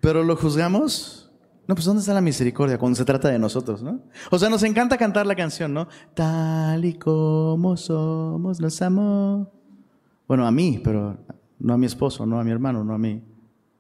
pero 0.02 0.24
lo 0.24 0.36
juzgamos 0.36 1.24
no, 1.68 1.76
pues 1.76 1.86
¿dónde 1.86 2.02
está 2.02 2.14
la 2.14 2.22
misericordia 2.22 2.78
cuando 2.78 2.98
se 2.98 3.06
trata 3.06 3.30
de 3.30 3.40
nosotros, 3.40 3.82
no? 3.82 4.02
O 4.32 4.38
sea, 4.38 4.50
nos 4.50 4.64
encanta 4.64 4.98
cantar 4.98 5.26
la 5.26 5.36
canción, 5.36 5.74
¿no? 5.74 5.88
Tal 6.14 6.84
y 6.84 6.96
como 6.96 7.78
somos, 7.78 8.60
nos 8.60 8.82
amo. 8.82 9.50
Bueno, 10.28 10.46
a 10.46 10.52
mí, 10.52 10.82
pero 10.84 11.18
no 11.64 11.74
a 11.74 11.78
mi 11.78 11.86
esposo, 11.88 12.26
no 12.26 12.40
a 12.40 12.44
mi 12.44 12.52
hermano, 12.52 12.84
no 12.84 12.94
a 12.94 12.98
mí. 12.98 13.24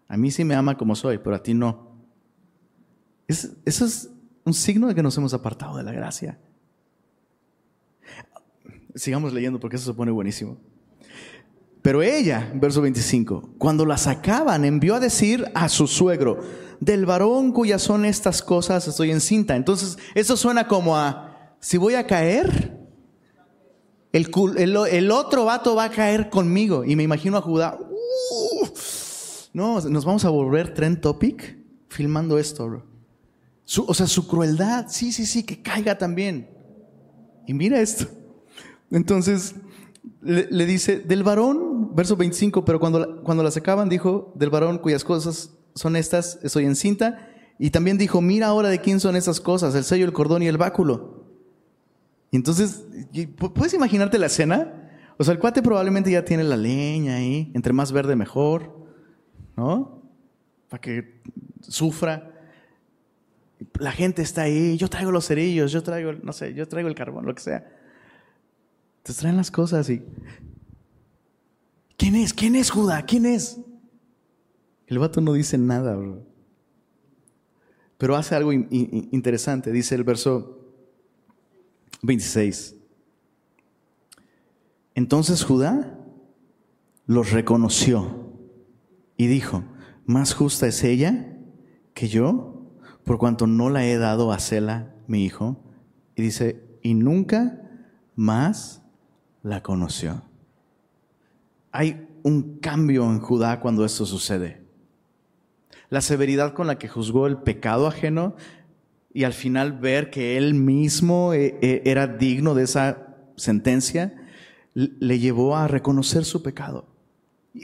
A 0.08 0.18
mí 0.18 0.32
sí 0.32 0.44
me 0.44 0.56
ama 0.56 0.78
como 0.78 0.96
soy, 0.96 1.18
pero 1.18 1.36
a 1.36 1.44
ti 1.44 1.54
no. 1.54 1.92
eso 3.28 3.56
es 3.66 4.10
un 4.46 4.54
signo 4.54 4.88
de 4.88 4.96
que 4.96 5.04
nos 5.04 5.18
hemos 5.18 5.34
apartado 5.34 5.78
de 5.78 5.84
la 5.84 5.92
gracia. 5.92 6.40
Sigamos 8.96 9.34
leyendo 9.34 9.60
porque 9.60 9.76
eso 9.76 9.92
se 9.92 9.94
pone 9.96 10.12
buenísimo. 10.12 10.58
Pero 11.82 12.02
ella, 12.02 12.50
verso 12.56 12.82
25, 12.82 13.56
cuando 13.58 13.86
la 13.86 13.98
sacaban, 13.98 14.64
envió 14.64 14.96
a 14.96 15.02
decir 15.02 15.46
a 15.54 15.68
su 15.68 15.86
suegro, 15.86 16.40
del 16.80 17.06
varón 17.06 17.52
cuyas 17.52 17.82
son 17.82 18.06
estas 18.06 18.42
cosas 18.42 18.88
estoy 18.88 19.12
encinta. 19.12 19.58
Entonces, 19.58 19.98
eso 20.16 20.38
suena 20.38 20.70
como 20.70 20.96
a, 20.96 21.58
si 21.60 21.78
voy 21.78 21.96
a 21.96 22.08
caer, 22.08 22.73
el, 24.14 25.12
otro 25.12 25.46
vato 25.46 25.76
va 25.76 25.86
a 25.86 25.90
caer 25.90 26.30
conmigo. 26.30 26.86
Y 26.86 26.96
me 26.96 27.04
imagino 27.04 27.38
a 27.38 27.42
Judá, 27.42 27.78
no, 29.54 29.82
nos 29.82 30.06
vamos 30.06 30.24
a 30.24 30.30
volver 30.30 30.74
trend 30.74 31.02
topic 31.02 31.58
filmando 31.90 32.38
esto, 32.40 32.84
o 33.88 33.94
sea, 33.94 34.08
su 34.08 34.28
crueldad, 34.28 34.88
sí, 34.90 35.12
sí, 35.12 35.26
sí, 35.26 35.44
que 35.44 35.62
caiga 35.62 35.98
también. 35.98 36.50
Y 37.48 37.54
mira 37.54 37.80
esto. 37.80 38.08
Entonces, 38.92 39.56
le, 40.22 40.66
dice, 40.66 41.00
del 41.00 41.24
varón, 41.24 41.96
verso 41.96 42.16
25, 42.16 42.66
pero 42.66 42.80
cuando, 42.80 43.24
cuando 43.24 43.44
la 43.44 43.52
sacaban, 43.52 43.90
dijo, 43.90 44.32
del 44.36 44.50
varón 44.50 44.78
cuyas 44.78 45.04
cosas 45.04 45.52
son 45.76 45.96
estas, 45.96 46.40
estoy 46.44 46.66
encinta. 46.66 47.30
Y 47.60 47.70
también 47.70 47.98
dijo, 47.98 48.22
mira 48.22 48.48
ahora 48.48 48.70
de 48.70 48.80
quién 48.82 49.00
son 49.00 49.16
esas 49.16 49.40
cosas, 49.40 49.76
el 49.76 49.84
sello, 49.84 50.06
el 50.06 50.14
cordón 50.14 50.44
y 50.44 50.48
el 50.48 50.58
báculo. 50.58 51.13
Y 52.34 52.36
entonces, 52.36 52.84
¿puedes 53.38 53.76
imaginarte 53.76 54.18
la 54.18 54.26
escena? 54.26 54.90
O 55.20 55.24
sea, 55.24 55.36
el 55.36 55.40
cuate 55.40 55.62
probablemente 55.62 56.10
ya 56.10 56.26
tiene 56.26 56.44
la 56.44 56.58
leña 56.58 57.18
ahí, 57.18 57.52
entre 57.54 57.74
más 57.74 57.92
verde 57.92 58.16
mejor, 58.16 58.76
¿no? 59.56 60.02
Para 60.68 60.82
que 60.82 61.22
sufra. 61.62 62.32
La 63.80 63.92
gente 63.92 64.24
está 64.24 64.42
ahí, 64.42 64.78
yo 64.78 64.90
traigo 64.90 65.12
los 65.12 65.28
cerillos, 65.28 65.72
yo 65.72 65.84
traigo, 65.84 66.14
no 66.24 66.34
sé, 66.34 66.56
yo 66.56 66.68
traigo 66.68 66.90
el 66.90 66.96
carbón, 66.96 67.28
lo 67.28 67.36
que 67.36 67.42
sea. 67.44 67.72
Te 69.04 69.14
traen 69.14 69.38
las 69.38 69.52
cosas 69.52 69.88
y... 69.92 70.02
¿Quién 71.98 72.16
es? 72.16 72.34
¿Quién 72.34 72.56
es 72.56 72.72
Judá? 72.72 73.06
¿Quién 73.06 73.28
es? 73.28 73.60
El 74.88 74.98
vato 74.98 75.22
no 75.22 75.34
dice 75.34 75.60
nada, 75.60 75.96
Pero 78.00 78.16
hace 78.16 78.34
algo 78.34 78.52
interesante. 78.52 79.72
Dice 79.72 79.94
el 79.94 80.04
verso 80.04 80.63
26. 82.04 82.76
Entonces 84.96 85.44
Judá 85.44 85.98
los 87.08 87.32
reconoció 87.32 88.32
y 89.18 89.28
dijo, 89.28 89.64
más 90.06 90.34
justa 90.34 90.68
es 90.68 90.84
ella 90.84 91.36
que 91.96 92.08
yo, 92.08 92.70
por 93.04 93.18
cuanto 93.18 93.48
no 93.48 93.70
la 93.70 93.86
he 93.86 93.98
dado 93.98 94.32
a 94.32 94.40
Sela, 94.40 94.94
mi 95.08 95.26
hijo. 95.26 95.60
Y 96.16 96.22
dice, 96.22 96.64
y 96.84 96.94
nunca 96.94 97.62
más 98.16 98.84
la 99.42 99.64
conoció. 99.64 100.22
Hay 101.72 102.08
un 102.22 102.60
cambio 102.60 103.06
en 103.06 103.20
Judá 103.20 103.60
cuando 103.60 103.84
esto 103.84 104.06
sucede 104.06 104.64
la 105.94 106.02
severidad 106.02 106.56
con 106.56 106.66
la 106.66 106.80
que 106.80 106.88
juzgó 106.88 107.28
el 107.28 107.38
pecado 107.38 107.86
ajeno 107.86 108.36
y 109.14 109.24
al 109.24 109.34
final 109.34 109.74
ver 109.74 110.10
que 110.10 110.38
él 110.38 110.56
mismo 110.56 111.34
eh, 111.34 111.58
eh, 111.62 111.82
era 111.86 112.08
digno 112.08 112.56
de 112.56 112.64
esa 112.64 113.16
sentencia, 113.36 114.16
le 114.74 115.20
llevó 115.20 115.56
a 115.56 115.68
reconocer 115.68 116.26
su 116.26 116.42
pecado. 116.42 116.88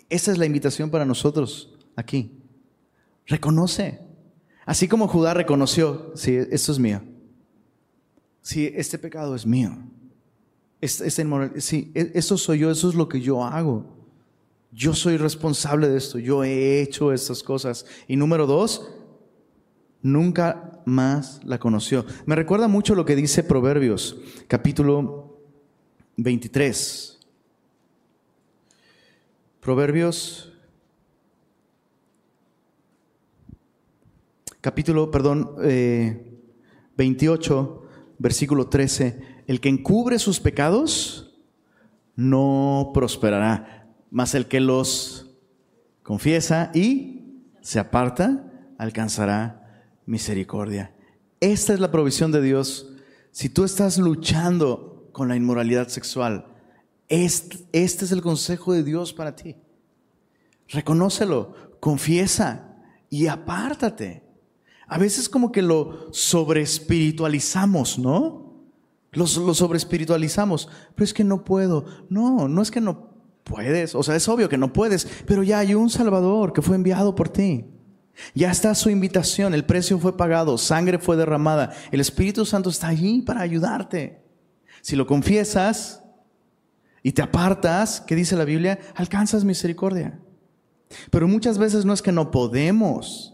Esa 0.10 0.32
es 0.32 0.38
la 0.38 0.45
invitación 0.45 0.91
para 0.91 1.06
nosotros 1.06 1.76
aquí. 1.95 2.32
Reconoce. 3.26 4.00
Así 4.66 4.88
como 4.88 5.08
Judá 5.08 5.34
reconoció, 5.34 6.12
sí, 6.16 6.36
esto 6.36 6.72
es 6.72 6.78
mío. 6.78 7.02
Sí, 8.41 8.72
este 8.76 9.00
pecado 9.00 9.36
es 9.36 9.45
mío. 9.45 9.76
Este, 10.82 11.08
este 11.08 11.26
sí, 11.62 11.91
e, 11.95 12.12
eso 12.14 12.38
soy 12.38 12.60
yo, 12.60 12.70
eso 12.70 12.89
es 12.89 12.95
lo 12.95 13.10
que 13.10 13.22
yo 13.22 13.43
hago. 13.43 13.97
Yo 14.72 14.93
soy 14.93 15.18
responsable 15.18 15.88
de 15.88 15.97
esto, 15.97 16.20
yo 16.20 16.43
he 16.43 16.82
hecho 16.82 17.12
estas 17.12 17.41
cosas. 17.41 17.88
Y 18.08 18.16
número 18.16 18.45
dos, 18.45 18.88
nunca 20.02 20.82
más 20.86 21.41
la 21.43 21.60
conoció. 21.60 22.06
Me 22.26 22.36
recuerda 22.36 22.68
mucho 22.68 22.95
lo 22.95 23.06
que 23.06 23.16
dice 23.16 23.43
Proverbios, 23.43 24.18
capítulo 24.47 25.38
23. 26.18 27.20
Proverbios, 29.60 30.54
capítulo, 34.62 35.12
perdón, 35.12 35.56
28, 35.58 37.84
eh, 37.84 37.88
versículo 38.18 38.68
13. 38.68 39.43
El 39.47 39.60
que 39.60 39.70
encubre 39.70 40.18
sus 40.20 40.39
pecados 40.39 41.38
no 42.16 42.91
prosperará 42.93 43.80
mas 44.12 44.36
el 44.36 44.47
que 44.47 44.60
los 44.60 45.28
confiesa 46.04 46.72
y 46.74 47.43
se 47.62 47.80
aparta, 47.80 48.52
alcanzará 48.78 49.59
misericordia. 50.10 50.93
Esta 51.39 51.74
es 51.74 51.80
la 51.80 51.91
provisión 51.91 52.32
de 52.32 52.41
Dios. 52.41 52.89
Si 53.32 53.47
tú 53.47 53.64
estás 53.64 53.97
luchando 53.97 55.10
con 55.14 55.30
la 55.30 55.36
inmoralidad 55.36 55.88
sexual, 55.88 56.47
este, 57.07 57.57
este 57.72 58.05
es 58.05 58.12
el 58.12 58.22
consejo 58.22 58.74
de 58.74 58.84
Dios 58.84 59.14
para 59.14 59.36
ti. 59.36 59.55
Reconócelo, 60.68 61.53
confiesa 61.80 62.76
y 63.10 63.28
apártate. 63.28 64.24
A 64.88 64.97
veces 64.97 65.30
como 65.30 65.51
que 65.51 65.62
lo 65.62 66.12
sobreespiritualizamos, 66.12 67.99
¿no? 67.99 68.66
Lo, 69.12 69.26
lo 69.26 69.53
sobreespiritualizamos, 69.53 70.70
pero 70.95 71.03
es 71.03 71.14
que 71.14 71.24
no 71.24 71.45
puedo. 71.45 71.86
No, 72.10 72.47
no 72.47 72.62
es 72.62 72.72
que 72.72 72.82
no 72.82 73.10
Puedes, 73.49 73.95
o 73.95 74.03
sea, 74.03 74.16
es 74.16 74.30
obvio 74.30 74.47
que 74.47 74.60
no 74.60 74.72
puedes, 74.72 75.07
pero 75.26 75.41
ya 75.41 75.57
hay 75.57 75.74
un 75.74 75.89
Salvador 75.89 76.53
que 76.53 76.62
fue 76.62 76.76
enviado 76.76 77.16
por 77.16 77.30
ti. 77.30 77.66
Ya 78.34 78.51
está 78.51 78.76
su 78.76 78.89
invitación, 78.89 79.53
el 79.53 79.65
precio 79.65 79.99
fue 79.99 80.17
pagado, 80.17 80.57
sangre 80.57 80.99
fue 80.99 81.15
derramada, 81.17 81.72
el 81.91 82.01
Espíritu 82.01 82.45
Santo 82.45 82.70
está 82.70 82.88
allí 82.88 83.22
para 83.22 83.41
ayudarte. 83.41 84.22
Si 84.82 84.95
lo 84.95 85.07
confiesas, 85.07 85.99
y 87.03 87.11
te 87.13 87.22
apartas, 87.22 88.01
¿qué 88.01 88.15
dice 88.15 88.36
la 88.36 88.45
Biblia? 88.45 88.80
Alcanzas 88.95 89.43
misericordia. 89.43 90.20
Pero 91.11 91.28
muchas 91.28 91.57
veces 91.57 91.86
no 91.86 91.93
es 91.93 92.01
que 92.01 92.11
no 92.11 92.32
podemos 92.32 93.34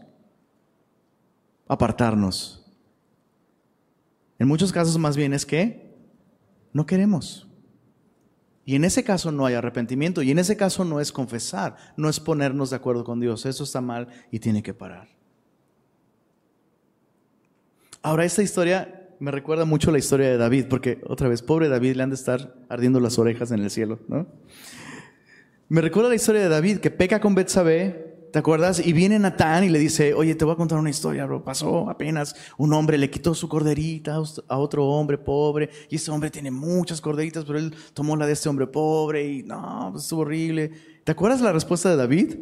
apartarnos. 1.67 2.65
En 4.37 4.47
muchos 4.47 4.71
casos 4.71 4.97
más 4.97 5.15
bien 5.15 5.33
es 5.33 5.45
que 5.45 5.95
no 6.73 6.85
queremos. 6.85 7.44
Y 8.65 8.75
en 8.75 8.83
ese 8.83 9.03
caso 9.03 9.31
no 9.31 9.45
hay 9.45 9.53
arrepentimiento, 9.53 10.23
y 10.23 10.31
en 10.31 10.39
ese 10.39 10.57
caso 10.57 10.83
no 10.83 10.99
es 10.99 11.11
confesar, 11.11 11.75
no 11.97 12.09
es 12.09 12.19
ponernos 12.19 12.71
de 12.71 12.75
acuerdo 12.77 13.03
con 13.03 13.19
Dios. 13.19 13.45
Eso 13.45 13.63
está 13.63 13.79
mal 13.79 14.07
y 14.31 14.39
tiene 14.39 14.63
que 14.63 14.73
parar. 14.73 15.07
Ahora, 18.01 18.25
esta 18.25 18.41
historia 18.41 19.09
me 19.19 19.31
recuerda 19.31 19.65
mucho 19.65 19.91
la 19.91 19.99
historia 19.99 20.29
de 20.29 20.37
David, 20.37 20.65
porque 20.69 21.01
otra 21.07 21.27
vez, 21.29 21.41
pobre 21.41 21.69
David, 21.69 21.95
le 21.95 22.03
han 22.03 22.09
de 22.09 22.15
estar 22.15 22.55
ardiendo 22.69 22.99
las 22.99 23.17
orejas 23.19 23.51
en 23.51 23.61
el 23.61 23.69
cielo, 23.69 23.99
¿no? 24.07 24.27
Me 25.69 25.81
recuerda 25.81 26.09
la 26.09 26.15
historia 26.15 26.41
de 26.41 26.49
David 26.49 26.77
que 26.77 26.91
peca 26.91 27.19
con 27.19 27.33
Betsabé, 27.33 28.14
¿Te 28.35 28.39
acuerdas? 28.39 28.85
Y 28.85 28.91
viene 28.91 29.17
Natán 29.17 29.63
y 29.63 29.69
le 29.69 29.79
dice, 29.79 30.13
oye, 30.13 30.35
te 30.35 30.43
voy 30.43 30.55
a 30.55 30.57
contar 30.57 30.77
una 30.77 30.89
historia, 30.89 31.25
bro. 31.25 31.41
Pasó 31.41 31.89
apenas 31.89 32.35
un 32.57 32.73
hombre, 32.73 32.97
le 32.97 33.09
quitó 33.09 33.33
su 33.33 33.47
corderita 33.47 34.19
a 34.49 34.57
otro 34.57 34.85
hombre 34.87 35.17
pobre. 35.17 35.69
Y 35.89 35.95
ese 35.95 36.11
hombre 36.11 36.29
tiene 36.29 36.51
muchas 36.51 36.99
corderitas, 36.99 37.45
pero 37.45 37.59
él 37.59 37.73
tomó 37.93 38.17
la 38.17 38.27
de 38.27 38.33
este 38.33 38.49
hombre 38.49 38.67
pobre 38.67 39.25
y 39.25 39.43
no, 39.43 39.87
pues 39.93 40.03
estuvo 40.03 40.23
horrible. 40.23 40.69
¿Te 41.05 41.13
acuerdas 41.13 41.39
la 41.39 41.53
respuesta 41.53 41.89
de 41.89 41.95
David? 41.95 42.35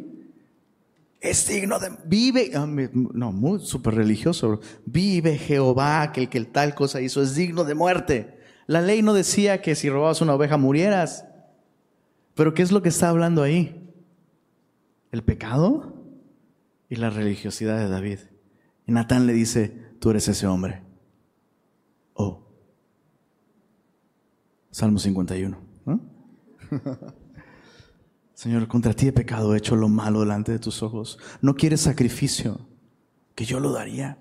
Es 1.20 1.46
digno 1.46 1.78
de... 1.78 1.90
Vive... 2.04 2.50
Ah, 2.56 2.66
no, 2.66 3.30
muy 3.30 3.60
súper 3.60 3.94
religioso. 3.94 4.58
Vive 4.84 5.38
Jehová, 5.38 6.10
que 6.10 6.22
el 6.22 6.28
que 6.28 6.40
tal 6.40 6.74
cosa 6.74 7.00
hizo 7.02 7.22
es 7.22 7.36
digno 7.36 7.62
de 7.62 7.76
muerte. 7.76 8.40
La 8.66 8.80
ley 8.80 9.00
no 9.00 9.14
decía 9.14 9.62
que 9.62 9.76
si 9.76 9.88
robabas 9.88 10.20
una 10.20 10.34
oveja 10.34 10.56
murieras. 10.56 11.24
Pero 12.34 12.52
¿qué 12.52 12.62
es 12.62 12.72
lo 12.72 12.82
que 12.82 12.88
está 12.88 13.10
hablando 13.10 13.44
ahí? 13.44 13.83
El 15.14 15.22
pecado 15.22 15.94
y 16.88 16.96
la 16.96 17.08
religiosidad 17.08 17.78
de 17.78 17.88
David. 17.88 18.18
Y 18.86 18.92
Natán 18.92 19.26
le 19.26 19.32
dice, 19.32 19.94
tú 20.00 20.10
eres 20.10 20.26
ese 20.26 20.46
hombre. 20.46 20.82
Oh. 22.14 22.42
Salmo 24.72 24.98
51. 24.98 25.56
Señor, 28.34 28.66
contra 28.66 28.92
ti 28.92 29.06
he 29.06 29.12
pecado, 29.12 29.54
he 29.54 29.58
hecho 29.58 29.76
lo 29.76 29.88
malo 29.88 30.20
delante 30.20 30.50
de 30.50 30.58
tus 30.58 30.82
ojos. 30.82 31.18
No 31.40 31.54
quieres 31.54 31.82
sacrificio, 31.82 32.66
que 33.36 33.44
yo 33.44 33.60
lo 33.60 33.72
daría. 33.72 34.18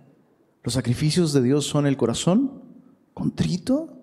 Los 0.63 0.75
sacrificios 0.75 1.33
de 1.33 1.41
Dios 1.41 1.65
son 1.65 1.87
el 1.87 1.97
corazón 1.97 2.61
contrito 3.15 3.97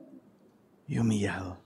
y 0.89 0.99
humillado. 0.99 1.61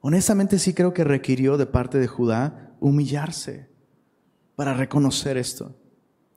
Honestamente 0.00 0.58
sí 0.58 0.74
creo 0.74 0.92
que 0.92 1.04
requirió 1.04 1.56
de 1.56 1.66
parte 1.66 1.98
de 1.98 2.08
Judá 2.08 2.69
humillarse 2.80 3.70
para 4.56 4.74
reconocer 4.74 5.36
esto. 5.36 5.76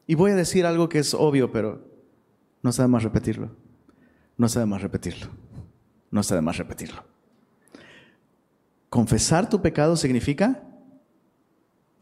Y 0.05 0.15
voy 0.15 0.31
a 0.31 0.35
decir 0.35 0.65
algo 0.65 0.89
que 0.89 0.99
es 0.99 1.13
obvio, 1.13 1.51
pero 1.51 1.87
no 2.61 2.71
de 2.71 2.87
más 2.87 3.03
repetirlo. 3.03 3.55
No 4.37 4.47
de 4.47 4.65
más 4.65 4.81
repetirlo. 4.81 5.27
No 6.11 6.21
de 6.21 6.41
más 6.41 6.57
repetirlo. 6.57 7.03
Confesar 8.89 9.49
tu 9.49 9.61
pecado 9.61 9.95
significa 9.95 10.63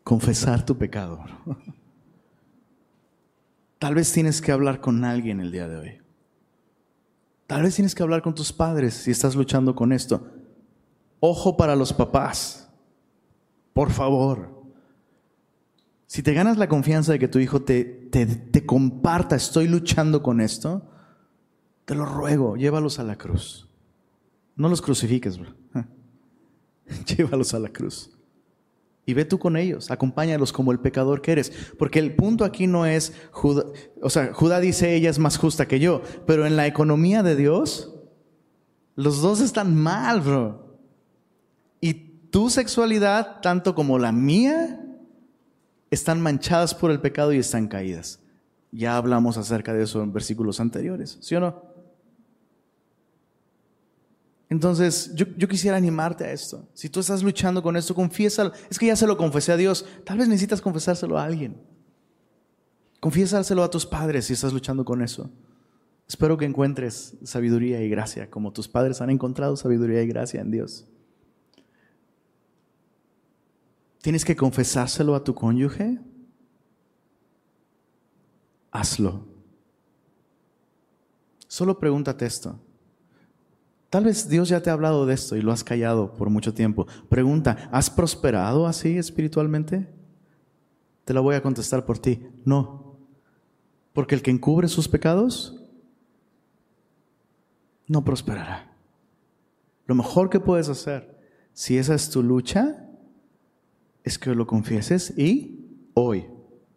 confesar 0.04 0.66
tu 0.66 0.78
pecado. 0.78 1.24
Tal 3.80 3.96
vez 3.96 4.12
tienes 4.12 4.42
que 4.42 4.52
hablar 4.52 4.82
con 4.82 5.04
alguien 5.04 5.40
el 5.40 5.52
día 5.52 5.68
de 5.68 5.78
hoy. 5.78 6.02
Tal 7.48 7.64
vez 7.64 7.76
tienes 7.76 7.96
que 7.96 8.04
hablar 8.04 8.22
con 8.22 8.36
tus 8.36 8.54
padres 8.54 8.94
si 8.94 9.12
estás 9.12 9.36
luchando 9.36 9.76
con 9.76 9.92
esto. 9.92 10.28
Ojo 11.20 11.58
para 11.58 11.76
los 11.76 11.94
papás. 11.94 12.61
Por 13.74 13.92
favor. 13.92 14.62
Si 16.08 16.24
te 16.24 16.34
ganas 16.34 16.58
la 16.58 16.68
confianza 16.68 17.14
de 17.14 17.20
que 17.20 17.30
tu 17.30 17.40
hijo 17.40 17.62
te, 17.62 17.84
te, 17.84 18.66
comparta, 18.66 19.38
estoy 19.38 19.68
luchando 19.68 20.22
con 20.22 20.42
esto, 20.42 20.90
te 21.86 21.96
lo 21.96 22.06
ruego, 22.06 22.58
llévalos 22.58 23.00
a 23.00 23.04
la 23.04 23.18
cruz. 23.18 23.70
No 24.58 24.68
los 24.68 24.82
crucifiques, 24.82 25.38
bro. 25.38 25.54
llévalos 27.06 27.54
a 27.54 27.60
la 27.60 27.70
cruz. 27.70 28.12
Y 29.06 29.14
ve 29.14 29.24
tú 29.24 29.40
con 29.40 29.56
ellos, 29.56 29.90
acompáñalos 29.90 30.52
como 30.52 30.74
el 30.74 30.80
pecador 30.80 31.22
que 31.22 31.32
eres. 31.32 31.52
Porque 31.80 32.00
el 32.00 32.14
punto 32.16 32.44
aquí 32.44 32.68
no 32.68 32.86
es, 32.86 33.14
o 34.02 34.10
sea, 34.10 34.34
Judá 34.34 34.60
dice 34.60 34.94
ella 34.94 35.10
es 35.10 35.18
más 35.18 35.38
justa 35.38 35.68
que 35.68 35.80
yo, 35.80 36.02
pero 36.28 36.46
en 36.46 36.58
la 36.58 36.68
economía 36.68 37.24
de 37.24 37.38
Dios, 37.38 37.96
los 38.96 39.22
dos 39.22 39.40
están 39.40 39.76
mal, 39.76 40.20
bro. 40.20 40.71
Tu 42.32 42.50
sexualidad, 42.50 43.42
tanto 43.42 43.76
como 43.76 44.00
la 44.00 44.12
mía, 44.12 44.80
están 45.92 46.22
manchadas 46.22 46.74
por 46.74 46.90
el 46.90 47.02
pecado 47.02 47.34
y 47.34 47.38
están 47.38 47.68
caídas. 47.68 48.20
Ya 48.72 48.96
hablamos 48.96 49.38
acerca 49.38 49.74
de 49.74 49.84
eso 49.84 50.02
en 50.02 50.14
versículos 50.14 50.62
anteriores, 50.62 51.18
¿sí 51.22 51.36
o 51.36 51.42
no? 51.42 51.72
Entonces, 54.50 55.14
yo, 55.16 55.48
quisiera 55.48 55.78
animarte 55.78 56.26
a 56.26 56.32
esto. 56.32 56.68
Si 56.74 56.90
tú 56.90 57.00
estás 57.00 57.24
luchando 57.24 57.64
con 57.64 57.78
esto, 57.78 57.96
confiésalo. 57.96 58.52
Es 58.70 58.78
que 58.78 58.88
ya 58.88 58.98
se 58.98 59.08
lo 59.08 59.16
confesé 59.16 59.54
a 59.54 59.58
Dios. 59.58 59.86
Tal 60.06 60.18
vez 60.18 60.28
necesitas 60.28 60.60
confesárselo 60.60 61.18
a 61.18 61.24
alguien. 61.24 61.56
Confiésaselo 63.00 63.64
a 63.64 63.70
tus 63.70 63.86
padres 63.86 64.26
si 64.26 64.34
estás 64.34 64.52
luchando 64.52 64.84
con 64.84 65.02
eso. 65.02 65.30
Espero 66.06 66.38
que 66.38 66.44
encuentres 66.44 67.16
sabiduría 67.24 67.82
y 67.82 67.90
gracia, 67.90 68.30
como 68.30 68.52
tus 68.52 68.68
padres 68.68 69.00
han 69.00 69.10
encontrado 69.10 69.56
sabiduría 69.56 70.02
y 70.02 70.08
gracia 70.08 70.42
en 70.42 70.52
Dios. 70.52 70.86
¿Tienes 74.02 74.26
que 74.26 74.36
confesárselo 74.36 75.16
a 75.16 75.24
tu 75.24 75.36
cónyuge? 75.36 76.00
Hazlo. 78.72 79.28
Solo 81.48 81.78
pregúntate 81.80 82.26
esto. 82.26 82.60
Tal 83.90 84.06
vez 84.06 84.30
Dios 84.30 84.50
ya 84.50 84.62
te 84.62 84.70
ha 84.70 84.74
hablado 84.74 85.06
de 85.06 85.14
esto 85.14 85.36
y 85.36 85.42
lo 85.42 85.52
has 85.52 85.64
callado 85.64 86.14
por 86.14 86.30
mucho 86.30 86.54
tiempo. 86.54 86.88
Pregunta, 87.10 87.70
¿has 87.72 87.90
prosperado 87.90 88.66
así 88.66 88.98
espiritualmente? 88.98 89.94
Te 91.04 91.14
la 91.14 91.20
voy 91.20 91.36
a 91.36 91.44
contestar 91.44 91.86
por 91.86 92.00
ti. 92.00 92.26
No. 92.46 92.98
Porque 93.92 94.16
el 94.16 94.22
que 94.22 94.32
encubre 94.32 94.70
sus 94.70 94.88
pecados 94.88 95.62
no 97.86 98.06
prosperará. 98.06 98.74
Lo 99.86 99.94
mejor 99.94 100.30
que 100.30 100.40
puedes 100.40 100.70
hacer, 100.70 101.20
si 101.52 101.78
esa 101.78 101.94
es 101.94 102.10
tu 102.10 102.24
lucha, 102.24 102.88
es 104.04 104.18
que 104.18 104.34
lo 104.34 104.48
confieses 104.48 105.14
y 105.18 105.90
hoy, 105.94 106.26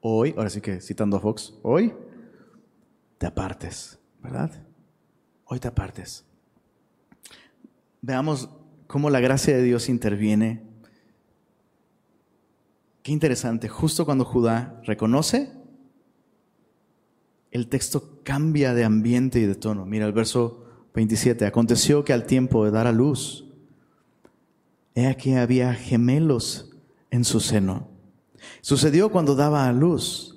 hoy, 0.01 0.35
ahora 0.37 0.51
sí 0.51 0.61
que 0.61 0.81
citando 0.81 1.17
a 1.17 1.21
Fox, 1.21 1.55
hoy 1.63 1.93
te 3.19 3.27
apartes, 3.27 3.99
¿verdad? 4.23 4.51
Hoy 5.47 5.59
te 5.59 5.69
apartes. 5.69 6.25
Veamos 8.03 8.51
cómo 8.87 9.09
la 9.11 9.21
gracia 9.21 9.57
de 9.57 9.63
Dios 9.63 9.89
interviene. 9.89 10.63
Qué 13.03 13.13
interesante, 13.13 13.69
justo 13.69 14.05
cuando 14.05 14.25
Judá 14.25 14.81
reconoce, 14.85 15.53
el 17.51 17.69
texto 17.69 18.21
cambia 18.25 18.75
de 18.75 18.85
ambiente 18.85 19.39
y 19.39 19.47
de 19.47 19.55
tono. 19.55 19.87
Mira 19.87 20.07
el 20.07 20.13
verso 20.13 20.65
27, 20.95 21.47
aconteció 21.47 22.05
que 22.05 22.13
al 22.13 22.27
tiempo 22.27 22.65
de 22.65 22.71
dar 22.71 22.87
a 22.87 22.93
luz, 22.93 23.47
he 24.95 25.07
aquí 25.07 25.35
había 25.35 25.75
gemelos 25.75 26.74
en 27.15 27.25
su 27.25 27.39
seno. 27.39 27.87
Sucedió 28.61 29.09
cuando 29.09 29.37
daba 29.37 29.69
a 29.69 29.73
luz, 29.73 30.37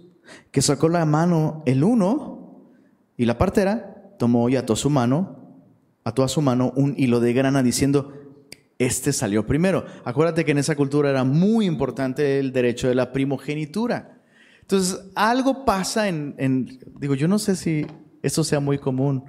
que 0.51 0.61
sacó 0.61 0.89
la 0.89 1.05
mano 1.05 1.63
el 1.65 1.84
uno 1.84 2.69
y 3.17 3.25
la 3.25 3.39
partera 3.39 4.13
tomó 4.19 4.47
y 4.47 4.57
ató 4.57 4.75
su 4.75 4.91
mano, 4.91 5.57
ató 6.03 6.23
a 6.23 6.28
su 6.28 6.39
mano 6.39 6.71
un 6.75 6.93
hilo 6.95 7.19
de 7.19 7.34
grana 7.34 7.63
diciendo, 7.63 8.13
este 8.78 9.11
salió 9.11 9.47
primero. 9.47 9.86
Acuérdate 10.05 10.45
que 10.45 10.51
en 10.51 10.59
esa 10.59 10.75
cultura 10.75 11.09
era 11.09 11.23
muy 11.23 11.65
importante 11.65 12.39
el 12.39 12.53
derecho 12.53 12.88
de 12.88 12.93
la 12.93 13.11
primogenitura. 13.11 14.21
Entonces, 14.61 15.01
algo 15.15 15.65
pasa 15.65 16.07
en, 16.07 16.36
en 16.38 16.80
digo, 16.99 17.15
yo 17.15 17.28
no 17.28 17.39
sé 17.39 17.55
si 17.55 17.88
eso 18.21 18.43
sea 18.43 18.59
muy 18.59 18.78
común. 18.78 19.23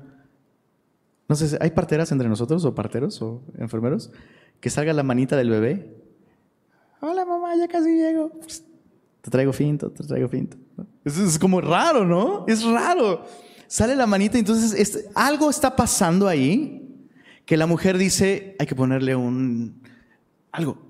No 1.27 1.35
sé, 1.35 1.57
¿hay 1.63 1.71
parteras 1.71 2.13
entre 2.13 2.29
nosotros 2.29 2.63
o 2.67 2.75
parteros 2.75 3.23
o 3.23 3.43
enfermeros? 3.57 4.11
Que 4.61 4.69
salga 4.69 4.93
la 4.93 5.03
manita 5.03 5.35
del 5.35 5.49
bebé 5.49 5.99
Hola 7.01 7.25
mamá, 7.25 7.38
ya 7.57 7.69
casi 7.69 7.91
llego. 7.91 8.31
Te 9.21 9.31
traigo 9.31 9.53
finto, 9.53 9.91
te 9.91 10.05
traigo 10.05 10.29
finto. 10.29 10.57
Eso 11.05 11.25
es 11.25 11.39
como 11.39 11.61
raro, 11.61 12.05
¿no? 12.05 12.45
Es 12.47 12.65
raro. 12.65 13.25
Sale 13.67 13.95
la 13.95 14.07
manita, 14.07 14.39
entonces 14.39 15.09
algo 15.15 15.51
está 15.51 15.75
pasando 15.77 16.27
ahí 16.27 16.89
que 17.45 17.57
la 17.57 17.67
mujer 17.67 17.99
dice, 17.99 18.57
hay 18.59 18.67
que 18.67 18.75
ponerle 18.75 19.17
un 19.17 19.83
algo. 20.53 20.87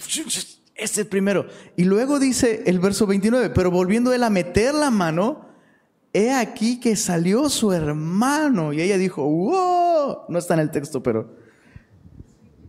Este 0.75 1.01
es 1.01 1.07
primero. 1.07 1.47
Y 1.77 1.85
luego 1.85 2.19
dice 2.19 2.63
el 2.67 2.79
verso 2.79 3.07
29, 3.07 3.51
pero 3.51 3.71
volviendo 3.71 4.13
él 4.13 4.23
a 4.23 4.31
meter 4.31 4.75
la 4.75 4.91
mano, 4.91 5.49
he 6.13 6.33
aquí 6.33 6.81
que 6.81 6.97
salió 6.97 7.49
su 7.49 7.73
hermano. 7.73 8.73
Y 8.73 8.81
ella 8.81 8.97
dijo, 8.99 9.23
wow, 9.25 10.19
no 10.29 10.39
está 10.39 10.55
en 10.55 10.61
el 10.61 10.71
texto, 10.71 11.03
pero 11.03 11.37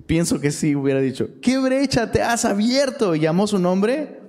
pienso 0.10 0.41
que 0.41 0.49
sí 0.49 0.76
hubiera 0.76 0.99
dicho, 0.99 1.30
¿qué 1.39 1.60
brecha 1.60 2.12
te 2.12 2.24
has 2.24 2.43
abierto? 2.43 3.14
Y 3.14 3.20
llamó 3.20 3.45
su 3.45 3.60
nombre 3.60 4.20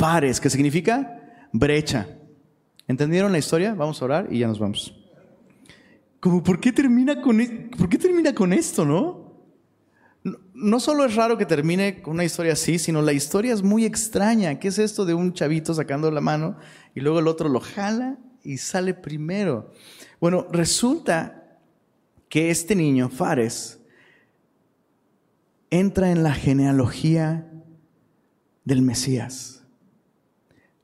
Fares, 0.00 0.40
que 0.40 0.50
significa 0.50 1.46
brecha. 1.52 2.08
¿Entendieron 2.88 3.30
la 3.30 3.38
historia? 3.38 3.72
Vamos 3.72 4.02
a 4.02 4.04
orar 4.04 4.26
y 4.32 4.40
ya 4.40 4.48
nos 4.48 4.58
vamos. 4.58 4.92
Como, 6.18 6.42
¿por 6.42 6.58
qué 6.58 6.72
termina 6.72 7.22
con, 7.22 7.38
¿por 7.78 7.88
qué 7.88 7.98
termina 7.98 8.34
con 8.34 8.52
esto, 8.52 8.84
no? 8.84 9.32
no? 10.54 10.80
solo 10.80 11.04
es 11.04 11.14
raro 11.14 11.38
que 11.38 11.46
termine 11.46 12.02
con 12.02 12.14
una 12.14 12.24
historia 12.24 12.54
así, 12.54 12.76
sino 12.80 13.00
la 13.00 13.12
historia 13.12 13.54
es 13.54 13.62
muy 13.62 13.84
extraña. 13.84 14.58
¿Qué 14.58 14.66
es 14.66 14.80
esto 14.80 15.04
de 15.04 15.14
un 15.14 15.32
chavito 15.34 15.72
sacando 15.72 16.10
la 16.10 16.20
mano 16.20 16.56
y 16.96 17.00
luego 17.00 17.20
el 17.20 17.28
otro 17.28 17.48
lo 17.48 17.60
jala 17.60 18.18
y 18.42 18.56
sale 18.56 18.94
primero? 18.94 19.70
Bueno, 20.20 20.48
resulta 20.50 21.60
que 22.28 22.50
este 22.50 22.74
niño, 22.74 23.08
Fares, 23.08 23.79
entra 25.70 26.10
en 26.10 26.22
la 26.22 26.34
genealogía 26.34 27.50
del 28.64 28.82
Mesías. 28.82 29.64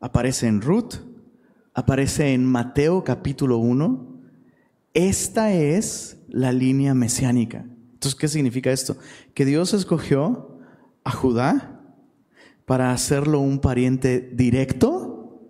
Aparece 0.01 0.47
en 0.47 0.61
Ruth, 0.61 0.95
aparece 1.74 2.32
en 2.32 2.45
Mateo 2.45 3.05
capítulo 3.05 3.59
1. 3.59 4.20
Esta 4.95 5.53
es 5.53 6.18
la 6.28 6.53
línea 6.53 6.95
mesiánica. 6.95 7.66
Entonces, 7.93 8.14
¿qué 8.14 8.28
significa 8.28 8.70
esto? 8.70 8.97
Que 9.34 9.45
Dios 9.45 9.74
escogió 9.74 10.59
a 11.05 11.11
Judá 11.11 11.82
para 12.64 12.93
hacerlo 12.93 13.41
un 13.41 13.61
pariente 13.61 14.20
directo 14.32 15.41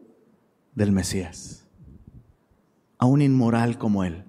del 0.74 0.92
Mesías, 0.92 1.66
a 2.98 3.06
un 3.06 3.22
inmoral 3.22 3.78
como 3.78 4.04
él. 4.04 4.24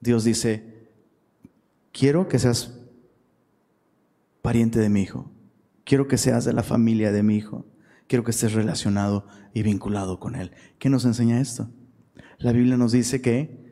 Dios 0.00 0.24
dice, 0.24 0.88
quiero 1.92 2.28
que 2.28 2.38
seas 2.38 2.81
pariente 4.42 4.80
de 4.80 4.88
mi 4.88 5.02
hijo, 5.02 5.30
quiero 5.84 6.08
que 6.08 6.18
seas 6.18 6.44
de 6.44 6.52
la 6.52 6.62
familia 6.62 7.12
de 7.12 7.22
mi 7.22 7.36
hijo, 7.36 7.66
quiero 8.08 8.24
que 8.24 8.32
estés 8.32 8.52
relacionado 8.52 9.26
y 9.54 9.62
vinculado 9.62 10.20
con 10.20 10.34
Él. 10.34 10.52
¿Qué 10.78 10.90
nos 10.90 11.04
enseña 11.04 11.40
esto? 11.40 11.70
La 12.38 12.52
Biblia 12.52 12.76
nos 12.76 12.92
dice 12.92 13.22
que 13.22 13.62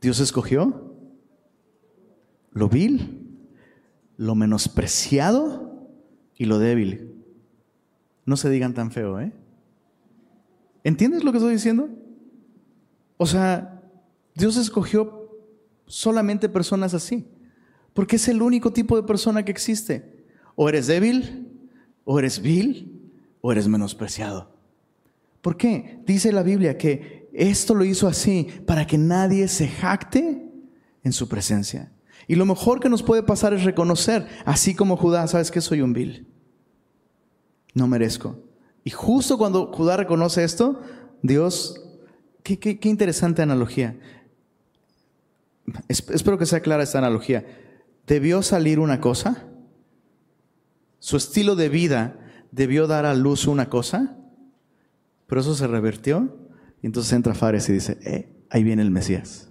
Dios 0.00 0.20
escogió 0.20 0.86
lo 2.56 2.70
vil, 2.70 3.38
lo 4.16 4.34
menospreciado 4.34 5.90
y 6.34 6.46
lo 6.46 6.58
débil. 6.58 7.22
No 8.24 8.38
se 8.38 8.48
digan 8.48 8.72
tan 8.72 8.90
feo, 8.90 9.20
¿eh? 9.20 9.34
¿Entiendes 10.84 11.22
lo 11.22 11.32
que 11.32 11.38
estoy 11.38 11.52
diciendo? 11.52 11.90
O 13.18 13.26
sea, 13.26 13.82
Dios 14.34 14.56
escogió 14.56 15.30
solamente 15.86 16.48
personas 16.48 16.94
así, 16.94 17.28
porque 17.92 18.16
es 18.16 18.26
el 18.28 18.40
único 18.40 18.72
tipo 18.72 18.96
de 18.96 19.02
persona 19.02 19.44
que 19.44 19.52
existe. 19.52 20.15
O 20.56 20.68
eres 20.68 20.88
débil, 20.88 21.46
o 22.04 22.18
eres 22.18 22.42
vil, 22.42 23.10
o 23.40 23.52
eres 23.52 23.68
menospreciado. 23.68 24.50
¿Por 25.40 25.56
qué? 25.56 26.00
Dice 26.04 26.32
la 26.32 26.42
Biblia 26.42 26.76
que 26.76 27.28
esto 27.32 27.74
lo 27.74 27.84
hizo 27.84 28.08
así 28.08 28.48
para 28.66 28.86
que 28.86 28.98
nadie 28.98 29.46
se 29.46 29.68
jacte 29.68 30.42
en 31.04 31.12
su 31.12 31.28
presencia. 31.28 31.92
Y 32.26 32.34
lo 32.34 32.46
mejor 32.46 32.80
que 32.80 32.88
nos 32.88 33.02
puede 33.02 33.22
pasar 33.22 33.54
es 33.54 33.62
reconocer, 33.62 34.26
así 34.44 34.74
como 34.74 34.96
Judá, 34.96 35.26
sabes 35.28 35.52
que 35.52 35.60
soy 35.60 35.82
un 35.82 35.92
vil. 35.92 36.26
No 37.74 37.86
merezco. 37.86 38.42
Y 38.82 38.90
justo 38.90 39.38
cuando 39.38 39.72
Judá 39.72 39.96
reconoce 39.96 40.42
esto, 40.42 40.80
Dios, 41.22 41.80
qué, 42.42 42.58
qué, 42.58 42.80
qué 42.80 42.88
interesante 42.88 43.42
analogía. 43.42 43.96
Espero 45.88 46.38
que 46.38 46.46
sea 46.46 46.60
clara 46.60 46.82
esta 46.82 46.98
analogía. 46.98 47.44
Debió 48.06 48.42
salir 48.42 48.80
una 48.80 49.00
cosa, 49.00 49.44
su 50.98 51.16
estilo 51.16 51.56
de 51.56 51.68
vida 51.68 52.18
debió 52.50 52.86
dar 52.86 53.06
a 53.06 53.14
luz 53.14 53.46
una 53.46 53.68
cosa, 53.68 54.16
pero 55.26 55.40
eso 55.40 55.54
se 55.54 55.66
revertió. 55.66 56.36
Y 56.82 56.86
entonces 56.86 57.12
entra 57.12 57.34
Fares 57.34 57.68
y 57.68 57.72
dice, 57.72 57.98
eh, 58.02 58.32
ahí 58.50 58.62
viene 58.62 58.82
el 58.82 58.90
Mesías. 58.90 59.50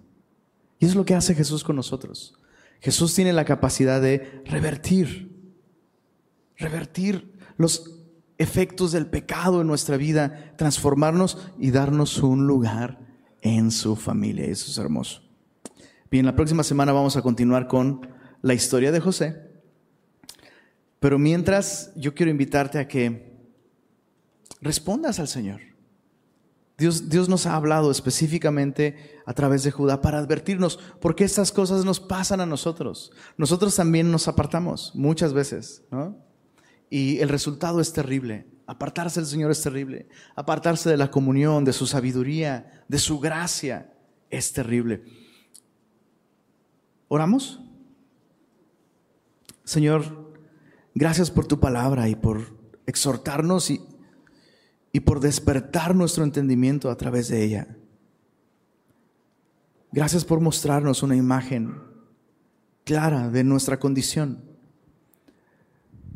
Y 0.80 0.86
es 0.86 0.96
lo 0.96 1.06
que 1.06 1.16
hace 1.16 1.36
Jesús 1.36 1.64
con 1.64 1.76
nosotros. 1.76 2.36
Jesús 2.80 3.14
tiene 3.14 3.34
la 3.34 3.46
capacidad 3.46 4.02
de 4.02 4.44
revertir, 4.46 5.32
revertir 6.58 7.34
los 7.58 8.04
efectos 8.38 8.92
del 8.92 9.08
pecado 9.08 9.62
en 9.62 9.68
nuestra 9.68 9.98
vida, 9.98 10.54
transformarnos 10.58 11.38
y 11.58 11.72
darnos 11.72 12.22
un 12.22 12.48
lugar 12.48 13.00
en 13.42 13.72
su 13.72 13.96
familia. 13.96 14.46
Eso 14.46 14.70
es 14.72 14.78
hermoso. 14.78 15.22
Bien, 16.12 16.26
la 16.26 16.36
próxima 16.36 16.64
semana 16.64 16.92
vamos 16.92 17.18
a 17.18 17.22
continuar 17.22 17.68
con 17.68 18.08
la 18.42 18.54
historia 18.54 18.92
de 18.92 19.00
José. 19.00 19.45
Pero 21.00 21.20
mientras, 21.20 21.92
yo 21.96 22.14
quiero 22.14 22.32
invitarte 22.32 22.80
a 22.80 22.88
que 22.88 23.36
respondas 24.62 25.20
al 25.20 25.28
Señor. 25.28 25.62
Dios, 26.78 27.10
Dios, 27.10 27.30
nos 27.30 27.46
ha 27.46 27.56
hablado 27.56 27.90
específicamente 27.90 29.22
a 29.26 29.34
través 29.34 29.64
de 29.64 29.72
Judá 29.72 30.02
para 30.02 30.18
advertirnos 30.18 30.78
por 31.00 31.16
qué 31.16 31.24
estas 31.24 31.52
cosas 31.52 31.86
nos 31.86 32.02
pasan 32.02 32.42
a 32.42 32.46
nosotros. 32.46 33.14
Nosotros 33.38 33.76
también 33.76 34.12
nos 34.12 34.28
apartamos 34.28 34.92
muchas 34.94 35.32
veces, 35.34 35.84
¿no? 35.90 36.18
Y 36.90 37.20
el 37.20 37.30
resultado 37.30 37.80
es 37.80 37.94
terrible. 37.94 38.48
Apartarse 38.68 39.20
del 39.20 39.30
Señor 39.30 39.52
es 39.52 39.62
terrible. 39.62 40.10
Apartarse 40.36 40.90
de 40.90 40.98
la 40.98 41.12
comunión, 41.12 41.64
de 41.64 41.74
su 41.74 41.88
sabiduría, 41.88 42.84
de 42.88 43.00
su 43.00 43.20
gracia, 43.20 43.94
es 44.30 44.52
terrible. 44.52 45.04
¿Oramos? 47.08 47.62
Señor, 49.64 50.25
Gracias 50.98 51.30
por 51.30 51.46
tu 51.46 51.60
palabra 51.60 52.08
y 52.08 52.16
por 52.16 52.58
exhortarnos 52.86 53.70
y, 53.70 53.82
y 54.94 55.02
por 55.02 55.20
despertar 55.20 55.94
nuestro 55.94 56.24
entendimiento 56.24 56.90
a 56.90 56.96
través 56.96 57.28
de 57.28 57.44
ella. 57.44 57.68
Gracias 59.92 60.24
por 60.24 60.40
mostrarnos 60.40 61.04
una 61.04 61.18
imagen 61.18 61.76
clara 62.86 63.30
de 63.30 63.44
nuestra 63.44 63.78
condición, 63.78 64.42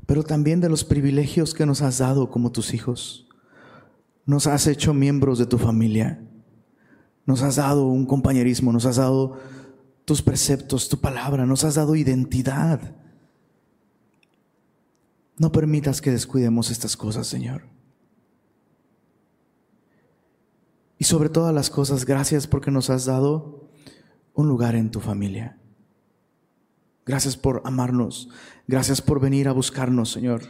pero 0.05 0.23
también 0.23 0.61
de 0.61 0.69
los 0.69 0.85
privilegios 0.85 1.53
que 1.53 1.65
nos 1.65 1.81
has 1.81 1.97
dado 1.97 2.29
como 2.29 2.53
tus 2.53 2.73
hijos. 2.73 3.27
Nos 4.25 4.47
has 4.47 4.65
hecho 4.65 4.93
miembros 4.93 5.39
de 5.39 5.45
tu 5.45 5.57
familia, 5.57 6.25
nos 7.25 7.41
has 7.41 7.57
dado 7.57 7.85
un 7.87 8.05
compañerismo, 8.05 8.71
nos 8.71 8.85
has 8.85 8.95
dado 8.95 9.39
tus 10.05 10.21
preceptos, 10.21 10.87
tu 10.87 10.99
palabra, 10.99 11.45
nos 11.45 11.65
has 11.65 11.75
dado 11.75 11.95
identidad. 11.95 12.95
No 15.39 15.51
permitas 15.51 16.01
que 16.01 16.11
descuidemos 16.11 16.69
estas 16.69 16.95
cosas, 16.95 17.25
Señor. 17.25 17.63
Y 20.97 21.05
sobre 21.05 21.29
todas 21.29 21.55
las 21.55 21.69
cosas, 21.69 22.05
gracias 22.05 22.45
porque 22.45 22.71
nos 22.71 22.89
has 22.89 23.05
dado 23.05 23.69
un 24.33 24.49
lugar 24.49 24.75
en 24.75 24.91
tu 24.91 24.99
familia. 24.99 25.57
Gracias 27.05 27.37
por 27.37 27.61
amarnos. 27.63 28.29
Gracias 28.67 29.01
por 29.01 29.21
venir 29.21 29.47
a 29.47 29.53
buscarnos, 29.53 30.11
Señor, 30.11 30.41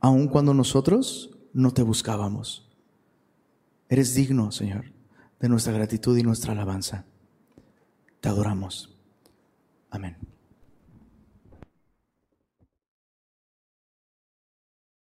aun 0.00 0.26
cuando 0.26 0.52
nosotros 0.52 1.38
no 1.52 1.72
te 1.72 1.82
buscábamos. 1.82 2.68
Eres 3.88 4.14
digno, 4.14 4.50
Señor, 4.50 4.92
de 5.38 5.48
nuestra 5.48 5.72
gratitud 5.72 6.18
y 6.18 6.22
nuestra 6.24 6.52
alabanza. 6.52 7.04
Te 8.20 8.28
adoramos. 8.28 8.98
Amén. 9.88 10.31